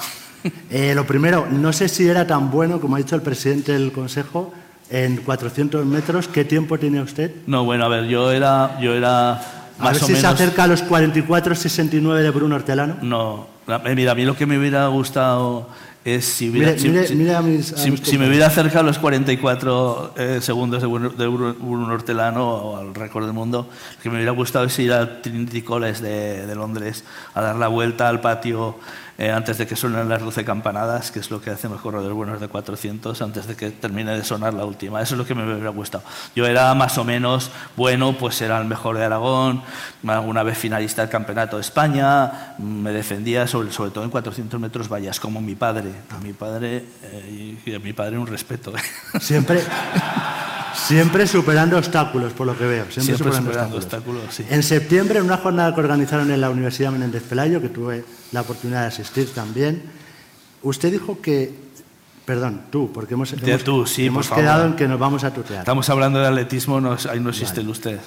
Eh, 0.70 0.94
lo 0.96 1.06
primero, 1.06 1.48
no 1.50 1.74
sé 1.74 1.90
si 1.90 2.08
era 2.08 2.26
tan 2.26 2.52
bueno, 2.52 2.80
como 2.80 2.96
ha 2.96 3.00
dicho 3.00 3.16
el 3.16 3.22
presidente 3.22 3.74
del 3.74 3.92
Consejo, 3.92 4.54
en 4.90 5.18
400 5.18 5.86
metros. 5.86 6.28
¿Qué 6.28 6.46
tiempo 6.46 6.78
tiene 6.78 7.02
usted? 7.02 7.32
No, 7.48 7.66
bueno, 7.66 7.86
a 7.86 7.90
ver, 7.90 8.06
yo 8.06 8.32
era... 8.32 8.80
Yo 8.80 8.94
era 8.94 9.42
a 9.80 9.92
ver 9.92 10.00
si 10.00 10.16
se 10.16 10.26
acerca 10.26 10.64
a 10.64 10.68
los 10.68 10.84
44-69 10.86 12.22
de 12.22 12.30
Bruno 12.32 12.56
Hortelano. 12.56 12.98
No, 13.02 13.48
mira, 13.96 14.12
a 14.12 14.16
mí 14.16 14.24
lo 14.24 14.36
que 14.36 14.46
me 14.46 14.58
hubiera 14.58 14.88
gustado 14.88 15.70
es 16.06 16.24
si, 16.24 16.50
hubiera, 16.50 16.78
si, 16.78 16.88
me 16.88 18.30
hubiera 18.30 18.48
acercado 18.48 18.86
los 18.86 18.98
44 18.98 20.14
eh, 20.16 20.40
segundos 20.42 20.82
de 20.82 21.28
Bruno 21.28 21.94
Hortelano 21.94 22.48
o 22.48 22.78
al 22.78 22.96
récord 22.96 23.26
del 23.26 23.34
mundo, 23.34 23.68
lo 23.98 24.02
que 24.02 24.10
me 24.10 24.16
hubiera 24.16 24.32
gustado 24.32 24.66
es 24.66 24.80
ir 24.80 24.94
al 24.94 25.22
Trinity 25.22 25.64
College 25.64 26.02
de, 26.02 26.48
de 26.48 26.56
Londres 26.56 27.04
a 27.34 27.42
dar 27.42 27.58
la 27.58 27.68
vuelta 27.68 28.08
al 28.08 28.22
patio 28.22 28.78
eh, 29.18 29.32
antes 29.32 29.58
de 29.58 29.66
que 29.66 29.76
suenen 29.76 30.08
las 30.10 30.22
12 30.22 30.46
campanadas, 30.46 31.12
que 31.12 31.20
es 31.20 31.32
lo 31.32 31.42
que 31.42 31.50
hacen 31.50 31.72
los 31.72 31.82
corredores 31.82 32.14
buenos 32.14 32.40
de 32.40 32.48
400, 32.48 33.20
antes 33.22 33.48
de 33.48 33.56
que 33.56 33.72
termine 33.72 34.16
de 34.16 34.24
sonar 34.24 34.54
la 34.54 34.66
última. 34.66 35.02
Eso 35.02 35.16
es 35.16 35.18
lo 35.18 35.26
que 35.26 35.34
me 35.34 35.44
hubiera 35.44 35.70
gustado. 35.70 36.04
Yo 36.36 36.46
era 36.46 36.74
más 36.76 36.98
o 36.98 37.04
menos 37.04 37.52
bueno, 37.76 38.14
pues 38.14 38.42
era 38.42 38.60
el 38.60 38.66
mejor 38.66 38.98
de 38.98 39.06
Aragón, 39.06 39.64
alguna 40.06 40.44
vez 40.44 40.58
finalista 40.58 41.02
del 41.02 41.10
Campeonato 41.10 41.58
de 41.58 41.62
España, 41.62 42.56
me 42.60 42.92
defendía 42.92 43.48
sobre, 43.48 43.72
sobre 43.72 43.92
todo 43.92 44.04
en 44.04 44.12
400 44.12 44.60
metros 44.60 44.88
vallas, 44.88 45.20
como 45.20 45.42
mi 45.42 45.56
padre. 45.56 45.92
A 46.16 46.20
mi 46.20 46.34
padre, 46.34 46.86
eh, 47.04 47.58
y 47.66 47.74
a 47.74 47.80
mi 47.80 47.94
padre 47.94 48.18
un 48.18 48.28
respeto. 48.28 48.74
Siempre... 49.20 49.62
Siempre 50.88 51.28
superando 51.28 51.78
obstáculos, 51.78 52.34
por 52.34 52.48
lo 52.48 52.58
que 52.58 52.66
veo. 52.66 52.86
Siempre, 52.90 53.18
superando, 53.18 53.78
obstáculos. 53.78 54.24
sí. 54.30 54.46
En 54.50 54.64
septiembre, 54.64 55.20
en 55.20 55.26
una 55.26 55.38
jornada 55.38 55.74
que 55.74 55.82
organizaron 55.82 56.32
en 56.32 56.40
la 56.40 56.50
Universidad 56.50 56.92
Menéndez 56.92 57.24
Pelayo, 57.24 57.62
que 57.62 57.70
tuve 57.70 58.06
la 58.32 58.42
oportunidad 58.42 58.82
de 58.82 58.88
asistir 58.88 59.34
también, 59.34 59.84
usted 60.64 60.92
dijo 60.92 61.22
que 61.22 61.68
Perdón, 62.28 62.64
tú, 62.70 62.92
porque 62.92 63.14
hemos, 63.14 63.32
hemos, 63.32 64.30
quedado 64.30 64.66
en 64.66 64.76
que 64.76 64.86
nos 64.86 65.00
vamos 65.00 65.24
a 65.24 65.34
tutear. 65.34 65.60
Estamos 65.60 65.90
hablando 65.90 66.20
de 66.20 66.28
atletismo, 66.28 66.82
no, 66.82 66.98
ahí 67.10 67.22
no 67.22 67.30
existe 67.30 67.62
el 67.62 67.70
usted. 67.70 68.02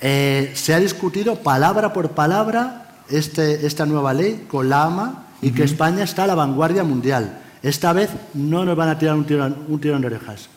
Eh, 0.00 0.52
se 0.54 0.74
ha 0.74 0.78
discutido 0.78 1.40
palabra 1.40 1.92
por 1.92 2.10
palabra 2.10 3.00
este, 3.10 3.66
esta 3.66 3.84
nueva 3.84 4.14
ley 4.14 4.46
con 4.48 4.68
la 4.68 4.84
AMA 4.84 5.26
y 5.42 5.50
que 5.50 5.64
España 5.64 6.04
está 6.04 6.22
a 6.22 6.28
la 6.28 6.36
vanguardia 6.36 6.84
mundial. 6.84 7.40
Esta 7.64 7.92
vez 7.92 8.10
no 8.34 8.64
nos 8.64 8.76
van 8.76 8.90
a 8.90 8.96
tirar 8.96 9.16
un 9.16 9.24
tirón, 9.24 9.56
un 9.66 9.80
tirón 9.80 10.02
de 10.02 10.06
orejas. 10.06 10.48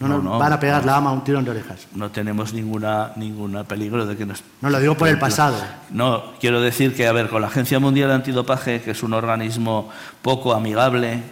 No, 0.00 0.18
no, 0.18 0.38
van 0.38 0.52
a 0.54 0.58
pegar 0.58 0.86
la 0.86 0.96
ama 0.96 1.12
un 1.12 1.22
tirón 1.22 1.44
de 1.44 1.50
orejas. 1.50 1.86
No 1.94 2.10
tenemos 2.10 2.54
ninguna, 2.54 3.12
ninguna 3.16 3.64
peligro 3.64 4.06
de 4.06 4.16
que 4.16 4.24
nos... 4.24 4.42
No, 4.62 4.70
lo 4.70 4.80
digo 4.80 4.94
por 4.96 5.08
el 5.08 5.18
pasado. 5.18 5.56
No, 5.90 6.32
quiero 6.40 6.62
decir 6.62 6.96
que, 6.96 7.06
a 7.06 7.12
ver, 7.12 7.28
con 7.28 7.42
la 7.42 7.48
Agencia 7.48 7.78
Mundial 7.78 8.08
de 8.08 8.14
Antidopaje, 8.14 8.80
que 8.80 8.92
es 8.92 9.02
un 9.02 9.12
organismo 9.12 9.90
poco 10.22 10.54
amigable, 10.54 11.22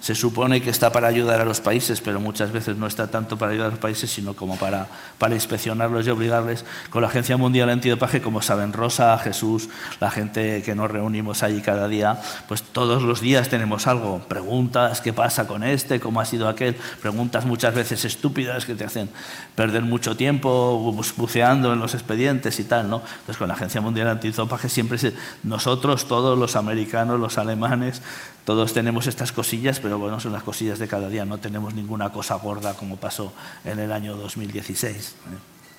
se 0.00 0.14
supone 0.14 0.60
que 0.60 0.70
está 0.70 0.92
para 0.92 1.08
ayudar 1.08 1.40
a 1.40 1.44
los 1.44 1.60
países, 1.60 2.00
pero 2.00 2.20
muchas 2.20 2.52
veces 2.52 2.76
no 2.76 2.86
está 2.86 3.08
tanto 3.08 3.38
para 3.38 3.52
ayudar 3.52 3.68
a 3.68 3.70
los 3.70 3.78
países, 3.78 4.10
sino 4.10 4.34
como 4.34 4.56
para, 4.56 4.88
para 5.18 5.34
inspeccionarlos 5.34 6.06
y 6.06 6.10
obligarles. 6.10 6.64
Con 6.90 7.02
la 7.02 7.08
Agencia 7.08 7.36
Mundial 7.36 7.70
Antidopaje, 7.70 8.20
como 8.20 8.42
saben 8.42 8.72
Rosa, 8.72 9.16
Jesús, 9.18 9.68
la 10.00 10.10
gente 10.10 10.62
que 10.62 10.74
nos 10.74 10.90
reunimos 10.90 11.42
allí 11.42 11.60
cada 11.60 11.88
día, 11.88 12.20
pues 12.48 12.62
todos 12.62 13.02
los 13.02 13.20
días 13.20 13.48
tenemos 13.48 13.86
algo, 13.86 14.18
preguntas, 14.28 15.00
¿qué 15.00 15.12
pasa 15.12 15.46
con 15.46 15.62
este? 15.62 16.00
¿Cómo 16.00 16.20
ha 16.20 16.24
sido 16.24 16.48
aquel? 16.48 16.74
Preguntas 17.00 17.44
muchas 17.44 17.74
veces 17.74 18.04
estúpidas 18.04 18.66
que 18.66 18.74
te 18.74 18.84
hacen 18.84 19.08
perder 19.54 19.82
mucho 19.82 20.16
tiempo 20.16 20.78
buceando 21.16 21.72
en 21.72 21.78
los 21.78 21.94
expedientes 21.94 22.58
y 22.58 22.64
tal, 22.64 22.90
¿no? 22.90 23.02
Entonces 23.20 23.36
con 23.36 23.48
la 23.48 23.54
Agencia 23.54 23.80
Mundial 23.80 24.08
Antidopaje 24.08 24.68
siempre 24.68 24.96
nosotros, 25.42 26.06
todos 26.06 26.38
los 26.38 26.56
americanos, 26.56 27.20
los 27.20 27.38
alemanes, 27.38 28.02
todos 28.46 28.72
tenemos 28.72 29.08
estas 29.08 29.32
cosillas, 29.32 29.80
pero 29.80 29.98
bueno, 29.98 30.20
son 30.20 30.32
las 30.32 30.44
cosillas 30.44 30.78
de 30.78 30.86
cada 30.86 31.08
día, 31.08 31.24
no 31.24 31.38
tenemos 31.38 31.74
ninguna 31.74 32.10
cosa 32.10 32.36
gorda 32.36 32.74
como 32.74 32.96
pasó 32.96 33.32
en 33.64 33.80
el 33.80 33.90
año 33.90 34.16
2016. 34.16 35.16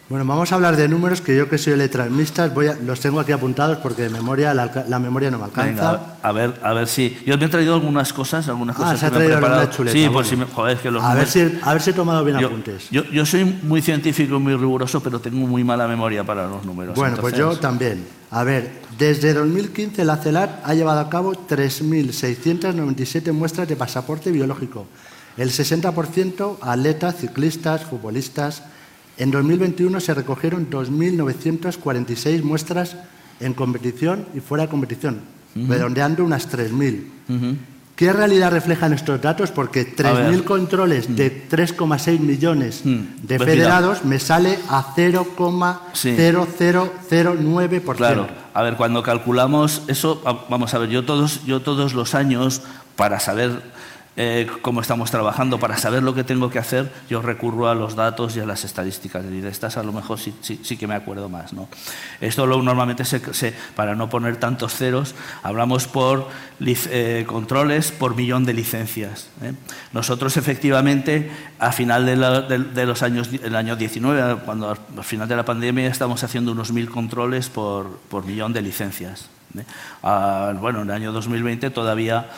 Bueno, 0.09 0.23
vamos 0.23 0.53
a 0.53 0.55
hablar 0.55 0.77
de 0.77 0.87
números 0.87 1.19
que 1.19 1.35
yo 1.35 1.49
que 1.49 1.57
soy 1.57 1.75
letramista 1.75 2.47
voy 2.47 2.69
los 2.85 3.01
tengo 3.01 3.19
aquí 3.19 3.33
apuntados 3.33 3.79
porque 3.79 4.03
de 4.03 4.09
memoria 4.09 4.53
la, 4.53 4.99
memoria 4.99 5.29
no 5.29 5.37
me 5.37 5.43
alcanza. 5.43 6.15
a 6.23 6.31
ver, 6.31 6.57
a 6.63 6.71
ver 6.71 6.87
si 6.87 7.17
yo 7.25 7.37
me 7.37 7.45
he 7.45 7.49
traído 7.49 7.73
algunas 7.73 8.13
cosas, 8.13 8.47
algunas 8.47 8.77
ah, 8.77 8.79
cosas 8.79 8.99
se 9.01 9.05
ha 9.05 9.11
traído 9.11 9.35
alguna 9.35 9.69
chuleta. 9.69 9.97
Sí, 9.97 10.07
por 10.07 10.25
si 10.25 10.37
me, 10.37 10.45
joder, 10.45 10.77
que 10.77 10.91
los 10.91 11.03
a 11.03 11.13
ver 11.13 11.27
si 11.27 11.59
a 11.61 11.73
ver 11.73 11.81
si 11.81 11.89
he 11.89 11.93
tomado 11.93 12.23
bien 12.23 12.37
apuntes. 12.37 12.89
Yo, 12.89 13.03
yo, 13.03 13.25
soy 13.25 13.43
muy 13.43 13.81
científico 13.81 14.37
y 14.37 14.39
muy 14.39 14.55
riguroso, 14.55 15.03
pero 15.03 15.19
tengo 15.19 15.45
muy 15.45 15.65
mala 15.65 15.89
memoria 15.89 16.23
para 16.23 16.47
los 16.47 16.63
números. 16.63 16.95
Bueno, 16.95 17.17
pues 17.19 17.35
yo 17.35 17.57
también. 17.57 18.07
A 18.31 18.45
ver, 18.45 18.79
desde 18.97 19.33
2015 19.33 20.05
la 20.05 20.15
CELAR 20.15 20.61
ha 20.63 20.73
llevado 20.73 21.01
a 21.01 21.09
cabo 21.09 21.33
3.697 21.33 23.33
muestras 23.33 23.67
de 23.67 23.75
pasaporte 23.75 24.31
biológico. 24.31 24.85
El 25.35 25.49
60% 25.49 26.59
atletas, 26.61 27.17
ciclistas, 27.17 27.83
futbolistas 27.83 28.63
en 29.17 29.31
2021 29.31 29.99
se 29.99 30.13
recogieron 30.13 30.69
2.946 30.69 32.43
muestras 32.43 32.95
en 33.39 33.53
competición 33.53 34.25
y 34.33 34.39
fuera 34.39 34.65
de 34.65 34.69
competición, 34.69 35.21
redondeando 35.55 36.23
unas 36.23 36.51
3.000. 36.51 37.57
¿Qué 37.97 38.13
realidad 38.13 38.51
reflejan 38.51 38.93
estos 38.93 39.19
datos? 39.19 39.49
Porque 39.49 39.95
3.000 39.95 40.43
controles 40.43 41.15
de 41.15 41.49
3,6 41.49 42.19
mm. 42.19 42.25
millones 42.27 42.81
mm. 42.85 42.99
de 43.23 43.39
federados 43.39 44.05
me 44.05 44.19
sale 44.19 44.59
a 44.69 44.93
0,0009%. 44.95 47.95
Claro, 47.95 48.27
a 48.53 48.61
ver, 48.61 48.75
cuando 48.75 49.01
calculamos 49.01 49.81
eso, 49.87 50.21
vamos 50.47 50.75
a 50.75 50.77
ver, 50.77 50.89
yo 50.89 51.05
todos, 51.05 51.43
yo 51.45 51.63
todos 51.63 51.95
los 51.95 52.13
años, 52.13 52.61
para 52.95 53.19
saber 53.19 53.63
eh, 54.19 54.47
cómo 54.63 54.81
estamos 54.81 55.11
trabajando, 55.11 55.59
para 55.59 55.77
saber 55.77 56.01
lo 56.01 56.15
que 56.15 56.23
tengo 56.23 56.49
que 56.49 56.57
hacer, 56.57 56.91
yo 57.07 57.21
recurro 57.21 57.69
a 57.69 57.75
los 57.75 57.95
datos 57.95 58.35
y 58.35 58.39
a 58.39 58.47
las 58.47 58.65
estadísticas. 58.65 59.23
Y 59.25 59.41
de 59.41 59.49
estas 59.49 59.77
a 59.77 59.83
lo 59.83 59.93
mejor 59.93 60.19
sí, 60.19 60.33
sí, 60.41 60.75
que 60.75 60.87
me 60.87 60.95
acuerdo 60.95 61.29
más. 61.29 61.53
¿no? 61.53 61.69
Esto 62.19 62.47
lo, 62.47 62.61
normalmente, 62.63 63.05
se, 63.05 63.53
para 63.75 63.93
no 63.93 64.09
poner 64.09 64.37
tantos 64.37 64.73
ceros, 64.73 65.13
hablamos 65.43 65.87
por 65.87 66.29
eh, 66.59 67.25
controles 67.27 67.91
por 67.91 68.15
millón 68.15 68.43
de 68.43 68.53
licencias. 68.53 69.29
¿eh? 69.43 69.53
Nosotros, 69.93 70.35
efectivamente, 70.35 71.29
a 71.59 71.71
final 71.71 72.07
de, 72.07 72.85
los 72.87 73.03
años, 73.03 73.29
el 73.43 73.55
año 73.55 73.75
19, 73.75 74.41
cuando 74.45 74.71
al 74.71 75.03
final 75.03 75.27
de 75.27 75.35
la 75.35 75.45
pandemia, 75.45 75.87
estamos 75.89 76.23
haciendo 76.23 76.53
unos 76.53 76.71
mil 76.71 76.89
controles 76.89 77.49
por, 77.49 77.99
por 78.09 78.25
millón 78.25 78.51
de 78.51 78.63
licencias. 78.63 79.29
Ah, 80.03 80.53
bueno, 80.59 80.81
en 80.81 80.89
el 80.89 80.95
año 80.95 81.11
2020 81.11 81.69
todavía 81.69 82.29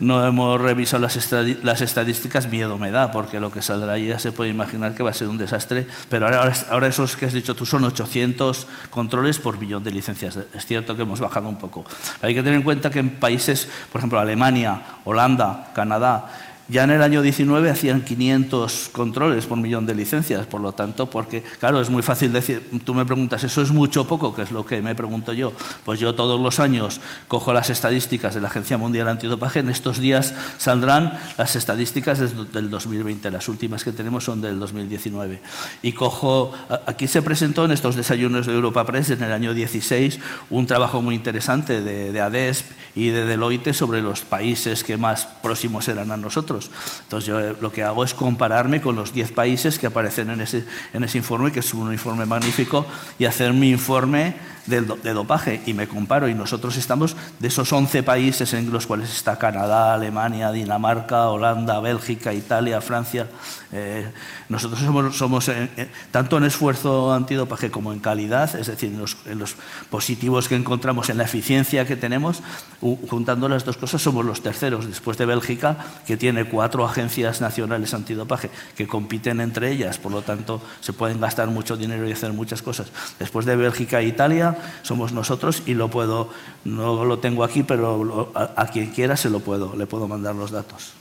no 0.00 0.26
hemos 0.26 0.60
revisado 0.60 1.02
las, 1.02 1.32
las, 1.62 1.80
estadísticas, 1.80 2.48
miedo 2.48 2.78
me 2.78 2.90
da, 2.90 3.10
porque 3.10 3.40
lo 3.40 3.50
que 3.50 3.62
saldrá 3.62 3.94
ahí 3.94 4.08
ya 4.08 4.18
se 4.18 4.32
puede 4.32 4.50
imaginar 4.50 4.94
que 4.94 5.02
va 5.02 5.10
a 5.10 5.14
ser 5.14 5.28
un 5.28 5.38
desastre. 5.38 5.86
Pero 6.08 6.26
ahora, 6.26 6.52
ahora 6.70 6.86
esos 6.86 7.16
que 7.16 7.26
has 7.26 7.32
dicho 7.32 7.54
tú 7.54 7.66
son 7.66 7.84
800 7.84 8.66
controles 8.90 9.38
por 9.38 9.58
billón 9.58 9.82
de 9.84 9.90
licencias. 9.90 10.38
Es 10.54 10.66
cierto 10.66 10.96
que 10.96 11.02
hemos 11.02 11.20
bajado 11.20 11.48
un 11.48 11.56
poco. 11.56 11.84
Hay 12.22 12.34
que 12.34 12.42
tener 12.42 12.58
en 12.58 12.62
cuenta 12.62 12.90
que 12.90 12.98
en 12.98 13.10
países, 13.10 13.68
por 13.90 14.00
ejemplo, 14.00 14.18
Alemania, 14.18 14.82
Holanda, 15.04 15.70
Canadá, 15.74 16.30
ya 16.68 16.82
en 16.82 16.90
el 16.90 17.02
año 17.02 17.22
19 17.22 17.70
hacían 17.70 18.02
500 18.02 18.90
controles 18.90 19.46
por 19.46 19.56
millón 19.56 19.86
de 19.86 19.94
licencias, 19.94 20.46
por 20.46 20.60
lo 20.60 20.72
tanto, 20.72 21.08
porque, 21.08 21.42
claro, 21.60 21.80
es 21.80 21.90
muy 21.90 22.02
fácil 22.02 22.32
decir, 22.32 22.70
tú 22.84 22.92
me 22.92 23.06
preguntas, 23.06 23.44
¿eso 23.44 23.62
es 23.62 23.70
mucho 23.70 24.02
o 24.02 24.06
poco? 24.06 24.34
Que 24.34 24.42
es 24.42 24.50
lo 24.50 24.66
que 24.66 24.82
me 24.82 24.96
pregunto 24.96 25.32
yo. 25.32 25.52
Pues 25.84 26.00
yo 26.00 26.16
todos 26.16 26.40
los 26.40 26.58
años 26.58 27.00
cojo 27.28 27.52
las 27.52 27.70
estadísticas 27.70 28.34
de 28.34 28.40
la 28.40 28.48
Agencia 28.48 28.78
Mundial 28.78 29.06
Antidopaje, 29.06 29.60
en 29.60 29.68
estos 29.68 30.00
días 30.00 30.34
saldrán 30.58 31.16
las 31.38 31.54
estadísticas 31.54 32.18
del 32.18 32.68
2020, 32.68 33.30
las 33.30 33.48
últimas 33.48 33.84
que 33.84 33.92
tenemos 33.92 34.24
son 34.24 34.40
del 34.40 34.58
2019. 34.58 35.40
Y 35.82 35.92
cojo, 35.92 36.52
aquí 36.86 37.06
se 37.06 37.22
presentó 37.22 37.64
en 37.64 37.70
estos 37.70 37.94
desayunos 37.94 38.46
de 38.46 38.54
Europa 38.54 38.84
Press 38.84 39.10
en 39.10 39.22
el 39.22 39.32
año 39.32 39.54
16 39.54 40.18
un 40.50 40.66
trabajo 40.66 41.00
muy 41.00 41.14
interesante 41.14 41.80
de, 41.80 42.10
de 42.10 42.20
ADESP 42.20 42.72
y 42.96 43.10
de 43.10 43.24
Deloitte 43.24 43.72
sobre 43.72 44.02
los 44.02 44.22
países 44.22 44.82
que 44.82 44.96
más 44.96 45.26
próximos 45.26 45.86
eran 45.86 46.10
a 46.10 46.16
nosotros 46.16 46.55
entonces 47.02 47.26
yo 47.26 47.40
eh, 47.40 47.56
lo 47.60 47.70
que 47.72 47.82
hago 47.82 48.04
es 48.04 48.14
compararme 48.14 48.80
con 48.80 48.96
los 48.96 49.12
10 49.12 49.32
países 49.32 49.78
que 49.78 49.86
aparecen 49.86 50.30
en 50.30 50.40
ese, 50.40 50.64
en 50.92 51.04
ese 51.04 51.18
informe, 51.18 51.52
que 51.52 51.60
es 51.60 51.74
un 51.74 51.92
informe 51.92 52.26
magnífico, 52.26 52.86
y 53.18 53.24
hacer 53.24 53.52
mi 53.52 53.70
informe 53.70 54.34
de, 54.66 54.82
de, 54.82 55.12
dopaje 55.12 55.62
y 55.66 55.74
me 55.74 55.88
comparo 55.88 56.28
y 56.28 56.34
nosotros 56.34 56.76
estamos 56.76 57.16
de 57.38 57.48
esos 57.48 57.72
11 57.72 58.02
países 58.02 58.52
en 58.54 58.72
los 58.72 58.86
cuales 58.86 59.12
está 59.12 59.38
Canadá, 59.38 59.94
Alemania, 59.94 60.52
Dinamarca, 60.52 61.28
Holanda, 61.28 61.80
Bélgica, 61.80 62.32
Italia, 62.32 62.80
Francia. 62.80 63.26
Eh, 63.72 64.06
nosotros 64.48 64.80
somos, 65.16 65.48
eh, 65.48 65.68
eh, 65.76 65.88
tanto 66.10 66.38
en 66.38 66.44
esfuerzo 66.44 67.12
antidopaje 67.12 67.70
como 67.70 67.92
en 67.92 67.98
calidad, 67.98 68.54
es 68.54 68.68
decir, 68.68 68.92
en 68.92 68.98
los, 68.98 69.16
en 69.26 69.38
los, 69.38 69.56
positivos 69.90 70.48
que 70.48 70.54
encontramos, 70.54 71.10
en 71.10 71.18
la 71.18 71.24
eficiencia 71.24 71.84
que 71.86 71.96
tenemos, 71.96 72.42
juntando 72.80 73.48
las 73.48 73.64
dos 73.64 73.76
cosas 73.76 74.02
somos 74.02 74.24
los 74.24 74.42
terceros, 74.42 74.86
después 74.86 75.18
de 75.18 75.26
Bélgica, 75.26 75.76
que 76.06 76.16
tiene 76.16 76.44
cuatro 76.44 76.84
agencias 76.84 77.40
nacionales 77.40 77.94
antidopaje 77.94 78.50
que 78.76 78.86
compiten 78.86 79.40
entre 79.40 79.70
ellas, 79.70 79.98
por 79.98 80.12
lo 80.12 80.22
tanto 80.22 80.62
se 80.80 80.92
pueden 80.92 81.20
gastar 81.20 81.48
mucho 81.48 81.76
dinero 81.76 82.08
y 82.08 82.12
hacer 82.12 82.32
muchas 82.32 82.62
cosas. 82.62 82.88
Después 83.18 83.46
de 83.46 83.56
Bélgica 83.56 84.00
e 84.00 84.06
Italia, 84.06 84.55
somos 84.82 85.12
nosotros 85.12 85.62
y 85.66 85.74
lo 85.74 85.88
puedo, 85.88 86.28
no 86.64 87.04
lo 87.04 87.18
tengo 87.18 87.44
aquí, 87.44 87.62
pero 87.62 88.30
a, 88.34 88.66
quien 88.66 88.90
quiera 88.90 89.16
se 89.16 89.30
lo 89.30 89.40
puedo, 89.40 89.74
le 89.76 89.86
puedo 89.86 90.08
mandar 90.08 90.34
los 90.34 90.50
datos. 90.50 90.92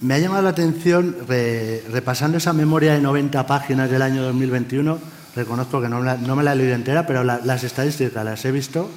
Me 0.00 0.14
ha 0.14 0.18
llamado 0.18 0.42
la 0.42 0.50
atención, 0.50 1.16
repasando 1.28 2.38
esa 2.38 2.52
memoria 2.52 2.94
de 2.94 3.00
90 3.00 3.46
páginas 3.46 3.90
del 3.90 4.02
año 4.02 4.22
2021, 4.24 4.98
reconozco 5.36 5.80
que 5.80 5.88
no, 5.88 6.00
me 6.00 6.42
la 6.42 6.52
he 6.52 6.56
leído 6.56 6.74
entera, 6.74 7.06
pero 7.06 7.22
las 7.22 7.64
estadísticas 7.64 8.24
las 8.24 8.44
he 8.44 8.50
visto, 8.50 8.90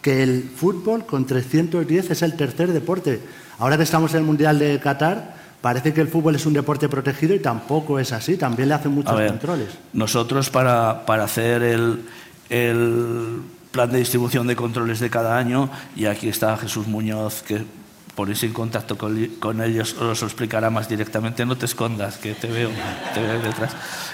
que 0.00 0.22
el 0.22 0.50
fútbol 0.54 1.04
con 1.04 1.26
310 1.26 2.10
es 2.10 2.22
el 2.22 2.36
tercer 2.36 2.72
deporte. 2.72 3.20
Ahora 3.58 3.76
que 3.76 3.82
estamos 3.82 4.12
en 4.14 4.20
el 4.20 4.24
Mundial 4.24 4.58
de 4.58 4.80
Qatar, 4.80 5.34
parece 5.60 5.92
que 5.92 6.00
el 6.00 6.08
fútbol 6.08 6.36
es 6.36 6.46
un 6.46 6.54
deporte 6.54 6.88
protegido 6.88 7.34
y 7.34 7.40
tampoco 7.40 7.98
es 7.98 8.12
así, 8.12 8.36
también 8.36 8.68
le 8.70 8.74
hacen 8.74 8.92
muchos 8.92 9.20
controles. 9.20 9.68
Nosotros 9.92 10.48
para, 10.50 11.04
para 11.04 11.24
hacer 11.24 11.62
el, 11.62 12.04
el 12.50 13.42
plan 13.70 13.90
de 13.90 13.98
distribución 13.98 14.46
de 14.46 14.56
controles 14.56 15.00
de 15.00 15.08
cada 15.08 15.38
año 15.38 15.70
y 15.96 16.06
aquí 16.06 16.28
está 16.28 16.56
Jesús 16.56 16.86
Muñoz 16.86 17.42
que 17.42 17.64
ponéis 18.20 18.42
en 18.44 18.52
contacto 18.52 18.98
con, 18.98 19.62
ellos, 19.62 19.96
os 19.96 20.20
lo 20.20 20.26
explicará 20.26 20.68
más 20.68 20.90
directamente. 20.90 21.46
No 21.46 21.56
te 21.56 21.64
escondas, 21.64 22.18
que 22.18 22.34
te 22.34 22.48
veo, 22.48 22.68
te 23.14 23.22
veo 23.22 23.40
detrás. 23.40 23.72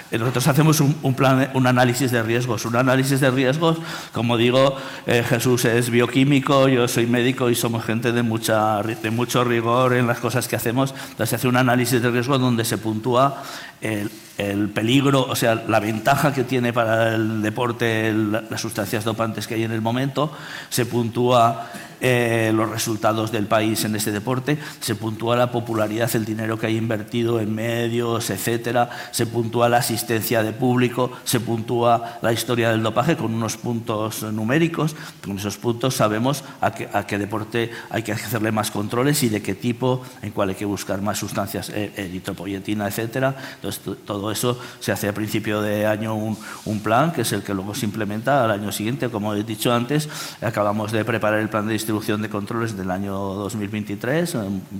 Eh, 0.09 0.17
nosotros 0.17 0.47
hacemos 0.47 0.79
un, 0.79 1.13
plan, 1.13 1.49
un 1.55 1.67
análisis 1.67 2.11
de 2.11 2.23
riesgos. 2.23 2.63
Un 2.63 2.77
análisis 2.77 3.19
de 3.19 3.29
riesgos, 3.29 3.79
como 4.13 4.37
digo, 4.37 4.77
eh, 5.07 5.25
Jesús 5.27 5.65
es 5.65 5.89
bioquímico, 5.89 6.69
yo 6.69 6.87
soy 6.87 7.05
médico 7.05 7.49
y 7.49 7.55
somos 7.55 7.83
gente 7.83 8.13
de, 8.13 8.23
mucha, 8.23 8.81
de 8.81 9.11
mucho 9.11 9.43
rigor 9.43 9.93
en 9.93 10.07
las 10.07 10.19
cosas 10.19 10.47
que 10.47 10.55
hacemos. 10.55 10.91
Entonces 10.91 11.31
se 11.31 11.35
hace 11.35 11.49
un 11.49 11.57
análisis 11.57 12.01
de 12.01 12.09
riesgos 12.09 12.39
donde 12.39 12.63
se 12.63 12.77
puntúa 12.77 13.43
el, 13.81 14.09
el 14.37 14.69
peligro, 14.69 15.25
o 15.27 15.35
sea, 15.35 15.55
la 15.67 15.81
ventaja 15.81 16.33
que 16.33 16.45
tiene 16.45 16.71
para 16.71 17.15
el 17.15 17.41
deporte 17.41 18.13
las 18.13 18.61
sustancias 18.61 19.03
dopantes 19.03 19.47
que 19.47 19.55
hay 19.55 19.63
en 19.63 19.73
el 19.73 19.81
momento, 19.81 20.31
se 20.69 20.85
puntúa 20.85 21.69
eh, 21.99 22.51
los 22.53 22.69
resultados 22.69 23.31
del 23.31 23.47
país 23.47 23.83
en 23.85 23.95
este 23.95 24.11
deporte, 24.11 24.57
se 24.79 24.95
puntúa 24.95 25.35
la 25.35 25.51
popularidad, 25.51 26.09
el 26.15 26.25
dinero 26.25 26.59
que 26.59 26.67
hay 26.67 26.77
invertido 26.77 27.39
en 27.39 27.53
medios, 27.53 28.29
etcétera, 28.29 28.89
se 29.11 29.25
puntúa 29.25 29.69
la 29.69 29.77
asistencia 29.77 30.43
de 30.43 30.53
público, 30.53 31.11
se 31.23 31.39
puntúa 31.39 32.19
la 32.21 32.33
historia 32.33 32.71
del 32.71 32.83
dopaje 32.83 33.15
con 33.15 33.33
unos 33.33 33.57
puntos 33.57 34.23
numéricos. 34.23 34.95
Con 35.23 35.37
esos 35.37 35.57
puntos 35.57 35.95
sabemos 35.95 36.43
a 36.61 36.71
qué, 36.71 37.17
deporte 37.17 37.71
hay 37.89 38.03
que 38.03 38.11
hacerle 38.11 38.51
más 38.51 38.71
controles 38.71 39.23
y 39.23 39.29
de 39.29 39.41
qué 39.41 39.55
tipo, 39.55 40.03
en 40.21 40.31
cuál 40.31 40.49
hay 40.49 40.55
que 40.55 40.65
buscar 40.65 41.01
más 41.01 41.17
sustancias, 41.17 41.69
eh, 41.69 41.91
eritropoyetina, 41.95 42.87
etcétera. 42.87 43.35
Entonces, 43.55 43.81
todo 44.05 44.31
eso 44.31 44.59
se 44.79 44.91
hace 44.91 45.07
a 45.07 45.13
principio 45.13 45.61
de 45.61 45.85
año 45.85 46.15
un, 46.15 46.37
un, 46.65 46.79
plan, 46.79 47.11
que 47.11 47.21
es 47.21 47.31
el 47.33 47.43
que 47.43 47.53
luego 47.53 47.73
se 47.73 47.85
implementa 47.85 48.43
al 48.43 48.51
año 48.51 48.71
siguiente. 48.71 49.09
Como 49.09 49.33
he 49.33 49.43
dicho 49.43 49.73
antes, 49.73 50.09
acabamos 50.41 50.91
de 50.91 51.03
preparar 51.03 51.39
el 51.39 51.49
plan 51.49 51.67
de 51.67 51.75
distribución 51.87 52.21
de 52.21 52.27
controles 52.27 52.75
del 52.75 52.91
año 52.91 53.13
2023, 53.13 54.35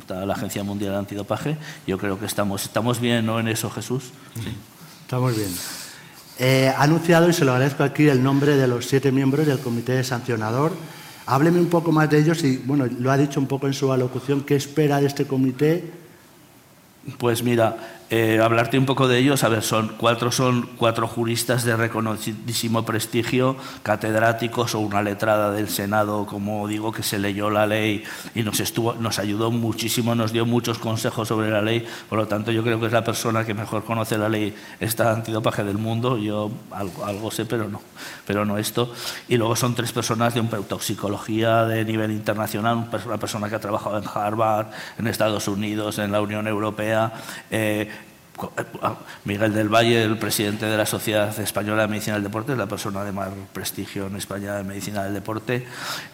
la 0.10 0.34
Agencia 0.34 0.62
Mundial 0.66 0.94
Antidopaje. 0.94 1.56
Yo 1.88 1.98
creo 1.98 2.20
que 2.20 2.26
estamos, 2.26 2.66
estamos 2.66 3.00
bien 3.00 3.26
¿no? 3.26 3.40
en 3.40 3.48
eso, 3.48 3.70
Jesús. 3.70 4.12
Sí. 4.36 4.50
Estamos 5.04 5.34
bien. 5.34 5.50
Eh, 6.38 6.68
ha 6.68 6.84
anunciado, 6.84 7.30
y 7.30 7.34
se 7.34 7.46
lo 7.46 7.54
agradezco 7.54 7.86
aquí, 7.86 8.10
el 8.10 8.22
nombre 8.22 8.58
de 8.58 8.68
los 8.68 8.88
siete 8.88 9.14
miembros 9.14 9.48
del 9.48 9.60
comité 9.60 10.04
sancionador. 10.04 10.74
Hábleme 11.28 11.62
un 11.62 11.70
poco 11.70 11.94
más 11.94 12.10
de 12.10 12.20
ellos 12.20 12.44
y, 12.44 12.58
bueno, 12.58 12.86
lo 13.00 13.10
ha 13.10 13.16
dicho 13.16 13.40
un 13.40 13.48
poco 13.48 13.68
en 13.68 13.74
su 13.74 13.90
alocución, 13.94 14.42
¿qué 14.42 14.58
espera 14.58 15.00
de 15.00 15.08
este 15.08 15.26
comité? 15.26 15.90
Pues 17.20 17.42
mira, 17.42 17.97
eh, 18.10 18.40
hablarte 18.42 18.78
un 18.80 18.86
poco 18.86 19.08
de 19.08 19.18
ellos, 19.18 19.44
a 19.44 19.50
ver, 19.50 19.64
son 19.64 19.94
cuatro, 19.98 20.32
son 20.32 20.70
cuatro 20.78 21.08
juristas 21.08 21.66
de 21.66 21.76
reconocidísimo 21.76 22.86
prestigio, 22.86 23.58
catedráticos 23.84 24.76
o 24.76 24.80
una 24.80 25.02
letrada 25.02 25.52
del 25.52 25.68
Senado, 25.68 26.26
como 26.26 26.68
digo, 26.68 26.92
que 26.92 27.04
se 27.04 27.20
leyó 27.20 27.50
la 27.50 27.68
ley 27.68 28.04
y 28.34 28.44
nos, 28.44 28.60
estuvo, 28.62 28.94
nos 28.94 29.20
ayudó 29.20 29.52
muchísimo, 29.52 30.16
nos 30.16 30.32
dio 30.32 30.46
muchos 30.46 30.80
consejos 30.80 31.28
sobre 31.28 31.50
la 31.50 31.62
ley, 31.62 31.86
por 32.08 32.18
lo 32.18 32.28
tanto 32.28 32.52
yo 32.52 32.64
creo 32.64 32.80
que 32.80 32.86
es 32.86 32.94
la 32.94 33.04
persona 33.04 33.46
que 33.46 33.54
mejor 33.54 33.84
conoce 33.84 34.18
la 34.18 34.30
ley 34.30 34.56
esta 34.80 35.12
antidopaje 35.12 35.66
del 35.66 35.78
mundo, 35.78 36.18
yo 36.18 36.50
algo, 36.72 37.06
algo 37.06 37.30
sé, 37.30 37.46
pero 37.46 37.68
no, 37.68 37.82
pero 38.26 38.46
no 38.46 38.58
esto. 38.58 38.94
Y 39.28 39.36
luego 39.36 39.56
son 39.56 39.76
tres 39.76 39.92
personas 39.92 40.34
de 40.34 40.40
un 40.40 40.48
toxicología 40.48 41.66
de 41.66 41.84
nivel 41.84 42.12
internacional, 42.12 42.90
una 43.06 43.18
persona 43.18 43.50
que 43.50 43.56
ha 43.56 43.60
trabajado 43.60 43.98
en 43.98 44.06
Harvard, 44.14 44.68
en 44.98 45.08
Estados 45.08 45.48
Unidos, 45.48 46.00
en 46.00 46.12
la 46.12 46.22
Unión 46.22 46.48
Europea. 46.48 47.14
Eh, 47.52 47.90
Miguel 49.26 49.54
del 49.54 49.70
Valle, 49.70 50.04
el 50.04 50.18
presidente 50.18 50.66
de 50.66 50.78
la 50.78 50.86
Sociedad 50.86 51.38
Española 51.40 51.84
de 51.84 51.88
Medicina 51.88 52.16
del 52.16 52.24
Deporte, 52.24 52.52
es 52.52 52.58
la 52.58 52.68
persona 52.68 53.04
de 53.04 53.12
más 53.12 53.30
prestigio 53.52 54.08
en 54.08 54.16
España 54.16 54.56
de 54.56 54.64
Medicina 54.64 55.04
del 55.04 55.14
Deporte, 55.14 55.66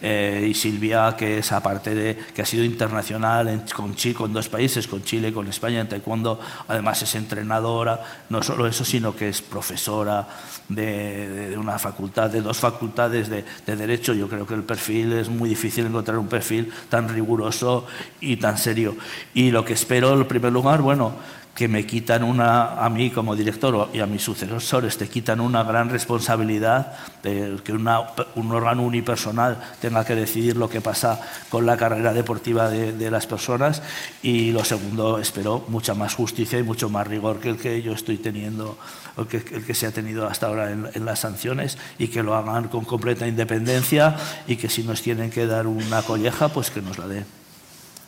eh, 0.01 0.47
y 0.49 0.53
Silvia, 0.53 1.15
que 1.17 1.39
es 1.39 1.51
aparte 1.51 1.93
de 1.93 2.17
que 2.33 2.41
ha 2.41 2.45
sido 2.45 2.63
internacional 2.63 3.65
con 3.75 3.95
Chile, 3.95 4.15
con 4.15 4.33
dos 4.33 4.49
países, 4.49 4.87
con 4.87 5.03
Chile 5.03 5.33
con 5.33 5.47
España 5.47 5.81
en 5.81 5.89
taekwondo, 5.89 6.39
además 6.67 7.01
es 7.01 7.15
entrenadora, 7.15 8.01
no 8.29 8.41
solo 8.41 8.67
eso, 8.67 8.85
sino 8.85 9.15
que 9.15 9.29
es 9.29 9.41
profesora 9.41 10.27
de, 10.69 11.55
una 11.57 11.77
facultad, 11.79 12.29
de 12.29 12.41
dos 12.41 12.57
facultades 12.57 13.29
de, 13.29 13.43
de 13.65 13.75
Derecho. 13.75 14.13
Yo 14.13 14.27
creo 14.27 14.47
que 14.47 14.53
el 14.53 14.63
perfil 14.63 15.13
es 15.13 15.29
muy 15.29 15.49
difícil 15.49 15.85
encontrar 15.85 16.17
un 16.17 16.27
perfil 16.27 16.71
tan 16.89 17.09
riguroso 17.09 17.85
y 18.21 18.37
tan 18.37 18.57
serio. 18.57 18.95
Y 19.33 19.51
lo 19.51 19.65
que 19.65 19.73
espero, 19.73 20.13
en 20.13 20.27
primer 20.27 20.51
lugar, 20.51 20.81
bueno, 20.81 21.15
que 21.55 21.67
me 21.67 21.85
quitan 21.85 22.23
una, 22.23 22.83
a 22.83 22.89
mí 22.89 23.11
como 23.11 23.35
director 23.35 23.89
y 23.93 23.99
a 23.99 24.07
mis 24.07 24.23
sucesores, 24.23 24.97
te 24.97 25.07
quitan 25.07 25.39
una 25.39 25.63
gran 25.63 25.89
responsabilidad 25.89 26.93
de 27.21 27.57
que 27.63 27.73
un 27.73 28.51
órgano 28.51 28.81
unipersonal 28.81 29.57
tenga 29.79 30.03
que 30.03 30.15
decidir 30.15 30.57
lo 30.57 30.67
que 30.67 30.81
pasa 30.81 31.21
con 31.49 31.65
la 31.65 31.77
carrera 31.77 32.13
deportiva 32.13 32.69
de, 32.69 33.11
las 33.11 33.27
personas. 33.27 33.83
Y 34.23 34.51
lo 34.51 34.63
segundo, 34.63 35.19
espero 35.19 35.63
mucha 35.67 35.93
más 35.93 36.15
justicia 36.15 36.57
y 36.57 36.63
mucho 36.63 36.89
más 36.89 37.05
rigor 37.05 37.39
que 37.39 37.49
el 37.49 37.57
que 37.57 37.81
yo 37.83 37.93
estoy 37.93 38.17
teniendo, 38.17 38.77
el 39.17 39.27
que, 39.27 39.37
el 39.37 39.63
que 39.63 39.75
se 39.75 39.85
ha 39.85 39.91
tenido 39.91 40.27
hasta 40.27 40.47
ahora 40.47 40.71
en, 40.71 40.89
en 40.91 41.05
las 41.05 41.19
sanciones 41.19 41.77
y 41.99 42.07
que 42.07 42.23
lo 42.23 42.35
hagan 42.35 42.67
con 42.69 42.83
completa 42.85 43.27
independencia 43.27 44.15
y 44.47 44.55
que 44.55 44.69
si 44.69 44.83
nos 44.83 45.03
tienen 45.03 45.29
que 45.29 45.45
dar 45.45 45.67
una 45.67 46.01
colleja, 46.01 46.49
pues 46.49 46.71
que 46.71 46.81
nos 46.81 46.97
la 46.97 47.07
den. 47.07 47.25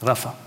Rafa. 0.02 0.45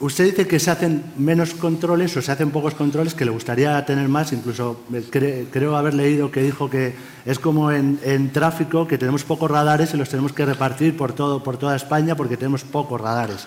Usted 0.00 0.24
dice 0.24 0.46
que 0.46 0.58
se 0.58 0.70
hacen 0.70 1.04
menos 1.18 1.52
controles 1.52 2.16
o 2.16 2.22
se 2.22 2.32
hacen 2.32 2.50
pocos 2.50 2.74
controles, 2.74 3.14
que 3.14 3.26
le 3.26 3.30
gustaría 3.30 3.84
tener 3.84 4.08
más. 4.08 4.32
Incluso 4.32 4.80
creo 5.10 5.76
haber 5.76 5.92
leído 5.92 6.30
que 6.30 6.42
dijo 6.42 6.70
que 6.70 6.94
es 7.26 7.38
como 7.38 7.70
en, 7.70 8.32
tráfico, 8.32 8.88
que 8.88 8.96
tenemos 8.96 9.24
pocos 9.24 9.50
radares 9.50 9.92
y 9.92 9.98
los 9.98 10.08
tenemos 10.08 10.32
que 10.32 10.46
repartir 10.46 10.96
por, 10.96 11.12
todo, 11.12 11.42
por 11.42 11.58
toda 11.58 11.76
España 11.76 12.16
porque 12.16 12.38
tenemos 12.38 12.64
pocos 12.64 12.98
radares. 12.98 13.46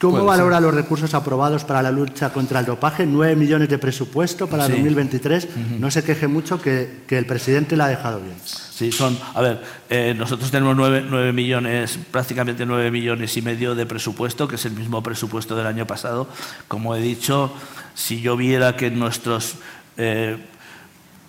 ¿Cómo 0.00 0.24
valora 0.24 0.60
los 0.60 0.74
recursos 0.74 1.14
aprobados 1.14 1.64
para 1.64 1.80
la 1.80 1.92
lucha 1.92 2.30
contra 2.32 2.60
el 2.60 2.66
dopaje? 2.66 3.06
Nueve 3.06 3.36
millones 3.36 3.68
de 3.68 3.78
presupuesto 3.78 4.48
para 4.48 4.68
2023. 4.68 5.48
No 5.78 5.92
se 5.92 6.02
queje 6.02 6.26
mucho 6.26 6.60
que, 6.60 7.04
el 7.08 7.24
presidente 7.24 7.76
la 7.76 7.86
ha 7.86 7.88
dejado 7.88 8.20
bien. 8.20 8.36
Sí, 8.76 8.92
son. 8.92 9.18
A 9.32 9.40
ver, 9.40 9.62
eh, 9.88 10.12
nosotros 10.14 10.50
tenemos 10.50 10.76
nueve, 10.76 11.32
millones, 11.32 11.98
prácticamente 12.10 12.66
nueve 12.66 12.90
millones 12.90 13.34
y 13.38 13.40
medio 13.40 13.74
de 13.74 13.86
presupuesto, 13.86 14.46
que 14.46 14.56
es 14.56 14.66
el 14.66 14.72
mismo 14.72 15.02
presupuesto 15.02 15.56
del 15.56 15.66
año 15.66 15.86
pasado. 15.86 16.28
Como 16.68 16.94
he 16.94 17.00
dicho, 17.00 17.50
si 17.94 18.20
yo 18.20 18.36
viera 18.36 18.76
que 18.76 18.90
nuestros. 18.90 19.54
Eh, 19.96 20.36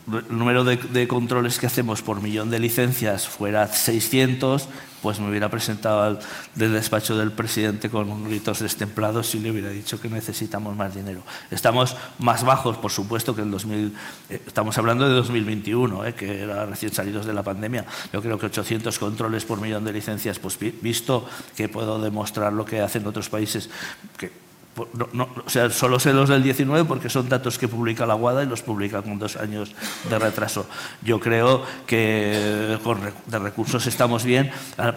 el 0.07 0.37
número 0.37 0.63
de, 0.63 1.07
controles 1.07 1.59
que 1.59 1.67
hacemos 1.67 2.01
por 2.01 2.21
millón 2.21 2.49
de 2.49 2.59
licencias 2.59 3.27
fuera 3.27 3.67
600, 3.67 4.69
pues 5.01 5.19
me 5.19 5.29
hubiera 5.29 5.49
presentado 5.49 6.01
al, 6.01 6.19
del 6.55 6.73
despacho 6.73 7.17
del 7.17 7.31
presidente 7.31 7.89
con 7.89 8.23
gritos 8.23 8.59
destemplados 8.59 9.35
y 9.35 9.39
le 9.39 9.51
hubiera 9.51 9.69
dicho 9.69 9.99
que 9.99 10.09
necesitamos 10.09 10.75
más 10.77 10.95
dinero. 10.95 11.23
Estamos 11.51 11.97
más 12.19 12.45
bajos, 12.45 12.77
por 12.77 12.91
supuesto, 12.91 13.35
que 13.35 13.41
el 13.41 13.51
2000, 13.51 13.93
eh, 14.29 14.41
estamos 14.47 14.77
hablando 14.77 15.07
de 15.07 15.13
2021, 15.15 16.05
eh, 16.05 16.13
que 16.13 16.41
era 16.41 16.65
recién 16.65 16.93
salidos 16.93 17.25
de 17.25 17.33
la 17.33 17.43
pandemia. 17.43 17.85
Yo 18.13 18.21
creo 18.21 18.39
que 18.39 18.45
800 18.45 18.97
controles 18.99 19.43
por 19.43 19.59
millón 19.59 19.83
de 19.83 19.91
licencias, 19.91 20.39
pues 20.39 20.57
visto 20.81 21.27
que 21.55 21.67
puedo 21.67 22.01
demostrar 22.01 22.53
lo 22.53 22.65
que 22.65 22.79
hacen 22.79 23.05
otros 23.05 23.29
países, 23.29 23.69
que 24.17 24.46
o 24.77 25.49
sea, 25.49 25.69
solo 25.69 25.99
sé 25.99 26.13
los 26.13 26.29
del 26.29 26.43
19 26.43 26.85
porque 26.85 27.09
son 27.09 27.29
datos 27.29 27.57
que 27.57 27.67
publica 27.67 28.05
la 28.05 28.13
Guada 28.13 28.43
y 28.43 28.47
los 28.47 28.61
publica 28.61 29.01
con 29.01 29.19
dos 29.19 29.35
años 29.37 29.73
de 30.09 30.19
retraso. 30.19 30.67
Yo 31.01 31.19
creo 31.19 31.63
que 31.85 32.77
de 33.25 33.39
recursos 33.39 33.85
estamos 33.87 34.23
bien. 34.23 34.51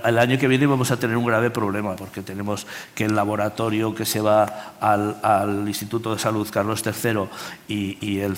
El 0.04 0.18
año 0.18 0.38
que 0.38 0.48
viene 0.48 0.66
vamos 0.66 0.90
a 0.90 0.98
tener 0.98 1.16
un 1.16 1.26
grave 1.26 1.50
problema 1.50 1.96
porque 1.96 2.22
tenemos 2.22 2.66
que 2.94 3.04
el 3.04 3.14
laboratorio 3.14 3.94
que 3.94 4.04
se 4.04 4.20
va 4.20 4.74
al, 4.80 5.64
Instituto 5.66 6.12
de 6.12 6.18
Salud 6.18 6.48
Carlos 6.50 6.82
III 6.84 7.28
y, 7.68 8.20
el, 8.20 8.36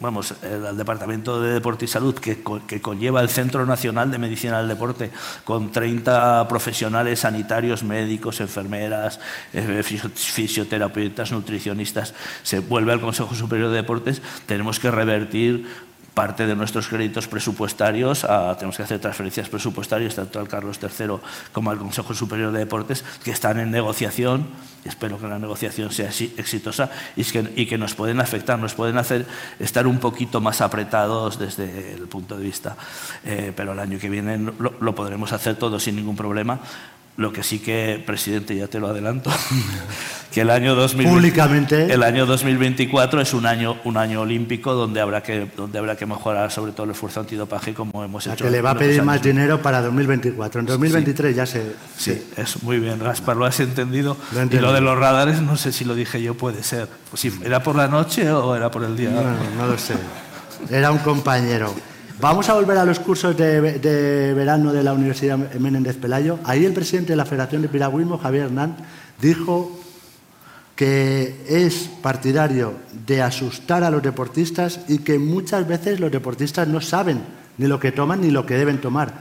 vamos, 0.00 0.34
el, 0.42 0.76
Departamento 0.76 1.40
de 1.40 1.54
Deporte 1.54 1.84
y 1.84 1.88
Salud 1.88 2.14
que, 2.14 2.42
que 2.66 2.80
conlleva 2.80 3.20
el 3.20 3.28
Centro 3.28 3.66
Nacional 3.66 4.10
de 4.10 4.18
Medicina 4.18 4.58
del 4.58 4.68
Deporte 4.68 5.10
con 5.44 5.72
30 5.72 6.46
profesionales 6.48 7.20
sanitarios, 7.20 7.82
médicos, 7.82 8.40
enfermeras, 8.40 9.20
eh, 9.52 9.82
fisioterapeutas, 9.82 11.32
nutricionistas, 11.32 12.14
se 12.42 12.60
vuelve 12.60 12.92
al 12.92 13.00
Consejo 13.00 13.34
Superior 13.34 13.70
de 13.70 13.76
Deportes, 13.76 14.22
tenemos 14.46 14.78
que 14.78 14.90
revertir 14.90 15.87
parte 16.18 16.48
de 16.48 16.56
nuestros 16.56 16.88
créditos 16.88 17.28
presupuestarios, 17.28 18.26
tenemos 18.58 18.76
que 18.76 18.82
hacer 18.82 18.98
transferencias 18.98 19.48
presupuestarias 19.48 20.16
tanto 20.16 20.40
al 20.40 20.48
Carlos 20.48 20.80
III 20.82 21.20
como 21.52 21.70
al 21.70 21.78
Consejo 21.78 22.12
Superior 22.12 22.50
de 22.50 22.58
Deportes, 22.58 23.04
que 23.22 23.30
están 23.30 23.60
en 23.60 23.70
negociación, 23.70 24.48
espero 24.84 25.20
que 25.20 25.28
la 25.28 25.38
negociación 25.38 25.92
sea 25.92 26.08
exitosa, 26.08 26.90
y 27.14 27.22
que, 27.22 27.52
y 27.54 27.66
que, 27.66 27.78
nos 27.78 27.94
pueden 27.94 28.18
afectar, 28.18 28.58
nos 28.58 28.74
pueden 28.74 28.98
hacer 28.98 29.26
estar 29.60 29.86
un 29.86 30.00
poquito 30.00 30.40
más 30.40 30.60
apretados 30.60 31.38
desde 31.38 31.94
el 31.94 32.08
punto 32.08 32.36
de 32.36 32.42
vista. 32.42 32.76
Eh, 33.24 33.52
pero 33.54 33.70
el 33.70 33.78
año 33.78 34.00
que 34.00 34.10
viene 34.10 34.38
lo, 34.38 34.74
lo 34.80 34.94
podremos 34.96 35.32
hacer 35.32 35.54
todo 35.54 35.78
sin 35.78 35.94
ningún 35.94 36.16
problema. 36.16 36.58
Lo 37.18 37.32
que 37.32 37.42
sí 37.42 37.58
que, 37.58 38.00
presidente, 38.06 38.54
ya 38.54 38.68
te 38.68 38.78
lo 38.78 38.86
adelanto, 38.86 39.28
que 40.32 40.42
el 40.42 40.50
año, 40.50 40.76
Públicamente. 40.76 41.92
el 41.92 42.04
año 42.04 42.26
2024 42.26 43.20
es 43.20 43.34
un 43.34 43.44
año, 43.44 43.76
un 43.82 43.96
año 43.96 44.20
olímpico 44.20 44.72
donde 44.74 45.00
habrá, 45.00 45.20
que, 45.20 45.50
donde 45.56 45.80
habrá 45.80 45.96
que 45.96 46.06
mejorar 46.06 46.52
sobre 46.52 46.70
todo 46.70 46.84
el 46.84 46.92
esfuerzo 46.92 47.18
antidopaje 47.18 47.74
como 47.74 48.04
hemos 48.04 48.24
hecho. 48.28 48.44
que 48.44 48.50
le 48.52 48.62
va 48.62 48.70
a 48.70 48.78
pedir 48.78 49.02
más 49.02 49.20
dinero 49.20 49.60
para 49.60 49.82
2024. 49.82 50.60
En 50.60 50.66
2023 50.66 51.34
ya 51.34 51.44
se... 51.44 51.74
Sí, 51.96 52.24
es 52.36 52.62
muy 52.62 52.78
bien, 52.78 53.00
Gaspar, 53.00 53.36
lo 53.36 53.46
has 53.46 53.58
entendido. 53.58 54.16
y 54.52 54.56
lo 54.58 54.72
de 54.72 54.80
los 54.80 54.96
radares, 54.96 55.42
no 55.42 55.56
sé 55.56 55.72
si 55.72 55.84
lo 55.84 55.96
dije 55.96 56.22
yo, 56.22 56.34
puede 56.34 56.62
ser. 56.62 56.88
Pues 57.10 57.24
¿Era 57.44 57.64
por 57.64 57.74
la 57.74 57.88
noche 57.88 58.30
o 58.30 58.54
era 58.54 58.70
por 58.70 58.84
el 58.84 58.96
día? 58.96 59.10
No, 59.10 59.64
no 59.64 59.66
lo 59.72 59.76
sé. 59.76 59.94
Era 60.70 60.92
un 60.92 60.98
compañero. 60.98 61.74
Vamos 62.20 62.48
a 62.48 62.54
volver 62.54 62.76
a 62.78 62.84
los 62.84 62.98
cursos 62.98 63.36
de, 63.36 64.34
verano 64.34 64.72
de 64.72 64.82
la 64.82 64.92
Universidad 64.92 65.38
Menéndez 65.38 65.96
Pelayo. 65.96 66.40
Ahí 66.42 66.64
el 66.64 66.72
presidente 66.72 67.12
de 67.12 67.16
la 67.16 67.24
Federación 67.24 67.62
de 67.62 67.68
Piragüismo, 67.68 68.18
Javier 68.18 68.46
Hernán, 68.46 68.76
dijo 69.20 69.70
que 70.74 71.44
es 71.48 71.88
partidario 72.02 72.74
de 73.06 73.22
asustar 73.22 73.84
a 73.84 73.90
los 73.90 74.02
deportistas 74.02 74.80
y 74.88 74.98
que 74.98 75.20
muchas 75.20 75.68
veces 75.68 76.00
los 76.00 76.10
deportistas 76.10 76.66
no 76.66 76.80
saben 76.80 77.20
ni 77.56 77.68
lo 77.68 77.78
que 77.78 77.92
toman 77.92 78.20
ni 78.20 78.32
lo 78.32 78.44
que 78.44 78.54
deben 78.54 78.80
tomar. 78.80 79.14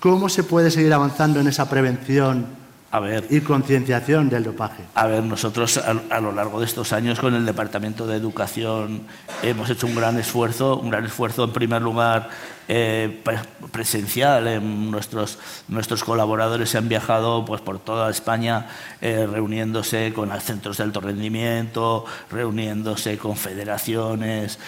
¿Cómo 0.00 0.30
se 0.30 0.44
puede 0.44 0.70
seguir 0.70 0.94
avanzando 0.94 1.40
en 1.40 1.48
esa 1.48 1.68
prevención 1.68 2.46
a 2.94 3.00
ver, 3.00 3.26
y 3.28 3.40
concienciación 3.40 4.28
del 4.28 4.44
dopaje. 4.44 4.84
A 4.94 5.08
ver, 5.08 5.24
nosotros 5.24 5.78
a, 5.78 6.20
lo 6.20 6.30
largo 6.30 6.60
de 6.60 6.66
estos 6.66 6.92
años 6.92 7.18
con 7.18 7.34
el 7.34 7.44
Departamento 7.44 8.06
de 8.06 8.16
Educación 8.16 9.00
hemos 9.42 9.68
hecho 9.68 9.88
un 9.88 9.96
gran 9.96 10.16
esfuerzo, 10.16 10.76
un 10.76 10.90
gran 10.90 11.04
esfuerzo 11.04 11.42
en 11.42 11.52
primer 11.52 11.82
lugar 11.82 12.30
eh, 12.68 13.22
presencial. 13.72 14.60
nuestros, 14.90 15.38
nuestros 15.68 16.04
colaboradores 16.04 16.74
han 16.74 16.88
viajado 16.88 17.44
pues, 17.44 17.60
por 17.60 17.78
toda 17.78 18.10
España 18.10 18.68
eh, 19.00 19.26
reuniéndose 19.30 20.12
con 20.12 20.30
centros 20.40 20.78
de 20.78 20.84
alto 20.84 21.00
rendimiento, 21.00 22.04
reuniéndose 22.30 23.18
con 23.18 23.36
federaciones, 23.36 24.58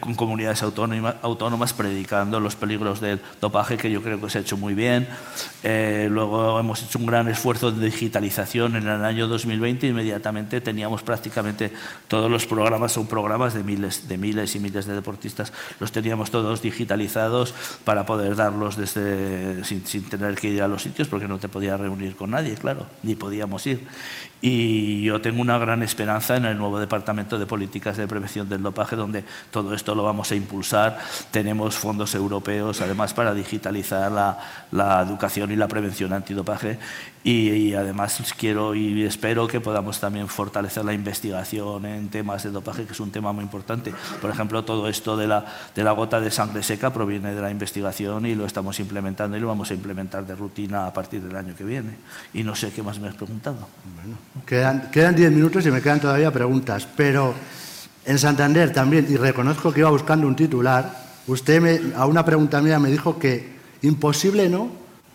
con 0.00 0.14
comunidades 0.14 0.62
autónomas, 0.62 1.72
predicando 1.72 2.40
los 2.40 2.56
peligros 2.56 3.00
del 3.00 3.20
dopaje, 3.40 3.76
que 3.76 3.90
yo 3.90 4.02
creo 4.02 4.20
que 4.20 4.30
se 4.30 4.38
ha 4.38 4.40
hecho 4.40 4.56
muy 4.56 4.74
bien. 4.74 5.08
luego 5.62 6.58
hemos 6.58 6.82
hecho 6.82 6.98
un 6.98 7.06
gran 7.06 7.28
esfuerzo 7.28 7.70
de 7.70 7.86
digitalización 7.86 8.76
en 8.76 8.88
el 8.88 9.04
año 9.04 9.28
2020, 9.28 9.86
inmediatamente 9.86 10.60
teníamos 10.60 11.02
prácticamente 11.02 11.72
todos 12.08 12.30
los 12.30 12.46
programas, 12.46 12.92
son 12.92 13.06
programas 13.06 13.54
de 13.54 13.62
miles, 13.62 14.08
de 14.08 14.18
miles 14.18 14.54
y 14.54 14.60
miles 14.60 14.86
de 14.86 14.94
deportistas, 14.94 15.52
los 15.80 15.92
teníamos 15.92 16.30
todos 16.30 16.47
digitalizados 16.62 17.54
para 17.84 18.06
poder 18.06 18.36
darlos 18.36 18.76
desde, 18.76 19.64
sin, 19.64 19.86
sin 19.86 20.04
tener 20.08 20.34
que 20.34 20.48
ir 20.48 20.62
a 20.62 20.68
los 20.68 20.82
sitios, 20.82 21.08
porque 21.08 21.28
no 21.28 21.38
te 21.38 21.48
podías 21.48 21.78
reunir 21.78 22.16
con 22.16 22.30
nadie, 22.30 22.54
claro, 22.54 22.86
ni 23.02 23.14
podíamos 23.14 23.66
ir. 23.66 23.86
Y 24.40 25.02
yo 25.02 25.20
tengo 25.20 25.42
una 25.42 25.58
gran 25.58 25.82
esperanza 25.82 26.36
en 26.36 26.44
el 26.44 26.56
nuevo 26.56 26.78
Departamento 26.78 27.38
de 27.38 27.46
Políticas 27.46 27.96
de 27.96 28.06
Prevención 28.06 28.48
del 28.48 28.62
Dopaje, 28.62 28.94
donde 28.94 29.24
todo 29.50 29.74
esto 29.74 29.96
lo 29.96 30.04
vamos 30.04 30.30
a 30.30 30.36
impulsar. 30.36 30.98
Tenemos 31.32 31.76
fondos 31.76 32.14
europeos, 32.14 32.80
además, 32.80 33.14
para 33.14 33.34
digitalizar 33.34 34.12
la, 34.12 35.02
educación 35.02 35.50
y 35.50 35.56
la 35.56 35.66
prevención 35.66 36.12
antidopaje. 36.12 36.78
Y, 37.24 37.74
además 37.74 38.22
quiero 38.38 38.74
y 38.74 39.02
espero 39.02 39.48
que 39.48 39.60
podamos 39.60 40.00
también 40.00 40.28
fortalecer 40.28 40.84
la 40.84 40.92
investigación 40.92 41.84
en 41.84 42.08
temas 42.08 42.44
de 42.44 42.50
dopaje, 42.50 42.84
que 42.84 42.92
es 42.92 43.00
un 43.00 43.10
tema 43.10 43.32
muy 43.32 43.42
importante. 43.42 43.92
Por 44.20 44.30
ejemplo, 44.30 44.64
todo 44.64 44.88
esto 44.88 45.16
de 45.16 45.26
la, 45.26 45.44
de 45.74 45.82
la 45.82 45.92
gota 45.92 46.20
de 46.20 46.30
sangre 46.30 46.62
seca 46.62 46.92
proviene 46.92 47.34
de 47.34 47.42
la 47.42 47.50
investigación 47.50 48.24
y 48.24 48.34
lo 48.34 48.46
estamos 48.46 48.78
implementando 48.78 49.36
y 49.36 49.40
lo 49.40 49.48
vamos 49.48 49.70
a 49.72 49.74
implementar 49.74 50.26
de 50.26 50.36
rutina 50.36 50.86
a 50.86 50.92
partir 50.92 51.20
del 51.20 51.36
año 51.36 51.54
que 51.56 51.64
viene. 51.64 51.96
Y 52.32 52.44
no 52.44 52.54
sé 52.54 52.72
qué 52.72 52.82
más 52.82 52.98
me 52.98 53.08
has 53.08 53.14
preguntado. 53.14 53.68
Quedan, 54.46 54.90
quedan 54.90 55.16
diez 55.16 55.32
minutos 55.32 55.66
y 55.66 55.70
me 55.70 55.82
quedan 55.82 56.00
todavía 56.00 56.30
preguntas, 56.30 56.86
pero 56.96 57.34
en 58.04 58.18
Santander 58.18 58.72
también, 58.72 59.06
y 59.08 59.16
reconozco 59.16 59.72
que 59.72 59.80
iba 59.80 59.90
buscando 59.90 60.26
un 60.26 60.36
titular, 60.36 60.96
usted 61.26 61.60
me, 61.60 61.94
a 61.94 62.06
una 62.06 62.24
pregunta 62.24 62.60
mía 62.62 62.78
me 62.78 62.90
dijo 62.90 63.18
que 63.18 63.58
imposible 63.82 64.48
no, 64.48 64.70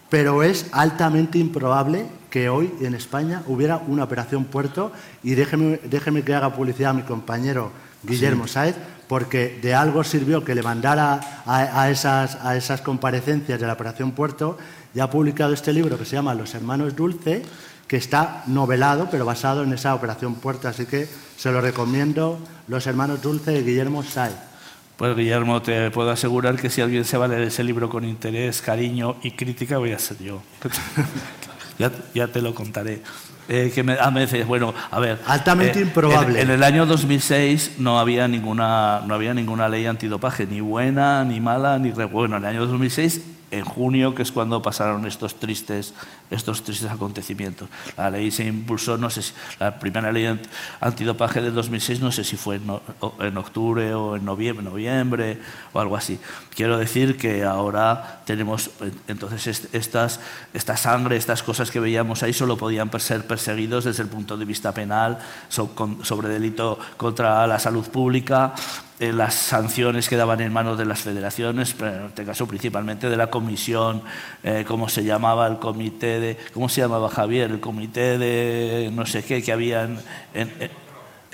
pero 0.09 0.43
es 0.43 0.68
altamente 0.72 1.39
improbable 1.39 2.05
que 2.30 2.49
hoy 2.49 2.72
en 2.82 2.93
España 2.93 3.41
hubiera 3.47 3.78
una 3.78 4.03
operación 4.03 4.45
puerto 4.45 4.91
y 5.24 5.34
déjeme, 5.34 5.80
déjeme 5.86 6.24
que 6.24 6.36
haga 6.36 6.53
publicidad 6.53 6.91
a 6.91 6.93
mi 6.93 7.01
compañero 7.01 7.72
Guillermo 8.03 8.45
sí. 8.45 8.53
Saez, 8.53 8.76
porque 9.07 9.59
de 9.61 9.74
algo 9.74 10.03
sirvió 10.03 10.43
que 10.43 10.55
le 10.55 10.61
mandara 10.61 11.41
a, 11.45 11.82
a, 11.82 11.89
esas, 11.89 12.36
a 12.43 12.55
esas 12.55 12.82
comparecencias 12.82 13.59
de 13.59 13.66
la 13.66 13.74
operación 13.74 14.11
puerto 14.11 14.57
y 14.93 14.99
ha 14.99 15.09
publicado 15.09 15.53
este 15.53 15.74
libro 15.74 15.97
que 15.97 16.05
se 16.05 16.16
llama 16.16 16.36
Los 16.36 16.53
Hermanos 16.53 16.95
Dulce, 16.95 17.43
que 17.88 17.97
está 17.97 18.43
novelado, 18.47 19.09
pero 19.11 19.25
basado 19.25 19.63
en 19.63 19.73
esa 19.73 19.95
operación 19.95 20.36
puerta. 20.36 20.69
Así 20.69 20.86
que 20.86 21.07
se 21.38 21.51
lo 21.51 21.61
recomiendo, 21.61 22.39
Los 22.67 22.88
Hermanos 22.88 23.21
Dulce 23.21 23.51
de 23.51 23.63
Guillermo 23.63 24.03
Say. 24.03 24.31
Pues 24.97 25.15
Guillermo, 25.15 25.61
te 25.61 25.89
puedo 25.91 26.11
asegurar 26.11 26.55
que 26.55 26.69
si 26.69 26.81
alguien 26.81 27.03
se 27.03 27.17
va 27.17 27.25
a 27.25 27.27
leer 27.27 27.41
ese 27.43 27.63
libro 27.63 27.89
con 27.89 28.05
interés, 28.05 28.61
cariño 28.61 29.15
y 29.23 29.31
crítica, 29.31 29.77
voy 29.77 29.91
a 29.91 29.99
ser 29.99 30.19
yo. 30.19 30.41
ya, 31.79 31.91
ya, 32.13 32.27
te 32.27 32.41
lo 32.41 32.53
contaré. 32.53 33.01
Eh, 33.49 33.71
que 33.73 33.84
me, 33.84 33.93
a 33.93 34.09
veces, 34.11 34.47
bueno, 34.47 34.73
a 34.89 34.99
ver. 34.99 35.19
Altamente 35.25 35.79
eh, 35.79 35.81
improbable. 35.81 36.39
En, 36.39 36.49
en, 36.49 36.55
el 36.55 36.63
año 36.63 36.86
2006 36.86 37.73
no 37.79 37.99
había 37.99 38.27
ninguna, 38.27 39.01
no 39.05 39.15
había 39.15 39.34
ninguna 39.34 39.67
ley 39.67 39.88
antidopaje, 39.88 40.45
ni 40.45 40.61
buena, 40.61 41.25
ni 41.25 41.41
mala, 41.41 41.79
ni 41.79 41.91
re, 41.91 42.05
bueno. 42.05 42.38
En 42.38 42.43
el 42.43 42.49
año 42.51 42.65
2006 42.67 43.21
en 43.53 43.65
junio, 43.65 44.15
que 44.15 44.23
es 44.23 44.31
cuando 44.31 44.61
pasaron 44.61 45.05
estos 45.05 45.36
tristes, 45.36 45.93
estos 46.34 46.63
tristes 46.63 46.89
acontecimientos. 46.89 47.69
La 47.97 48.09
ley 48.09 48.31
se 48.31 48.45
impulsó, 48.45 48.97
no 48.97 49.09
sé 49.09 49.21
si, 49.21 49.34
la 49.59 49.79
primera 49.79 50.11
ley 50.11 50.39
antidopaje 50.79 51.41
del 51.41 51.53
2006, 51.53 52.01
no 52.01 52.11
sé 52.11 52.23
si 52.23 52.38
fue 52.38 52.55
en, 52.55 53.38
octubre 53.38 53.93
o 53.93 54.15
en 54.15 54.25
noviembre, 54.25 54.63
noviembre 54.63 55.39
o 55.73 55.79
algo 55.79 55.95
así. 55.95 56.19
Quiero 56.55 56.77
decir 56.77 57.17
que 57.17 57.43
ahora 57.43 58.21
tenemos, 58.25 58.71
entonces, 59.07 59.67
estas, 59.73 60.19
esta 60.53 60.77
sangre, 60.77 61.17
estas 61.17 61.43
cosas 61.43 61.71
que 61.71 61.79
veíamos 61.79 62.23
ahí, 62.23 62.34
solo 62.34 62.57
podían 62.57 62.89
ser 62.99 63.25
perseguidos 63.25 63.86
desde 63.86 64.03
el 64.03 64.09
punto 64.09 64.38
de 64.38 64.45
vista 64.45 64.73
penal, 64.73 65.19
sobre 65.49 66.29
delito 66.29 66.79
contra 66.97 67.45
la 67.47 67.59
salud 67.59 67.88
pública, 67.88 68.53
eh, 68.99 69.11
las 69.11 69.34
sanciones 69.34 70.07
quedaban 70.07 70.39
en 70.39 70.53
manos 70.53 70.77
de 70.77 70.86
las 70.86 71.01
federaciones, 71.01 71.73
pero 71.73 71.95
en 71.95 72.05
este 72.05 72.23
caso 72.23 72.47
principalmente 72.47 73.09
de 73.09 73.17
la 73.17 73.27
comisión, 73.27 74.03
eh, 74.43 74.63
¿cómo 74.67 74.88
se 74.88 75.03
llamaba? 75.03 75.47
El 75.47 75.57
comité 75.57 76.19
de, 76.24 76.38
¿cómo 76.53 76.69
se 76.69 76.82
llamaba 76.82 77.09
Javier? 77.09 77.51
El 77.51 77.59
comité 77.59 78.17
de 78.17 78.89
no 78.93 79.05
sé 79.05 79.24
qué 79.24 79.43
que 79.43 79.51
había 79.51 79.84
en, 79.84 79.99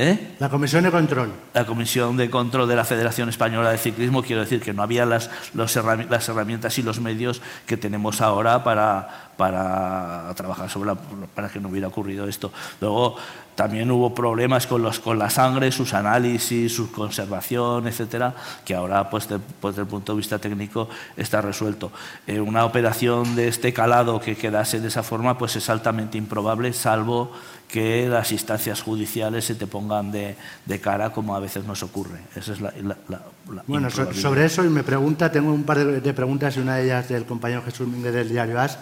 ¿Eh? 0.01 0.35
La 0.39 0.47
Comisión 0.47 0.85
de 0.85 0.91
Control. 0.91 1.29
La 1.53 1.65
Comisión 1.65 2.15
de 2.15 2.29
Control 2.29 2.69
de 2.69 2.75
la 2.77 2.85
Federación 2.85 3.27
Española 3.27 3.69
de 3.69 3.77
Ciclismo, 3.77 4.23
quiero 4.23 4.41
decir 4.41 4.61
que 4.61 4.71
no 4.71 4.81
había 4.81 5.05
las, 5.05 5.29
los 5.53 5.75
las 5.75 6.29
herramientas 6.29 6.79
y 6.79 6.83
los 6.83 7.01
medios 7.01 7.41
que 7.65 7.75
tenemos 7.75 8.21
ahora 8.21 8.63
para, 8.63 9.33
para 9.35 10.33
trabajar 10.35 10.69
sobre 10.69 10.91
la, 10.91 10.95
para 10.95 11.49
que 11.49 11.59
no 11.59 11.67
hubiera 11.67 11.89
ocurrido 11.89 12.29
esto. 12.29 12.53
Luego 12.79 13.17
también 13.55 13.91
hubo 13.91 14.15
problemas 14.15 14.67
con, 14.67 14.81
los, 14.81 15.01
con 15.01 15.19
la 15.19 15.29
sangre, 15.29 15.69
sus 15.73 15.93
análisis, 15.93 16.73
su 16.73 16.93
conservación, 16.93 17.85
etcétera, 17.85 18.33
que 18.63 18.75
ahora, 18.75 19.09
pues, 19.09 19.27
de, 19.27 19.37
pues 19.37 19.75
desde 19.75 19.81
el 19.81 19.89
punto 19.89 20.13
de 20.13 20.17
vista 20.19 20.39
técnico, 20.39 20.87
está 21.17 21.41
resuelto. 21.41 21.91
Eh, 22.25 22.39
una 22.39 22.63
operación 22.63 23.35
de 23.35 23.49
este 23.49 23.73
calado 23.73 24.21
que 24.21 24.37
quedase 24.37 24.79
de 24.79 24.87
esa 24.87 25.03
forma, 25.03 25.37
pues 25.37 25.57
es 25.57 25.69
altamente 25.69 26.17
improbable, 26.17 26.71
salvo 26.71 27.33
que 27.69 28.09
las 28.09 28.31
instancias 28.31 28.81
judiciales 28.81 29.45
se 29.45 29.53
te 29.53 29.67
pongan 29.67 30.11
de, 30.11 30.35
de 30.65 30.81
cara 30.81 31.11
como 31.11 31.35
a 31.35 31.39
veces 31.39 31.63
nos 31.65 31.83
ocurre. 31.83 32.19
Esa 32.35 32.53
es 32.53 32.61
la, 32.61 32.73
la, 32.81 32.97
la, 33.07 33.21
la 33.53 33.63
bueno, 33.67 33.91
so, 33.91 34.11
sobre 34.11 34.45
eso 34.45 34.65
y 34.65 34.69
me 34.69 34.83
pregunta, 34.83 35.31
tengo 35.31 35.53
un 35.53 35.63
par 35.63 35.77
de, 35.77 36.01
de, 36.01 36.13
preguntas 36.13 36.57
y 36.57 36.61
una 36.61 36.77
de 36.77 36.85
ellas 36.85 37.09
del 37.09 37.25
compañero 37.25 37.61
Jesús 37.61 37.87
Mínguez 37.87 38.11
del 38.11 38.27
diario 38.27 38.59
AS. 38.59 38.79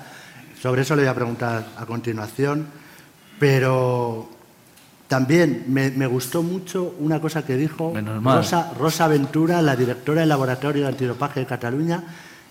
Sobre 0.61 0.83
eso 0.83 0.95
le 0.95 1.01
voy 1.01 1.09
a 1.09 1.15
preguntar 1.15 1.67
a 1.77 1.85
continuación, 1.85 2.65
pero 3.37 4.29
también 5.09 5.65
me, 5.67 5.91
me 5.91 6.07
gustó 6.07 6.41
mucho 6.41 6.95
una 6.99 7.19
cosa 7.19 7.45
que 7.45 7.57
dijo 7.57 7.93
Rosa, 8.23 8.71
Rosa 8.79 9.07
Ventura, 9.09 9.61
la 9.61 9.75
directora 9.75 10.21
del 10.21 10.29
Laboratorio 10.29 10.83
de 10.83 10.87
Antidopaje 10.87 11.41
de 11.41 11.45
Cataluña, 11.45 12.03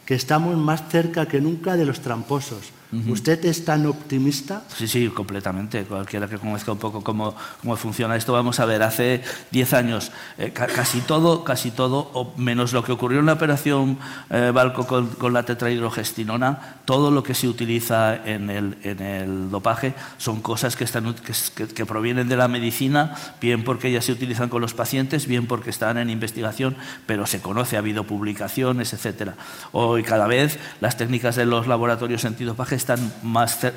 que 0.04 0.14
estamos 0.14 0.54
más 0.58 0.86
cerca 0.90 1.26
que 1.26 1.40
nunca 1.40 1.76
de 1.76 1.86
los 1.86 2.00
tramposos. 2.00 2.75
Uh 2.92 2.96
-huh. 2.96 3.12
¿Usted 3.12 3.44
es 3.44 3.64
tan 3.64 3.84
optimista? 3.86 4.62
Sí, 4.76 4.86
sí, 4.86 5.08
completamente. 5.08 5.84
Cualquiera 5.84 6.28
que 6.28 6.38
conozca 6.38 6.70
un 6.70 6.78
poco 6.78 7.02
cómo, 7.02 7.34
cómo 7.60 7.76
funciona 7.76 8.14
esto, 8.14 8.32
vamos 8.32 8.60
a 8.60 8.64
ver, 8.64 8.82
hace 8.82 9.22
10 9.50 9.72
años 9.74 10.12
eh, 10.38 10.52
ca 10.52 10.66
casi 10.66 11.00
todo, 11.00 11.42
casi 11.42 11.72
todo, 11.72 12.10
o 12.12 12.32
menos 12.36 12.72
lo 12.72 12.84
que 12.84 12.92
ocurrió 12.92 13.18
en 13.20 13.26
la 13.26 13.32
operación 13.32 13.98
eh, 14.30 14.52
Balco 14.54 14.86
con, 14.86 15.08
con, 15.08 15.32
la 15.32 15.42
tetrahidrogestinona, 15.42 16.76
todo 16.84 17.10
lo 17.10 17.22
que 17.22 17.34
se 17.34 17.48
utiliza 17.48 18.14
en 18.24 18.50
el, 18.50 18.76
en 18.82 19.00
el 19.00 19.50
dopaje 19.50 19.94
son 20.18 20.40
cosas 20.40 20.76
que, 20.76 20.84
están, 20.84 21.12
que, 21.14 21.66
que, 21.66 21.86
provienen 21.86 22.28
de 22.28 22.36
la 22.36 22.46
medicina, 22.46 23.16
bien 23.40 23.64
porque 23.64 23.90
ya 23.90 24.00
se 24.00 24.12
utilizan 24.12 24.48
con 24.48 24.60
los 24.60 24.74
pacientes, 24.74 25.26
bien 25.26 25.46
porque 25.46 25.70
están 25.70 25.98
en 25.98 26.08
investigación, 26.08 26.76
pero 27.06 27.26
se 27.26 27.40
conoce, 27.40 27.76
ha 27.76 27.80
habido 27.80 28.04
publicaciones, 28.04 28.92
etc. 28.92 29.32
Hoy 29.72 30.04
cada 30.04 30.28
vez 30.28 30.58
las 30.80 30.96
técnicas 30.96 31.34
de 31.34 31.46
los 31.46 31.66
laboratorios 31.66 32.24
antidopaje 32.24 32.75
están 32.76 33.12
más, 33.22 33.62
o 33.64 33.70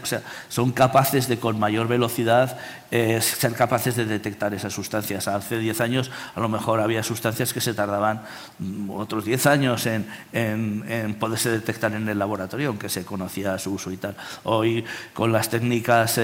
son 0.49 0.71
capaces 0.71 1.27
de 1.27 1.39
con 1.39 1.59
mayor 1.59 1.87
velocidad 1.87 2.57
eh, 2.91 3.21
ser 3.21 3.53
capaces 3.53 3.95
de 3.95 4.05
detectar 4.05 4.51
esas 4.55 4.73
sustancias. 4.73 5.27
Hace 5.27 5.59
10 5.59 5.81
años 5.81 6.11
a 6.33 6.39
lo 6.39 6.49
mejor 6.49 6.79
había 6.79 7.03
sustancias 7.03 7.53
que 7.53 7.61
se 7.61 7.75
tardaban 7.75 8.23
mm, 8.57 8.89
otros 8.89 9.25
10 9.25 9.45
años 9.45 9.85
en, 9.85 10.07
poderse 11.19 11.51
detectar 11.51 11.93
en 11.93 12.09
el 12.09 12.17
laboratorio, 12.17 12.69
aunque 12.69 12.89
se 12.89 13.05
conocía 13.05 13.59
su 13.59 13.73
uso 13.73 13.91
y 13.91 13.97
tal. 13.97 14.15
Hoy 14.43 14.83
con 15.13 15.31
las 15.31 15.49
técnicas 15.49 16.17
eh, 16.17 16.21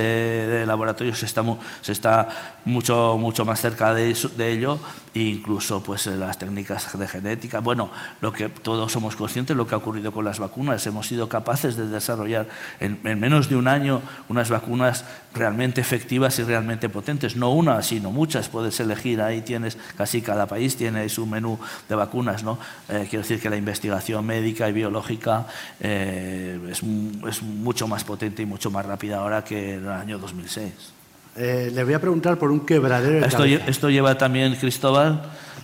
de 0.50 0.66
laboratorio 0.66 1.14
se 1.14 1.28
está, 1.28 2.28
mucho, 2.66 3.18
mucho 3.20 3.46
más 3.46 3.62
cerca 3.62 3.94
de, 3.94 4.16
de 4.36 4.52
ello 4.52 4.80
e 5.14 5.22
incluso 5.22 5.82
pues, 5.84 6.08
las 6.08 6.38
técnicas 6.38 6.98
de 6.98 7.08
genética. 7.08 7.60
Bueno, 7.60 7.90
lo 8.22 8.34
que 8.34 8.50
todos 8.50 8.92
somos 8.92 9.16
conscientes, 9.16 9.56
lo 9.56 9.68
que 9.68 9.76
ha 9.76 9.78
ocurrido 9.78 10.12
con 10.12 10.26
las 10.26 10.40
vacunas, 10.40 10.86
hemos 10.88 11.08
sido 11.08 11.30
capaces 11.30 11.78
de 11.78 11.88
desarrollar 11.88 12.48
en, 12.80 13.00
en 13.04 13.20
menos 13.20 13.50
de 13.50 13.56
un 13.56 13.68
año 13.68 14.02
unas 14.30 14.50
vacunas 14.50 15.06
realmente 15.34 15.82
efectivas 15.82 16.40
y 16.40 16.44
realmente 16.44 16.90
potentes. 16.90 17.36
No 17.36 17.52
una, 17.52 17.82
sino 17.82 18.12
muchas. 18.12 18.50
Puedes 18.50 18.80
elegir, 18.80 19.22
ahí 19.22 19.42
tienes, 19.42 19.78
casi 19.98 20.22
cada 20.22 20.48
país 20.48 20.76
tiene 20.76 21.08
su 21.10 21.26
menú 21.26 21.60
de 21.88 21.96
vacunas. 21.96 22.44
¿no? 22.44 22.58
Eh, 22.90 23.08
quiero 23.10 23.24
decir 23.24 23.40
que 23.40 23.50
la 23.50 23.58
investigación 23.58 24.26
médica 24.26 24.70
y 24.70 24.74
biológica 24.74 25.46
eh, 25.80 26.60
es, 26.72 26.82
es 27.28 27.44
mucho 27.44 27.88
más 27.88 28.04
potente 28.04 28.42
y 28.42 28.46
mucho 28.46 28.72
más 28.72 28.86
rápida 28.86 29.18
ahora 29.18 29.44
que 29.44 29.76
en 29.76 29.84
el 29.84 29.90
año 29.90 30.18
2006. 30.18 30.94
Eh, 31.38 31.70
le 31.74 31.84
voy 31.84 31.94
a 31.94 32.00
preguntar 32.00 32.38
por 32.38 32.50
un 32.50 32.62
quebradero 32.62 33.20
de 33.20 33.28
esto, 33.28 33.40
cabeza. 33.40 33.66
esto 33.68 33.90
lleva 33.90 34.18
también, 34.18 34.56
Cristóbal, 34.56 35.22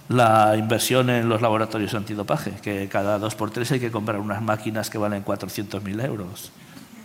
la 0.10 0.58
inversión 0.58 1.10
en 1.10 1.30
los 1.30 1.41
laboratorios 1.41 1.93
antidopaje, 1.93 2.52
que 2.62 2.89
cada 2.89 3.18
dos 3.18 3.36
por 3.36 3.52
tres 3.52 3.72
hay 3.72 3.80
que 3.80 3.89
comprar 3.89 4.20
unas 4.20 4.41
máquinas 4.41 4.89
que 4.89 4.97
valen 4.97 5.24
400.000 5.24 6.06
euros. 6.06 6.52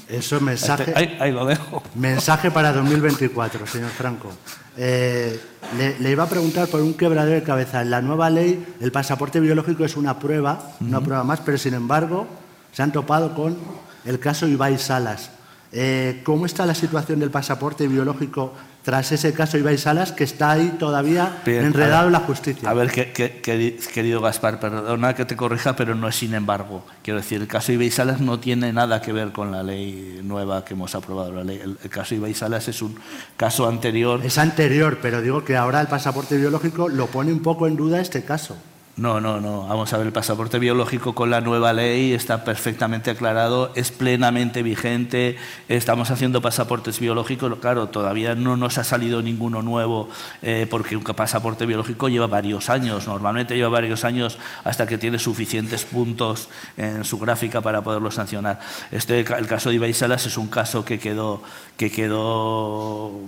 Eso 0.09 0.41
mensaje, 0.41 0.85
Este- 0.85 0.99
ahí, 0.99 1.17
ahí 1.21 1.33
lo 1.33 1.45
dejo. 1.47 1.83
mensaje 1.97 2.51
para 2.51 2.73
2024, 2.73 3.67
señor 3.67 3.91
Franco. 3.91 4.31
Eh, 4.77 5.41
le, 5.77 5.99
le 5.99 6.11
iba 6.13 6.23
a 6.25 6.29
preguntar 6.29 6.69
por 6.69 6.81
un 6.81 6.95
quebradero 6.95 7.35
de 7.35 7.43
cabeza. 7.43 7.83
En 7.83 7.91
la 7.91 8.01
nueva 8.03 8.31
ley, 8.31 8.65
el 8.81 8.93
pasaporte 8.93 9.41
biológico 9.41 9.85
es 9.85 9.97
una 9.97 10.19
prueba, 10.19 10.73
una 10.81 11.01
prueba 11.01 11.25
más, 11.25 11.41
pero 11.41 11.59
sin 11.59 11.75
embargo 11.75 12.27
se 12.73 12.83
han 12.83 12.93
topado 12.93 13.35
con 13.35 13.57
el 14.05 14.21
caso 14.21 14.47
Ibai 14.47 14.79
Salas. 14.79 15.31
Eh, 15.73 16.23
¿Cómo 16.25 16.47
está 16.47 16.65
la 16.67 16.75
situación 16.75 17.19
del 17.19 17.31
pasaporte 17.31 17.89
biológico 17.89 18.53
tras 18.87 19.11
ese 19.11 19.33
caso 19.33 19.59
Ibai 19.59 19.79
Salas 19.79 20.13
que 20.13 20.23
está 20.23 20.53
ahí 20.53 20.77
todavía 20.79 21.39
Bien, 21.45 21.65
enredado 21.65 22.03
ver, 22.05 22.07
en 22.07 22.13
la 22.13 22.21
justicia? 22.21 22.71
A 22.71 22.73
ver, 22.73 22.89
que- 22.93 23.11
que- 23.11 23.41
que- 23.43 23.77
querido 23.93 24.21
Gaspar, 24.21 24.61
perdona 24.61 25.13
que 25.13 25.25
te 25.25 25.35
corrija, 25.35 25.75
pero 25.75 25.97
no 25.97 26.07
es 26.07 26.15
sin 26.15 26.35
embargo. 26.35 26.87
Quiero 27.03 27.19
decir, 27.19 27.41
el 27.41 27.49
caso 27.49 27.73
Ibai 27.73 27.91
Salas 27.91 28.21
no 28.21 28.39
tiene 28.39 28.73
nada 28.73 29.01
que 29.03 29.13
ver 29.13 29.33
con 29.33 29.51
la 29.51 29.65
ley 29.65 30.21
nueva 30.23 30.65
que 30.65 30.75
hemos 30.75 30.95
aprobado. 30.95 31.33
La 31.33 31.43
ley. 31.43 31.59
El, 31.61 31.77
el 31.83 31.91
caso 31.91 32.15
Ibai 32.15 32.33
Salas 32.33 32.69
es 32.69 32.81
un 32.81 32.97
caso 33.37 33.67
anterior. 33.67 34.21
Es 34.25 34.39
anterior, 34.39 35.01
pero 35.03 35.21
digo 35.21 35.45
que 35.45 35.57
ahora 35.57 35.81
el 35.81 35.89
pasaporte 35.89 36.37
biológico 36.37 36.89
lo 36.89 37.09
pone 37.09 37.33
un 37.33 37.41
poco 37.43 37.67
en 37.67 37.75
duda 37.75 38.01
este 38.01 38.23
caso. 38.23 38.57
No, 38.97 39.21
no, 39.21 39.43
no. 39.43 39.67
Vamos 39.69 39.93
a 39.93 39.99
ver, 39.99 40.07
el 40.07 40.13
pasaporte 40.15 40.59
biológico 40.59 41.15
con 41.15 41.29
la 41.29 41.43
nueva 41.43 41.75
ley 41.75 42.15
está 42.15 42.45
perfectamente 42.45 43.11
aclarado, 43.11 43.71
es 43.75 43.91
plenamente 43.93 44.63
vigente. 44.63 45.37
Estamos 45.69 46.11
haciendo 46.11 46.41
pasaportes 46.41 46.99
biológicos. 46.99 47.59
Claro, 47.61 47.91
todavía 47.91 48.35
no 48.35 48.57
nos 48.57 48.79
ha 48.79 48.85
salido 48.85 49.21
ninguno 49.21 49.61
nuevo 49.61 50.09
eh, 50.41 50.67
porque 50.71 50.97
un 50.97 51.05
pasaporte 51.05 51.67
biológico 51.67 52.09
lleva 52.09 52.27
varios 52.27 52.71
años. 52.71 53.07
Normalmente 53.07 53.55
lleva 53.55 53.69
varios 53.69 54.03
años 54.03 54.39
hasta 54.65 54.87
que 54.87 54.97
tiene 54.97 55.19
suficientes 55.19 55.85
puntos 55.85 56.49
en 56.79 57.05
su 57.05 57.19
gráfica 57.19 57.61
para 57.61 57.83
poderlo 57.83 58.11
sancionar. 58.11 58.61
Este, 58.93 59.21
el 59.21 59.47
caso 59.47 59.69
de 59.69 59.75
Ibai 59.75 59.93
Salas 59.93 60.25
es 60.25 60.39
un 60.39 60.49
caso 60.49 60.87
que 60.87 60.99
quedó, 60.99 61.43
que 61.77 61.91
quedó 61.91 63.21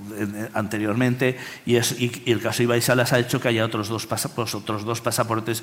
anteriormente 0.55 1.37
y, 1.67 1.77
es, 1.77 1.93
y, 2.01 2.23
y 2.25 2.33
el 2.33 2.41
caso 2.41 2.59
de 2.59 2.65
Ibai 2.65 2.81
Salas 2.81 3.13
ha 3.13 3.19
hecho 3.19 3.39
que 3.39 3.49
haya 3.49 3.67
otros 3.67 3.89
dos, 3.89 4.07
pasa- 4.07 4.35
pues, 4.35 4.55
otros 4.55 4.87
dos 4.87 5.03
pasaportes 5.03 5.58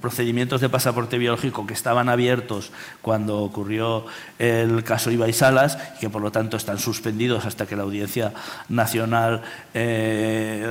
procedimientos 0.00 0.60
de 0.60 0.68
pasaporte 0.68 1.18
biológico 1.18 1.66
que 1.66 1.74
estaban 1.74 2.08
abiertos 2.08 2.72
cuando 3.02 3.38
ocurrió 3.38 4.06
el 4.38 4.82
caso 4.84 5.10
Ibai 5.10 5.32
Salas 5.32 5.78
y 5.96 6.00
que 6.00 6.10
por 6.10 6.22
lo 6.22 6.30
tanto 6.32 6.56
están 6.56 6.78
suspendidos 6.78 7.46
hasta 7.46 7.66
que 7.66 7.76
la 7.76 7.82
Audiencia 7.82 8.32
Nacional 8.68 9.42
eh, 9.74 10.66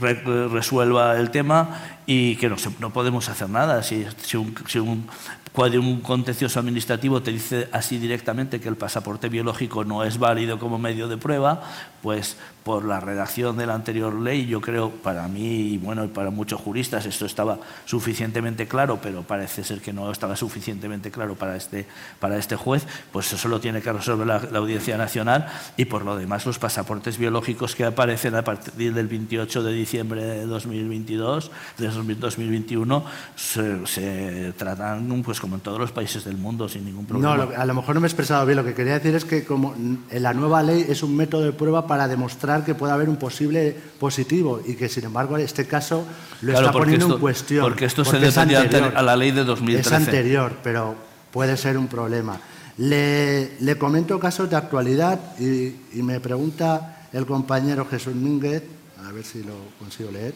re- 0.00 0.48
resuelva 0.48 1.16
el 1.18 1.30
tema 1.30 1.98
y 2.06 2.36
que 2.36 2.48
no, 2.48 2.56
no 2.80 2.90
podemos 2.90 3.28
hacer 3.28 3.48
nada. 3.50 3.82
Si, 3.82 4.06
si 4.22 4.38
si 4.66 4.78
un, 4.78 5.06
cuando 5.56 5.80
un 5.80 6.02
contencioso 6.02 6.60
administrativo 6.60 7.22
te 7.22 7.32
dice 7.32 7.70
así 7.72 7.96
directamente 7.96 8.60
que 8.60 8.68
el 8.68 8.76
pasaporte 8.76 9.30
biológico 9.30 9.86
no 9.86 10.04
es 10.04 10.18
válido 10.18 10.58
como 10.58 10.78
medio 10.78 11.08
de 11.08 11.16
prueba, 11.16 11.62
pues 12.02 12.36
por 12.62 12.84
la 12.84 13.00
redacción 13.00 13.56
de 13.56 13.64
la 13.64 13.74
anterior 13.74 14.12
ley, 14.12 14.46
yo 14.46 14.60
creo, 14.60 14.90
para 14.90 15.28
mí 15.28 15.72
y 15.72 15.78
bueno, 15.78 16.08
para 16.08 16.30
muchos 16.30 16.60
juristas 16.60 17.06
esto 17.06 17.24
estaba 17.24 17.58
suficientemente 17.86 18.68
claro, 18.68 18.98
pero 19.00 19.22
parece 19.22 19.64
ser 19.64 19.80
que 19.80 19.92
no 19.94 20.10
estaba 20.10 20.36
suficientemente 20.36 21.10
claro 21.10 21.36
para 21.36 21.56
este, 21.56 21.86
para 22.18 22.36
este 22.36 22.56
juez, 22.56 22.84
pues 23.10 23.32
eso 23.32 23.48
lo 23.48 23.58
tiene 23.58 23.80
que 23.80 23.92
resolver 23.92 24.26
la, 24.26 24.40
la 24.50 24.58
Audiencia 24.58 24.98
Nacional 24.98 25.46
y 25.76 25.86
por 25.86 26.04
lo 26.04 26.16
demás 26.16 26.44
los 26.44 26.58
pasaportes 26.58 27.16
biológicos 27.16 27.74
que 27.74 27.84
aparecen 27.84 28.34
a 28.34 28.42
partir 28.42 28.92
del 28.92 29.06
28 29.06 29.62
de 29.62 29.72
diciembre 29.72 30.22
de 30.22 30.44
2022, 30.44 31.50
de 31.78 31.88
2021, 31.88 33.04
se, 33.36 33.86
se 33.86 34.52
tratan 34.58 35.22
pues 35.22 35.40
como 35.46 35.54
en 35.54 35.60
todos 35.60 35.78
los 35.78 35.92
países 35.92 36.24
del 36.24 36.36
mundo 36.36 36.68
sin 36.68 36.84
ningún 36.84 37.06
problema. 37.06 37.36
No, 37.36 37.50
a 37.56 37.64
lo 37.64 37.72
mejor 37.74 37.94
no 37.94 38.00
me 38.00 38.06
he 38.06 38.10
expresado 38.10 38.44
bien. 38.44 38.56
Lo 38.56 38.64
que 38.64 38.74
quería 38.74 38.94
decir 38.94 39.14
es 39.14 39.24
que 39.24 39.44
como 39.44 39.76
la 40.10 40.34
nueva 40.34 40.60
ley 40.64 40.84
es 40.88 41.04
un 41.04 41.14
método 41.16 41.42
de 41.44 41.52
prueba 41.52 41.86
para 41.86 42.08
demostrar 42.08 42.64
que 42.64 42.74
puede 42.74 42.92
haber 42.92 43.08
un 43.08 43.14
posible 43.16 43.76
positivo 44.00 44.60
y 44.66 44.74
que, 44.74 44.88
sin 44.88 45.04
embargo, 45.04 45.36
este 45.36 45.64
caso 45.68 46.04
lo 46.42 46.50
Claro, 46.50 46.66
está 46.66 46.72
porque 46.72 46.84
poniendo 46.86 47.04
esto- 47.06 47.14
en 47.14 47.20
cuestión. 47.20 47.62
porque 47.64 47.84
esto 47.84 48.04
se 48.04 48.16
es 48.16 48.34
dependía 48.34 48.90
a 48.96 49.02
la 49.02 49.14
ley 49.14 49.30
de 49.30 49.44
2013. 49.44 49.88
Es 49.88 49.92
anterior, 49.94 50.56
pero 50.64 50.96
puede 51.30 51.56
ser 51.56 51.78
un 51.78 51.86
problema. 51.86 52.40
Le, 52.78 53.52
le 53.60 53.78
comento 53.78 54.18
casos 54.18 54.50
de 54.50 54.56
actualidad 54.56 55.20
y, 55.38 55.76
y 55.96 56.02
me 56.02 56.18
pregunta 56.18 57.06
el 57.12 57.24
compañero 57.24 57.86
Jesús 57.88 58.16
Mínguez, 58.16 58.64
a 59.08 59.12
ver 59.12 59.24
si 59.24 59.44
lo 59.44 59.54
consigo 59.78 60.10
leer. 60.10 60.34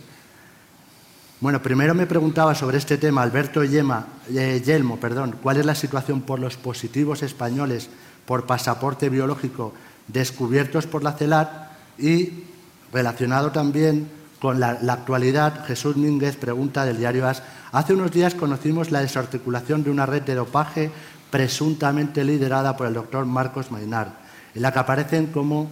Bueno, 1.40 1.62
primero 1.62 1.94
me 1.94 2.06
preguntaba 2.06 2.54
sobre 2.54 2.76
este 2.76 2.98
tema 2.98 3.22
Alberto 3.22 3.62
eh, 3.62 4.62
Yelmo, 4.62 5.00
perdón, 5.00 5.36
cuál 5.42 5.56
es 5.56 5.64
la 5.64 5.74
situación 5.74 6.20
por 6.20 6.38
los 6.38 6.58
positivos 6.58 7.22
españoles 7.22 7.88
por 8.26 8.44
pasaporte 8.44 9.08
biológico 9.08 9.72
descubiertos 10.06 10.86
por 10.86 11.02
la 11.02 11.12
CELAT 11.12 11.48
y 11.96 12.44
relacionado 12.92 13.52
también 13.52 14.06
con 14.38 14.60
la, 14.60 14.78
actualidad, 14.88 15.64
Jesús 15.64 15.96
Mínguez 15.96 16.36
pregunta 16.36 16.84
del 16.84 16.98
diario 16.98 17.26
AS, 17.26 17.42
hace 17.72 17.94
unos 17.94 18.12
días 18.12 18.34
conocimos 18.34 18.90
la 18.90 19.00
desarticulación 19.00 19.82
de 19.82 19.90
una 19.90 20.04
red 20.04 20.20
de 20.22 20.34
dopaje 20.34 20.90
presuntamente 21.30 22.22
liderada 22.22 22.76
por 22.76 22.86
el 22.86 22.92
doctor 22.92 23.24
Marcos 23.24 23.70
Mainar, 23.70 24.12
en 24.54 24.60
la 24.60 24.72
que 24.72 24.78
aparecen 24.78 25.28
como 25.28 25.70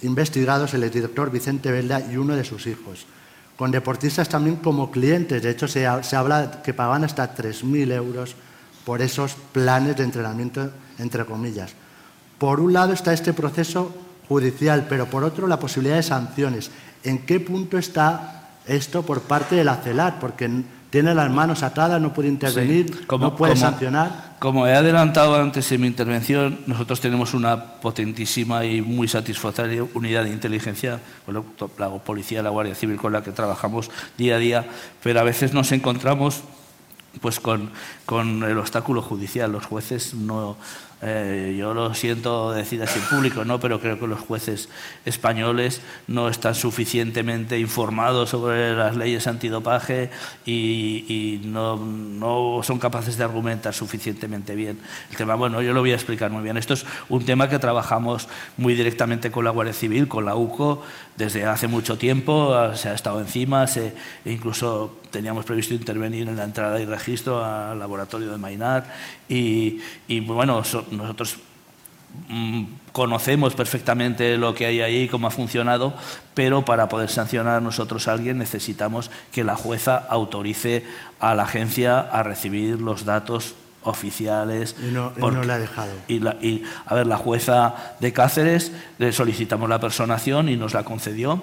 investigados 0.00 0.72
el 0.72 0.84
exdirector 0.84 1.30
Vicente 1.30 1.70
Velda 1.70 2.00
y 2.00 2.16
uno 2.16 2.34
de 2.34 2.44
sus 2.44 2.66
hijos 2.66 3.06
con 3.56 3.70
deportistas 3.70 4.28
también 4.28 4.56
como 4.56 4.90
clientes. 4.90 5.42
De 5.42 5.50
hecho, 5.50 5.68
se, 5.68 5.86
se 6.02 6.16
habla 6.16 6.62
que 6.62 6.74
pagaban 6.74 7.04
hasta 7.04 7.34
3.000 7.34 7.92
euros 7.92 8.34
por 8.84 9.02
esos 9.02 9.34
planes 9.52 9.96
de 9.96 10.04
entrenamiento, 10.04 10.70
entre 10.98 11.24
comillas. 11.24 11.72
Por 12.38 12.60
un 12.60 12.72
lado 12.72 12.92
está 12.92 13.12
este 13.12 13.32
proceso 13.32 13.94
judicial, 14.28 14.86
pero 14.88 15.06
por 15.06 15.24
otro 15.24 15.46
la 15.46 15.58
posibilidad 15.58 15.96
de 15.96 16.02
sanciones. 16.02 16.70
¿En 17.04 17.24
qué 17.26 17.38
punto 17.40 17.78
está 17.78 18.50
esto 18.66 19.02
por 19.02 19.22
parte 19.22 19.56
de 19.56 19.64
la 19.64 19.76
CELAT? 19.76 20.18
Porque 20.18 20.50
tiene 20.92 21.14
las 21.14 21.30
manos 21.30 21.62
atadas, 21.62 21.98
no 22.02 22.12
puede 22.12 22.28
intervenir, 22.28 22.86
Sí, 22.94 23.04
como- 23.06 23.24
no 23.24 23.34
puede 23.34 23.54
como- 23.54 23.64
sancionar. 23.66 24.32
Como 24.38 24.66
he 24.66 24.74
adelantado 24.74 25.36
antes 25.40 25.72
en 25.72 25.80
mi 25.80 25.86
intervención, 25.86 26.58
nosotros 26.66 27.00
tenemos 27.00 27.32
una 27.32 27.64
potentísima 27.80 28.64
y 28.66 28.82
muy 28.82 29.08
satisfactoria 29.08 29.84
unidad 29.94 30.24
de 30.24 30.30
inteligencia, 30.30 31.00
bueno, 31.24 31.44
la 31.78 31.88
policía, 31.90 32.42
la 32.42 32.50
Guardia 32.50 32.74
Civil 32.74 32.98
con 32.98 33.12
la 33.12 33.22
que 33.22 33.30
trabajamos 33.32 33.90
día 34.18 34.34
a 34.34 34.38
día, 34.38 34.66
pero 35.02 35.18
a 35.20 35.22
veces 35.22 35.54
nos 35.54 35.72
encontramos 35.72 36.42
pues 37.20 37.40
con, 37.40 37.70
con 38.04 38.42
el 38.42 38.58
obstáculo 38.58 39.00
judicial. 39.02 39.50
Los 39.52 39.64
jueces 39.66 40.12
no, 40.14 40.56
eh, 41.04 41.56
yo 41.58 41.74
lo 41.74 41.94
siento 41.94 42.52
decir 42.52 42.80
así 42.80 43.00
en 43.00 43.04
público, 43.06 43.44
¿no? 43.44 43.58
pero 43.58 43.80
creo 43.80 43.98
que 43.98 44.06
los 44.06 44.20
jueces 44.20 44.68
españoles 45.04 45.80
no 46.06 46.28
están 46.28 46.54
suficientemente 46.54 47.58
informados 47.58 48.30
sobre 48.30 48.76
las 48.76 48.96
leyes 48.96 49.26
antidopaje 49.26 50.10
y, 50.46 51.40
no, 51.44 51.76
no 51.76 52.60
son 52.62 52.78
capaces 52.78 53.16
de 53.18 53.24
argumentar 53.24 53.74
suficientemente 53.74 54.54
bien. 54.54 54.78
El 55.10 55.16
tema, 55.16 55.34
bueno, 55.34 55.60
yo 55.60 55.72
lo 55.72 55.80
voy 55.80 55.90
a 55.90 55.96
explicar 55.96 56.30
muy 56.30 56.44
bien. 56.44 56.56
Esto 56.56 56.74
es 56.74 56.86
un 57.08 57.24
tema 57.24 57.48
que 57.48 57.58
trabajamos 57.58 58.28
muy 58.56 58.74
directamente 58.74 59.32
con 59.32 59.44
la 59.44 59.50
Guardia 59.50 59.74
Civil, 59.74 60.06
con 60.06 60.24
la 60.24 60.36
UCO, 60.36 60.82
desde 61.16 61.44
hace 61.44 61.68
mucho 61.68 61.98
tiempo, 61.98 62.54
ah, 62.54 62.74
se 62.76 62.88
ha 62.88 62.94
estado 62.94 63.20
encima, 63.20 63.66
se, 63.66 63.94
incluso 64.24 64.96
teníamos 65.10 65.44
previsto 65.44 65.74
intervenir 65.74 66.28
en 66.28 66.36
la 66.36 66.44
entrada 66.44 66.80
y 66.80 66.86
registro 66.86 67.44
al 67.44 67.78
laboratorio 67.78 68.30
de 68.30 68.38
Mainar 68.38 68.86
y, 69.28 69.80
bueno, 70.26 70.64
so- 70.64 70.86
nosotros 70.90 71.36
mm, 72.28 72.64
conocemos 72.92 73.54
perfectamente 73.54 74.36
lo 74.38 74.54
que 74.54 74.66
hay 74.66 74.80
ahí, 74.80 75.08
cómo 75.08 75.26
ha 75.26 75.30
funcionado, 75.30 75.94
pero 76.34 76.64
para 76.64 76.88
poder 76.88 77.10
sancionar 77.10 77.60
nosotros 77.62 78.08
a 78.08 78.12
alguien 78.12 78.38
necesitamos 78.38 79.10
que 79.32 79.44
la 79.44 79.56
jueza 79.56 79.96
autorice 79.96 80.84
a 81.20 81.34
la 81.34 81.44
agencia 81.44 82.00
a 82.00 82.22
recibir 82.22 82.80
los 82.80 83.04
datos 83.04 83.54
oficiales. 83.84 84.76
Y 84.82 84.90
no, 84.92 85.12
porque- 85.18 85.36
no 85.36 85.44
le 85.44 85.52
ha 85.52 85.58
dejado. 85.58 85.92
y, 86.08 86.20
la- 86.20 86.36
y, 86.40 86.64
a 86.86 86.94
ver, 86.94 87.06
la 87.06 87.16
jueza 87.16 87.74
de 88.00 88.12
Cáceres 88.12 88.72
le 88.98 89.12
solicitamos 89.12 89.68
la 89.68 89.80
personación 89.80 90.48
y 90.48 90.56
nos 90.56 90.74
la 90.74 90.84
concedió. 90.84 91.42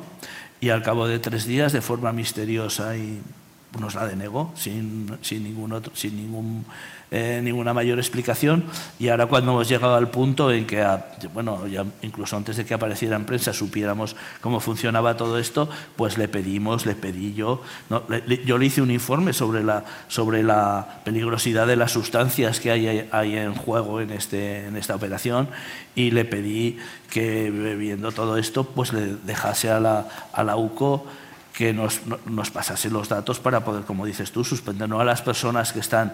Y 0.62 0.70
al 0.70 0.84
cabo 0.84 1.08
de 1.08 1.20
tres 1.20 1.46
días, 1.46 1.72
de 1.72 1.82
forma 1.82 2.12
misteriosa 2.12 2.98
y, 2.98 3.22
nos 3.78 3.96
la 3.96 4.08
denegó 4.08 4.52
sin, 4.56 5.18
sin, 5.22 5.44
ningún 5.44 5.74
otro, 5.74 5.92
sin 5.96 6.16
ningún 6.16 6.66
eh, 7.12 7.42
ninguna 7.44 7.74
mayor 7.74 7.98
explicación. 7.98 8.66
Y 9.00 9.10
ahora 9.10 9.26
cuando 9.26 9.52
hemos 9.52 9.68
llegado 9.68 9.96
al 9.96 10.12
punto 10.12 10.52
en 10.52 10.68
que, 10.68 10.84
ah, 10.84 11.08
bueno, 11.34 11.66
ya 11.66 11.84
incluso 12.04 12.38
antes 12.38 12.56
de 12.58 12.66
que 12.66 12.76
apareciera 12.76 13.16
en 13.16 13.26
prensa 13.26 13.52
supiéramos 13.52 14.16
cómo 14.42 14.60
funcionaba 14.60 15.18
todo 15.18 15.40
esto, 15.40 15.70
pues 15.96 16.20
le 16.20 16.28
pedimos, 16.28 16.86
le 16.86 16.94
pedí 16.94 17.34
yo, 17.34 17.64
yo 18.46 18.58
le 18.60 18.66
hice 18.66 18.84
un 18.84 18.92
informe 18.92 19.34
sobre 19.34 19.64
la, 19.64 19.86
sobre 20.08 20.44
la 20.44 21.02
peligrosidad 21.04 21.66
de 21.66 21.78
las 21.78 21.92
sustancias 21.92 22.60
que 22.60 22.70
hay, 22.70 23.10
hay 23.12 23.38
en 23.38 23.56
juego 23.56 24.02
en, 24.02 24.12
este, 24.12 24.68
en 24.68 24.78
esta 24.78 24.94
operación 24.94 25.50
y 25.96 26.12
le 26.12 26.26
pedí 26.26 26.78
que 27.10 27.50
viendo 27.50 28.12
todo 28.12 28.38
esto 28.38 28.66
pues 28.66 28.94
le 28.94 29.16
dejase 29.26 29.72
a 29.72 29.80
la, 29.80 30.08
a 30.32 30.44
la 30.44 30.58
UCO 30.58 31.08
que 31.60 31.74
nos, 31.74 32.00
nos, 32.26 32.52
pasase 32.52 32.90
los 32.90 33.10
datos 33.10 33.42
para 33.42 33.66
poder, 33.66 33.84
como 33.84 34.06
dices 34.06 34.32
tú, 34.32 34.46
suspender 34.46 34.88
no 34.88 35.02
a 35.02 35.04
las 35.04 35.22
personas 35.22 35.74
que 35.74 35.82
están, 35.82 36.14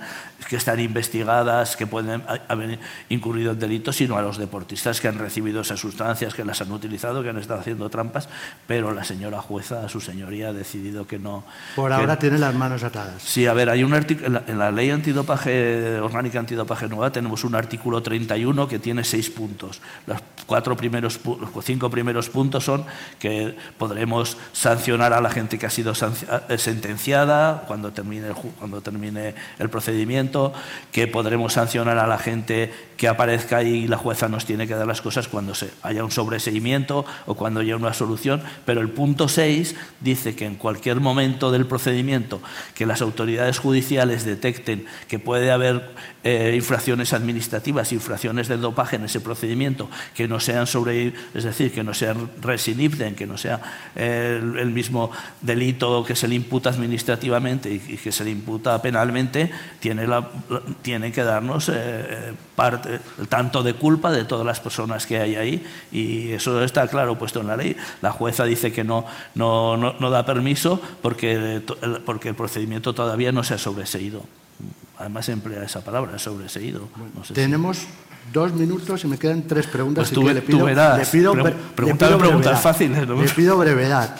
que 0.50 0.56
están 0.56 0.80
investigadas, 0.80 1.76
que 1.76 1.86
pueden 1.86 2.24
haber 2.48 2.80
incurrido 3.10 3.52
en 3.52 3.60
delitos, 3.60 3.98
sino 3.98 4.18
a 4.18 4.24
los 4.24 4.40
deportistas 4.40 5.00
que 5.00 5.08
han 5.08 5.20
recibido 5.20 5.62
esas 5.62 5.80
sustancias, 5.80 6.34
que 6.34 6.44
las 6.44 6.62
han 6.62 6.72
utilizado, 6.72 7.22
que 7.22 7.30
han 7.30 7.38
estado 7.38 7.60
haciendo 7.60 7.88
trampas, 7.92 8.28
pero 8.66 8.92
la 8.92 9.04
señora 9.04 9.40
jueza, 9.40 9.88
su 9.88 10.02
señoría, 10.02 10.50
ha 10.50 10.54
decidido 10.54 11.06
que 11.06 11.20
no. 11.20 11.44
Por 11.76 11.94
ahora 11.94 12.18
tiene 12.18 12.40
las 12.40 12.56
manos 12.56 12.82
atadas. 12.82 13.22
Sí, 13.22 13.46
a 13.46 13.54
ver, 13.54 13.70
hay 13.70 13.84
un 13.84 13.94
artículo, 13.94 14.42
en, 14.48 14.58
la, 14.58 14.72
ley 14.72 14.90
antidopaje, 14.90 16.00
orgánica 16.00 16.40
antidopaje 16.40 16.88
nueva, 16.88 17.12
tenemos 17.12 17.44
un 17.44 17.54
artículo 17.54 18.02
31 18.02 18.68
que 18.68 18.80
tiene 18.80 19.04
seis 19.04 19.30
puntos. 19.30 19.80
Los 20.08 20.18
cuatro 20.48 20.76
primeros, 20.76 21.20
los 21.24 21.64
cinco 21.64 21.92
primeros 21.92 22.30
puntos 22.30 22.64
son 22.64 22.84
que 23.20 23.56
podremos 23.78 24.40
sancionar 24.52 25.14
a 25.14 25.22
la 25.22 25.35
gente 25.36 25.60
que 25.60 25.66
ha 25.66 25.70
sido 25.70 25.92
eh, 25.92 26.58
sentenciada 26.58 27.66
cuando 27.68 27.92
termine, 27.92 28.30
el, 28.30 28.34
cuando 28.34 28.82
termine 28.82 29.36
el 29.60 29.70
procedimiento, 29.70 30.54
que 30.94 31.08
podremos 31.08 31.54
sancionar 31.54 31.98
a 31.98 32.08
la 32.08 32.18
gente 32.18 32.74
que 32.98 33.08
aparezca 33.08 33.64
y 33.64 33.88
la 33.88 33.98
jueza 33.98 34.30
nos 34.30 34.46
tiene 34.46 34.68
que 34.68 34.76
dar 34.76 34.88
las 34.88 35.02
cosas 35.02 35.28
cuando 35.28 35.54
se, 35.56 35.70
haya 35.84 36.04
un 36.04 36.12
sobreseimiento 36.12 37.06
o 37.26 37.36
cuando 37.36 37.60
haya 37.60 37.76
una 37.76 37.94
solución, 37.94 38.42
pero 38.66 38.82
el 38.82 38.90
punto 38.90 39.28
6 39.28 39.76
dice 40.00 40.36
que 40.36 40.46
en 40.46 40.56
cualquier 40.56 41.00
momento 41.00 41.52
del 41.52 41.66
procedimiento 41.66 42.42
que 42.74 42.86
las 42.86 43.02
autoridades 43.02 43.60
judiciales 43.60 44.26
detecten 44.26 44.86
que 45.08 45.20
puede 45.20 45.52
haber 45.52 45.92
eh, 46.24 46.54
infracciones 46.56 47.14
administrativas, 47.14 47.92
infracciones 47.92 48.48
de 48.48 48.58
dopaje 48.58 48.96
en 48.96 49.04
ese 49.04 49.20
procedimiento, 49.20 49.90
que 50.16 50.28
no 50.28 50.40
sean 50.40 50.68
sobre, 50.68 51.14
es 51.34 51.44
decir, 51.44 51.72
que 51.72 51.84
no 51.84 51.94
sean 51.94 52.30
resinipten, 52.42 53.16
que 53.16 53.28
no 53.28 53.38
sea 53.38 53.62
eh, 53.96 54.40
el, 54.42 54.72
mismo 54.72 55.12
delito 55.42 56.04
que 56.04 56.16
se 56.16 56.28
le 56.28 56.36
imputa 56.36 56.70
administrativamente 56.70 57.72
y, 57.72 57.80
que 57.80 58.12
se 58.12 58.24
le 58.24 58.32
imputa 58.32 58.82
penalmente, 58.82 59.52
tiene, 59.80 60.08
la, 60.08 60.28
tiene 60.82 61.12
que 61.12 61.24
darnos 61.24 61.70
eh, 61.72 62.34
parte, 62.56 62.85
tanto 63.30 63.64
de 63.64 63.74
culpa 63.74 64.12
de 64.12 64.26
todas 64.26 64.46
las 64.46 64.60
personas 64.60 65.06
que 65.06 65.20
hay 65.20 65.36
ahí 65.36 65.66
y 65.92 66.32
eso 66.32 66.64
está 66.64 66.88
claro 66.88 67.18
puesto 67.18 67.42
en 67.42 67.48
la 67.48 67.58
ley. 67.58 67.76
La 68.02 68.12
jueza 68.12 68.46
dice 68.46 68.72
que 68.72 68.84
no, 68.84 69.06
no, 69.36 69.78
no, 69.78 70.10
da 70.10 70.26
permiso 70.26 70.82
porque, 71.02 71.62
porque 72.06 72.30
el 72.30 72.36
procedimiento 72.36 72.94
todavía 72.94 73.32
no 73.32 73.44
se 73.44 73.56
ha 73.56 73.58
sobreseído. 73.58 74.24
Además 74.98 75.28
emplea 75.30 75.64
esa 75.64 75.84
palabra, 75.84 76.18
sobreseído. 76.20 76.88
tenemos 77.34 77.86
dos 78.32 78.54
minutos 78.54 79.04
y 79.04 79.08
me 79.08 79.18
quedan 79.18 79.44
tres 79.44 79.68
preguntas. 79.68 80.10
Pues 80.10 80.14
tú, 80.14 80.24
le 80.24 80.42
pido, 80.42 80.68
le 80.68 81.06
pido, 81.06 81.34
preguntas 81.76 82.62
fáciles. 82.62 83.08
Le 83.08 83.30
pido 83.30 83.58
brevedad. 83.58 84.16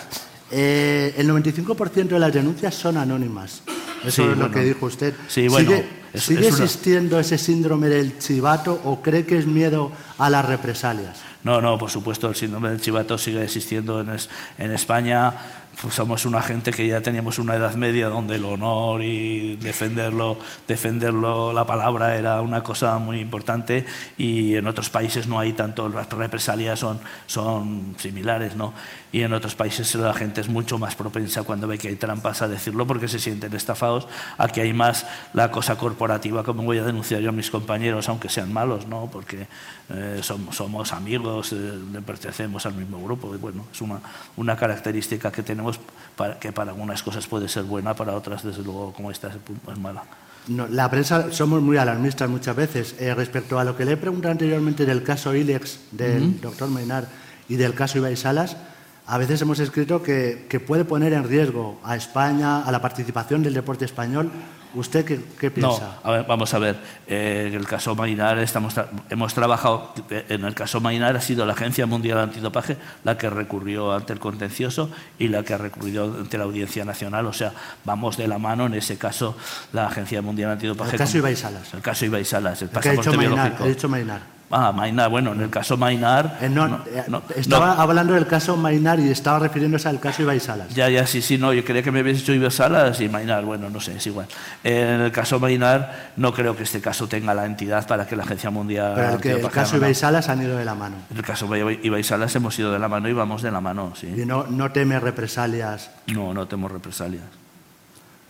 Eh, 0.50 1.14
el 1.16 1.28
95% 1.28 2.08
de 2.08 2.18
las 2.18 2.32
denuncias 2.32 2.74
son 2.74 2.96
anónimas. 2.96 3.62
Eso 4.04 4.30
es 4.30 4.38
lo 4.38 4.50
que 4.50 4.60
dijo 4.60 4.86
usted. 4.86 5.14
Sí, 5.26 5.48
bueno, 5.48 5.70
¿Sigue, 5.70 5.88
existiendo 6.14 7.18
ese 7.18 7.38
síndrome 7.38 7.88
del 7.88 8.18
chivato 8.18 8.80
o 8.84 9.02
cree 9.02 9.26
que 9.26 9.38
es 9.38 9.46
miedo 9.46 9.92
a 10.18 10.30
las 10.30 10.44
represalias? 10.44 11.20
No, 11.44 11.60
no, 11.60 11.78
por 11.78 11.90
supuesto, 11.90 12.28
el 12.28 12.34
síndrome 12.34 12.70
del 12.70 12.80
chivato 12.80 13.16
sigue 13.18 13.44
existiendo 13.44 14.00
en, 14.00 14.10
en 14.58 14.72
España 14.72 15.32
pues 15.80 15.94
somos 15.94 16.24
una 16.24 16.40
gente 16.40 16.70
que 16.70 16.86
ya 16.86 17.00
teníamos 17.02 17.38
una 17.38 17.54
edad 17.54 17.74
media 17.74 18.08
donde 18.08 18.36
el 18.36 18.44
honor 18.44 19.02
y 19.02 19.56
defenderlo, 19.56 20.38
defenderlo 20.66 21.52
la 21.52 21.66
palabra 21.66 22.16
era 22.16 22.40
una 22.40 22.62
cosa 22.62 22.98
muy 22.98 23.20
importante 23.20 23.84
y 24.16 24.54
en 24.54 24.66
otros 24.66 24.88
países 24.88 25.26
no 25.26 25.38
hay 25.38 25.52
tanto, 25.52 25.88
las 25.88 26.08
represalias 26.08 26.78
son, 26.78 26.98
son 27.26 27.94
similares, 27.98 28.56
¿no? 28.56 28.72
Y 29.16 29.22
en 29.22 29.32
otros 29.32 29.54
países 29.54 29.94
la 29.94 30.12
gente 30.12 30.42
es 30.42 30.48
mucho 30.50 30.78
más 30.78 30.94
propensa 30.94 31.42
cuando 31.42 31.66
ve 31.66 31.78
que 31.78 31.88
hay 31.88 31.96
trampas 31.96 32.42
a 32.42 32.48
decirlo 32.48 32.86
porque 32.86 33.08
se 33.08 33.18
sienten 33.18 33.54
estafados, 33.54 34.06
a 34.36 34.46
que 34.46 34.60
hay 34.60 34.74
más 34.74 35.06
la 35.32 35.50
cosa 35.50 35.78
corporativa, 35.78 36.44
como 36.44 36.64
voy 36.64 36.76
a 36.76 36.84
denunciar 36.84 37.22
yo 37.22 37.30
a 37.30 37.32
mis 37.32 37.50
compañeros, 37.50 38.10
aunque 38.10 38.28
sean 38.28 38.52
malos, 38.52 38.86
¿no? 38.86 39.08
Porque 39.10 39.46
eh, 39.88 40.18
somos, 40.20 40.54
somos, 40.54 40.92
amigos, 40.92 41.54
eh, 41.54 41.78
pertenecemos 42.04 42.66
al 42.66 42.74
mismo 42.74 43.02
grupo, 43.02 43.34
y 43.34 43.38
bueno, 43.38 43.64
es 43.72 43.80
una, 43.80 44.00
una 44.36 44.54
característica 44.54 45.32
que 45.32 45.42
tenemos 45.42 45.80
para, 46.14 46.38
que 46.38 46.52
para 46.52 46.72
algunas 46.72 47.02
cosas 47.02 47.26
puede 47.26 47.48
ser 47.48 47.62
buena, 47.62 47.94
para 47.94 48.12
otras, 48.12 48.42
desde 48.42 48.62
luego, 48.62 48.92
como 48.92 49.10
esta, 49.10 49.28
es 49.28 49.78
mala. 49.78 50.02
No, 50.48 50.66
la 50.66 50.90
prensa 50.90 51.32
somos 51.32 51.62
muy 51.62 51.78
alarmistas 51.78 52.28
muchas 52.28 52.54
veces. 52.54 52.94
Eh, 52.98 53.14
respecto 53.14 53.58
a 53.58 53.64
lo 53.64 53.78
que 53.78 53.86
le 53.86 53.92
he 53.92 53.96
preguntado 53.96 54.32
anteriormente 54.32 54.84
del 54.84 55.02
caso 55.02 55.34
ILEX 55.34 55.78
del 55.92 56.38
doctor 56.38 56.68
Mainar 56.68 57.08
y 57.48 57.56
del 57.56 57.72
caso 57.72 57.96
Ibai 57.96 58.14
Salas, 58.16 58.58
a 59.06 59.18
veces 59.18 59.40
hemos 59.42 59.58
escrito 59.60 60.02
que, 60.02 60.46
que, 60.48 60.60
puede 60.60 60.84
poner 60.84 61.12
en 61.12 61.24
riesgo 61.24 61.78
a 61.84 61.96
España, 61.96 62.62
a 62.62 62.72
la 62.72 62.80
participación 62.80 63.42
del 63.42 63.54
deporte 63.54 63.84
español, 63.84 64.30
¿Usted 64.76 65.06
qué, 65.38 65.50
piensa? 65.50 66.00
No, 66.04 66.24
vamos 66.24 66.52
a 66.52 66.58
ver. 66.58 66.76
en 67.06 67.54
el 67.54 67.66
caso 67.66 67.94
Mainar 67.94 68.38
estamos 68.38 68.74
hemos 69.08 69.32
trabajado. 69.32 69.94
En 70.10 70.44
el 70.44 70.54
caso 70.54 70.80
Mainar 70.82 71.16
ha 71.16 71.20
sido 71.22 71.46
la 71.46 71.54
Agencia 71.54 71.86
Mundial 71.86 72.18
Antidopaje 72.18 72.76
la 73.02 73.16
que 73.16 73.30
recurrió 73.30 73.94
ante 73.94 74.12
el 74.12 74.18
contencioso 74.18 74.90
y 75.18 75.28
la 75.28 75.42
que 75.44 75.54
ha 75.54 75.58
recurrido 75.58 76.04
ante 76.20 76.36
la 76.36 76.44
Audiencia 76.44 76.84
Nacional. 76.84 77.24
O 77.24 77.32
sea, 77.32 77.52
vamos 77.86 78.18
de 78.18 78.28
la 78.28 78.38
mano 78.38 78.66
en 78.66 78.74
ese 78.74 78.98
caso 78.98 79.34
la 79.72 79.86
Agencia 79.86 80.20
Mundial 80.20 80.50
Antidopaje. 80.50 80.92
El 80.92 80.98
caso 80.98 81.16
Ibai 81.16 81.36
Salas. 81.36 81.72
El 81.72 81.80
caso 81.80 82.04
Ibai 82.04 82.24
Salas. 82.26 82.60
El, 82.60 82.68
pasaporte 82.68 83.16
biológico. 83.16 83.64
He 83.64 83.68
dicho 83.70 83.88
Mainar. 83.88 84.35
Ah, 84.50 84.70
Mainar, 84.70 85.10
bueno, 85.10 85.32
en 85.32 85.40
el 85.40 85.50
caso 85.50 85.76
Mainar... 85.76 86.38
Eh, 86.40 86.48
eh, 86.48 87.20
estaba 87.34 87.82
hablando 87.82 88.14
del 88.14 88.26
caso 88.28 88.56
Mainar 88.56 89.00
y 89.00 89.08
estaba 89.10 89.40
refiriéndose 89.40 89.88
al 89.88 89.98
caso 89.98 90.22
Ibai 90.22 90.38
Salas. 90.38 90.72
Ya, 90.72 90.88
ya, 90.88 91.04
sí, 91.04 91.20
sí, 91.20 91.36
no, 91.36 91.52
yo 91.52 91.64
creía 91.64 91.82
que 91.82 91.90
me 91.90 91.98
habías 91.98 92.18
dicho 92.18 92.32
Ibai 92.32 92.52
Salas 92.52 93.00
y 93.00 93.08
Mainar, 93.08 93.44
bueno, 93.44 93.68
no 93.70 93.80
sé, 93.80 93.96
es 93.96 94.06
igual. 94.06 94.28
En 94.62 95.00
el 95.00 95.10
caso 95.10 95.40
Mainar 95.40 96.12
no 96.16 96.32
creo 96.32 96.56
que 96.56 96.62
este 96.62 96.80
caso 96.80 97.08
tenga 97.08 97.34
la 97.34 97.44
entidad 97.44 97.86
para 97.88 98.06
que 98.06 98.14
la 98.14 98.22
Agencia 98.22 98.50
Mundial... 98.50 98.92
Pero 98.94 99.12
el, 99.14 99.20
que, 99.20 99.32
el 99.32 99.50
caso 99.50 99.78
Ibai 99.78 99.94
Salas 99.94 100.28
han 100.28 100.40
ido 100.40 100.56
de 100.56 100.64
la 100.64 100.76
mano. 100.76 100.96
En 101.10 101.16
el 101.16 101.24
caso 101.24 101.48
Ibai 101.56 102.04
Salas 102.04 102.34
hemos 102.36 102.56
ido 102.56 102.72
de 102.72 102.78
la 102.78 102.88
mano 102.88 103.08
y 103.08 103.12
vamos 103.12 103.42
de 103.42 103.50
la 103.50 103.60
mano, 103.60 103.94
sí. 103.96 104.14
¿Y 104.16 104.24
no, 104.26 104.46
no 104.46 104.70
teme 104.70 105.00
represalias? 105.00 105.90
No, 106.06 106.32
no 106.32 106.46
temo 106.46 106.68
represalias. 106.68 107.24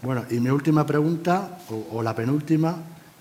Bueno, 0.00 0.24
y 0.30 0.40
mi 0.40 0.48
última 0.48 0.86
pregunta, 0.86 1.58
o 1.90 2.02
la 2.02 2.14
penúltima, 2.14 2.76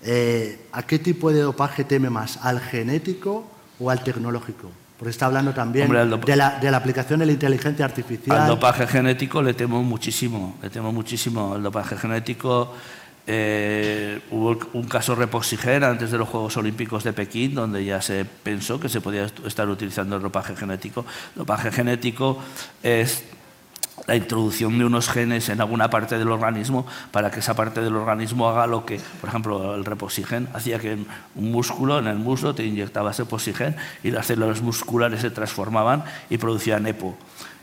eh, 0.06 0.66
¿a 0.72 0.84
qué 0.84 1.00
tipo 1.00 1.32
de 1.32 1.40
dopaje 1.40 1.84
teme 1.84 2.10
más? 2.10 2.38
¿Al 2.42 2.60
genético 2.60 3.44
o 3.80 3.90
al 3.90 4.04
tecnológico? 4.04 4.70
Porque 4.96 5.10
está 5.10 5.26
hablando 5.26 5.52
también 5.52 5.88
de, 5.88 6.36
la, 6.36 6.58
de, 6.58 6.70
la, 6.70 6.76
aplicación 6.76 7.20
de 7.20 7.26
la 7.26 7.32
inteligencia 7.32 7.84
artificial. 7.84 8.38
Al 8.38 8.48
dopaje 8.48 8.86
genético 8.86 9.42
le 9.42 9.52
temo 9.52 9.82
muchísimo, 9.82 10.56
le 10.62 10.70
temo 10.70 10.92
muchísimo. 10.92 11.56
El 11.56 11.64
dopaje 11.64 11.98
genético, 11.98 12.72
eh, 13.26 14.20
hubo 14.30 14.56
un 14.72 14.84
caso 14.84 15.14
Repoxigen 15.14 15.82
antes 15.84 16.12
de 16.12 16.18
los 16.18 16.28
Juegos 16.28 16.56
Olímpicos 16.56 17.04
de 17.04 17.12
Pekín, 17.12 17.54
donde 17.54 17.84
ya 17.84 18.00
se 18.00 18.24
pensó 18.24 18.80
que 18.80 18.88
se 18.88 19.00
podía 19.00 19.26
estar 19.44 19.68
utilizando 19.68 20.16
el 20.16 20.22
dopaje 20.22 20.56
genético. 20.56 21.04
El 21.34 21.40
dopaje 21.40 21.72
genético 21.72 22.38
es 22.82 23.24
la 24.06 24.16
introducción 24.16 24.78
de 24.78 24.84
unos 24.84 25.08
genes 25.08 25.48
en 25.48 25.60
alguna 25.60 25.90
parte 25.90 26.18
del 26.18 26.30
organismo 26.30 26.86
para 27.10 27.30
que 27.30 27.40
esa 27.40 27.54
parte 27.54 27.80
del 27.80 27.96
organismo 27.96 28.48
haga 28.48 28.66
lo 28.66 28.84
que, 28.84 29.00
por 29.20 29.28
ejemplo, 29.28 29.74
el 29.74 29.84
reposigen 29.84 30.48
hacía 30.54 30.78
que 30.78 30.94
un 31.34 31.52
músculo, 31.52 31.98
en 31.98 32.06
el 32.06 32.18
muslo, 32.18 32.54
te 32.54 32.64
inyectabas 32.64 33.18
reposigen 33.18 33.76
y 34.02 34.10
las 34.10 34.26
células 34.26 34.62
musculares 34.62 35.20
se 35.20 35.30
transformaban 35.30 36.04
y 36.30 36.38
producían 36.38 36.86
EPO. 36.86 37.16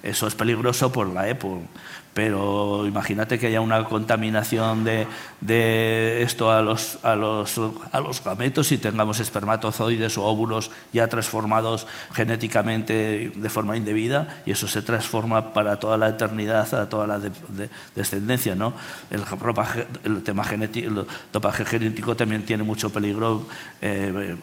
Eso 0.03 0.27
es 0.27 0.35
peligroso 0.35 0.91
por 0.91 1.07
la 1.07 1.29
EPO, 1.29 1.61
pero 2.13 2.85
imagínate 2.87 3.39
que 3.39 3.47
haya 3.47 3.61
una 3.61 3.83
contaminación 3.85 4.83
de, 4.83 5.07
de 5.41 6.21
esto 6.21 6.51
a 6.51 6.61
los, 6.61 6.99
a, 7.03 7.15
los, 7.15 7.59
a 7.91 7.99
los 7.99 8.23
gametos 8.23 8.71
y 8.71 8.77
tengamos 8.77 9.19
espermatozoides 9.19 10.17
o 10.17 10.23
óvulos 10.23 10.71
ya 10.91 11.07
transformados 11.07 11.87
genéticamente 12.13 13.31
de 13.35 13.49
forma 13.49 13.77
indebida 13.77 14.41
y 14.45 14.51
eso 14.51 14.67
se 14.67 14.81
transforma 14.81 15.53
para 15.53 15.79
toda 15.79 15.97
la 15.97 16.09
eternidad, 16.09 16.73
a 16.75 16.87
toda 16.87 17.07
la 17.07 17.19
descendencia. 17.95 18.55
¿no? 18.55 18.73
El, 19.09 19.23
el 20.03 20.23
tema 20.23 20.43
genético, 20.43 21.05
genético 21.65 22.15
también 22.15 22.43
tiene 22.45 22.63
mucho 22.63 22.91
peligro, 22.91 23.47
eh, 23.81 24.35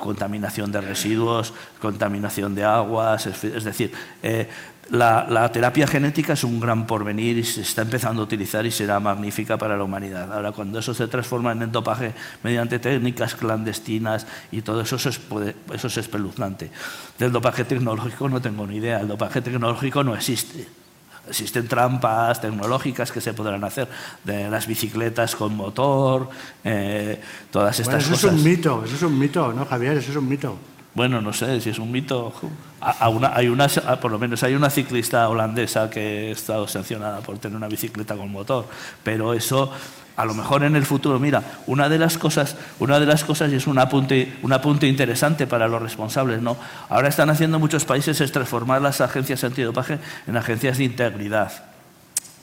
contaminación 0.00 0.72
de 0.72 0.80
residuos, 0.80 1.52
contaminación 1.80 2.54
de 2.54 2.64
aguas, 2.64 3.26
es, 3.26 3.64
decir, 3.64 3.92
eh, 4.22 4.48
la, 4.90 5.50
terapia 5.52 5.86
genética 5.86 6.32
es 6.32 6.44
un 6.44 6.58
gran 6.58 6.86
porvenir 6.86 7.38
y 7.38 7.44
se 7.44 7.62
está 7.62 7.82
empezando 7.82 8.22
a 8.22 8.24
utilizar 8.24 8.66
y 8.66 8.70
será 8.70 8.98
magnífica 8.98 9.56
para 9.56 9.76
la 9.76 9.84
humanidad. 9.84 10.32
Ahora, 10.32 10.52
cuando 10.52 10.78
eso 10.78 10.94
se 10.94 11.06
transforma 11.06 11.52
en 11.52 11.70
dopaje 11.70 12.12
mediante 12.42 12.78
técnicas 12.78 13.34
clandestinas 13.34 14.26
y 14.50 14.62
todo 14.62 14.80
eso, 14.80 14.96
eso 14.96 15.10
es, 15.10 15.20
eso 15.72 15.86
es 15.86 15.96
espeluznante. 15.96 16.70
Del 17.18 17.30
dopaje 17.30 17.64
tecnológico 17.64 18.28
no 18.28 18.40
tengo 18.40 18.66
ni 18.66 18.76
idea. 18.76 19.00
El 19.00 19.08
dopaje 19.08 19.40
tecnológico 19.40 20.02
no 20.02 20.14
existe. 20.14 20.66
Existen 21.28 21.68
trampas 21.68 22.40
tecnológicas 22.40 23.12
que 23.12 23.20
se 23.20 23.32
podrán 23.32 23.62
hacer 23.62 23.86
de 24.24 24.50
las 24.50 24.66
bicicletas 24.66 25.36
con 25.36 25.54
motor, 25.54 26.28
eh, 26.64 27.20
todas 27.52 27.78
estas 27.78 28.02
cosas. 28.04 28.18
Eso 28.18 28.28
es 28.28 28.34
un 28.34 28.42
mito, 28.42 28.82
eso 28.84 28.96
es 28.96 29.02
un 29.02 29.16
mito, 29.16 29.52
¿no, 29.52 29.64
Javier? 29.66 29.98
Eso 29.98 30.10
es 30.10 30.16
un 30.16 30.28
mito. 30.28 30.58
Bueno, 30.94 31.20
no 31.20 31.32
sé 31.32 31.60
si 31.60 31.70
es 31.70 31.78
un 31.78 31.92
mito. 31.92 32.32
hay 32.80 33.48
una, 33.48 33.68
por 34.00 34.10
lo 34.10 34.18
menos 34.18 34.42
hay 34.42 34.54
una 34.54 34.70
ciclista 34.70 35.28
holandesa 35.28 35.88
que 35.88 36.28
ha 36.28 36.32
estado 36.32 36.66
sancionada 36.66 37.20
por 37.20 37.38
tener 37.38 37.56
una 37.56 37.68
bicicleta 37.68 38.16
con 38.16 38.30
motor, 38.32 38.66
pero 39.04 39.32
eso 39.32 39.72
a 40.16 40.24
lo 40.24 40.34
mejor 40.34 40.64
en 40.64 40.76
el 40.76 40.84
futuro, 40.84 41.18
mira, 41.18 41.42
una 41.66 41.88
de 41.88 41.98
las 41.98 42.18
cosas, 42.18 42.56
una 42.78 42.98
de 42.98 43.06
las 43.06 43.24
cosas 43.24 43.52
y 43.52 43.54
es 43.54 43.66
un 43.66 43.78
apunte, 43.78 44.36
un 44.42 44.52
apunte 44.52 44.86
interesante 44.86 45.46
para 45.46 45.68
los 45.68 45.80
responsables, 45.80 46.42
¿no? 46.42 46.56
Ahora 46.88 47.08
están 47.08 47.30
haciendo 47.30 47.58
muchos 47.58 47.84
países 47.84 48.20
es 48.20 48.32
transformar 48.32 48.82
las 48.82 49.00
agencias 49.00 49.44
antidopaje 49.44 49.98
en 50.26 50.36
agencias 50.36 50.78
de 50.78 50.84
integridad 50.84 51.69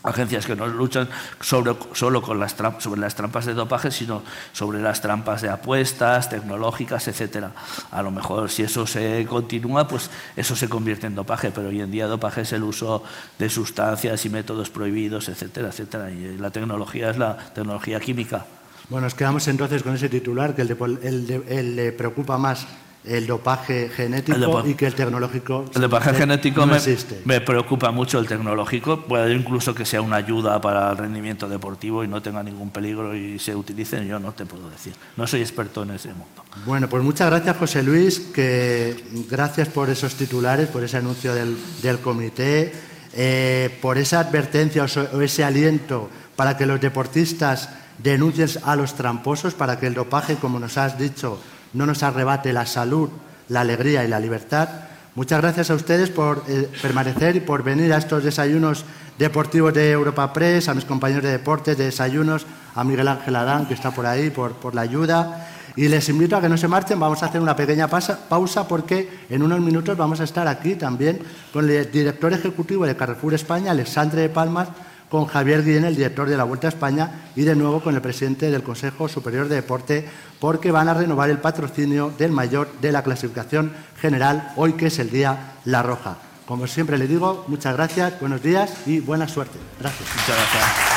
agencias 0.03 0.45
que 0.45 0.55
no 0.55 0.67
luchan 0.67 1.09
sobre, 1.41 1.75
solo 1.93 2.21
con 2.21 2.39
las 2.39 2.55
sobre 2.79 3.01
las 3.01 3.15
trampas 3.15 3.45
de 3.45 3.53
dopaje, 3.53 3.91
sino 3.91 4.23
sobre 4.53 4.81
las 4.81 5.01
trampas 5.01 5.41
de 5.41 5.49
apuestas, 5.49 6.29
tecnológicas, 6.29 7.07
etcétera. 7.07 7.51
A 7.91 8.01
lo 8.01 8.11
mejor 8.11 8.49
si 8.49 8.63
eso 8.63 8.87
se 8.87 9.25
continúa, 9.29 9.87
pues 9.87 10.09
eso 10.35 10.55
se 10.55 10.69
convierte 10.69 11.07
en 11.07 11.15
dopaje, 11.15 11.51
pero 11.51 11.69
hoy 11.69 11.81
en 11.81 11.91
día 11.91 12.07
dopaje 12.07 12.41
es 12.41 12.53
el 12.53 12.63
uso 12.63 13.03
de 13.37 13.49
sustancias 13.49 14.25
y 14.25 14.29
métodos 14.29 14.69
prohibidos, 14.69 15.29
etcétera, 15.29 15.69
etcétera. 15.69 16.11
Y 16.11 16.37
la 16.37 16.51
tecnología 16.51 17.09
es 17.09 17.17
la 17.17 17.37
tecnología 17.37 17.99
química. 17.99 18.45
Bueno, 18.89 19.05
nos 19.05 19.15
quedamos 19.15 19.47
entonces 19.49 19.83
con 19.83 19.95
ese 19.95 20.07
titular 20.07 20.55
que 20.55 20.61
el 20.61 21.75
le 21.75 21.91
preocupa 21.91 22.37
más 22.37 22.65
el 23.07 23.27
dopaje 23.27 23.89
genético 23.89 24.67
y 24.67 24.73
que 24.75 24.87
el 24.87 24.93
tecnológico 24.93 25.65
el 25.73 25.81
dopaje 25.81 26.13
genético 26.13 26.65
me, 26.65 26.77
me, 27.25 27.41
preocupa 27.41 27.91
mucho 27.91 28.19
el 28.19 28.27
tecnológico. 28.27 29.01
Puede 29.01 29.33
incluso 29.33 29.73
que 29.73 29.85
sea 29.85 30.01
una 30.01 30.17
ayuda 30.17 30.59
para 30.59 30.91
el 30.91 30.97
rendimiento 30.97 31.47
deportivo 31.47 32.03
y 32.03 32.07
no 32.07 32.21
tenga 32.21 32.43
ningún 32.43 32.69
peligro 32.69 33.15
y 33.15 33.39
se 33.39 33.55
utilice 33.55 34.05
yo 34.05 34.19
no 34.19 34.33
te 34.33 34.45
puedo 34.45 34.69
decir. 34.69 34.93
No 35.15 35.25
soy 35.27 35.41
experto 35.41 35.83
en 35.83 35.91
ese 35.91 36.09
mundo. 36.09 36.43
Bueno 36.65 36.89
pues 36.89 37.03
muchas 37.03 37.29
gracias 37.29 37.57
José 37.57 37.83
Luis 37.83 38.19
que 38.19 39.03
gracias 39.29 39.69
por 39.69 39.89
esos 39.89 40.15
titulares 40.15 40.67
por 40.67 40.83
ese 40.83 40.97
anuncio 40.97 41.33
del, 41.33 41.57
del 41.81 41.99
comité 41.99 42.73
eh, 43.13 43.77
por 43.81 43.97
esa 43.97 44.19
advertencia 44.19 44.85
o 45.13 45.21
ese 45.21 45.43
aliento 45.43 46.09
para 46.35 46.57
que 46.57 46.65
los 46.65 46.79
deportistas 46.79 47.69
denuncien 47.97 48.49
a 48.63 48.75
los 48.75 48.93
tramposos 48.93 49.53
para 49.53 49.79
que 49.79 49.87
el 49.87 49.93
dopaje 49.93 50.35
como 50.35 50.59
nos 50.59 50.77
has 50.77 50.99
dicho 50.99 51.39
no 51.73 51.85
nos 51.85 52.03
arrebate 52.03 52.53
la 52.53 52.65
salud, 52.65 53.09
la 53.49 53.61
alegría 53.61 54.03
y 54.03 54.07
la 54.07 54.19
libertad. 54.19 54.69
Muchas 55.15 55.41
gracias 55.41 55.71
a 55.71 55.75
ustedes 55.75 56.09
por 56.09 56.43
eh, 56.47 56.69
permanecer 56.81 57.35
y 57.35 57.39
por 57.39 57.63
venir 57.63 57.91
a 57.91 57.97
estos 57.97 58.23
desayunos 58.23 58.85
deportivos 59.17 59.73
de 59.73 59.91
Europa 59.91 60.31
Press, 60.31 60.69
a 60.69 60.75
mis 60.75 60.85
compañeros 60.85 61.23
de 61.23 61.31
deportes 61.31 61.77
de 61.77 61.85
desayunos, 61.85 62.45
a 62.75 62.83
Miguel 62.83 63.07
Ángel 63.07 63.35
Adán, 63.35 63.65
que 63.65 63.73
está 63.73 63.89
por 63.91 64.05
ahí, 64.05 64.29
por, 64.29 64.75
la 64.75 64.81
ayuda. 64.81 65.47
Y 65.75 65.87
les 65.87 66.07
invito 66.09 66.35
a 66.35 66.41
que 66.41 66.49
no 66.49 66.57
se 66.57 66.67
marchen, 66.67 66.99
vamos 66.99 67.21
a 67.23 67.27
hacer 67.27 67.41
una 67.41 67.55
pequeña 67.55 67.87
pausa 67.87 68.67
porque 68.67 69.25
en 69.29 69.43
unos 69.43 69.59
minutos 69.59 69.97
vamos 69.97 70.19
a 70.19 70.23
estar 70.23 70.47
aquí 70.47 70.75
también 70.75 71.19
con 71.51 71.69
el 71.69 71.91
director 71.91 72.33
ejecutivo 72.33 72.85
de 72.85 72.95
Carrefour 72.95 73.33
España, 73.33 73.71
Alexandre 73.71 74.21
de 74.21 74.29
Palmas, 74.29 74.69
con 75.09 75.25
Javier 75.25 75.63
Guillén, 75.63 75.85
el 75.85 75.95
director 75.95 76.29
de 76.29 76.37
la 76.37 76.43
Vuelta 76.43 76.67
a 76.67 76.69
España, 76.69 77.29
y 77.35 77.43
de 77.43 77.55
nuevo 77.55 77.81
con 77.81 77.95
el 77.95 78.01
presidente 78.01 78.51
del 78.51 78.63
Consejo 78.63 79.07
Superior 79.07 79.47
de 79.47 79.55
Deporte, 79.55 80.07
porque 80.39 80.71
van 80.71 80.89
a 80.89 80.93
renovar 80.93 81.29
el 81.29 81.39
patrocinio 81.39 82.13
del 82.17 82.31
mayor 82.31 82.69
de 82.81 82.91
la 82.91 83.03
clasificación 83.03 83.73
general, 83.99 84.53
hoy 84.55 84.73
que 84.73 84.87
es 84.87 84.99
el 84.99 85.09
Día 85.09 85.53
La 85.65 85.83
Roja. 85.83 86.17
Como 86.45 86.67
siempre 86.67 86.97
le 86.97 87.07
digo, 87.07 87.45
muchas 87.47 87.75
gracias, 87.75 88.19
buenos 88.19 88.41
días 88.41 88.73
y 88.85 88.99
buena 88.99 89.27
suerte. 89.27 89.57
Gracias. 89.79 90.09
Muchas 90.09 90.35
gracias. 90.35 90.96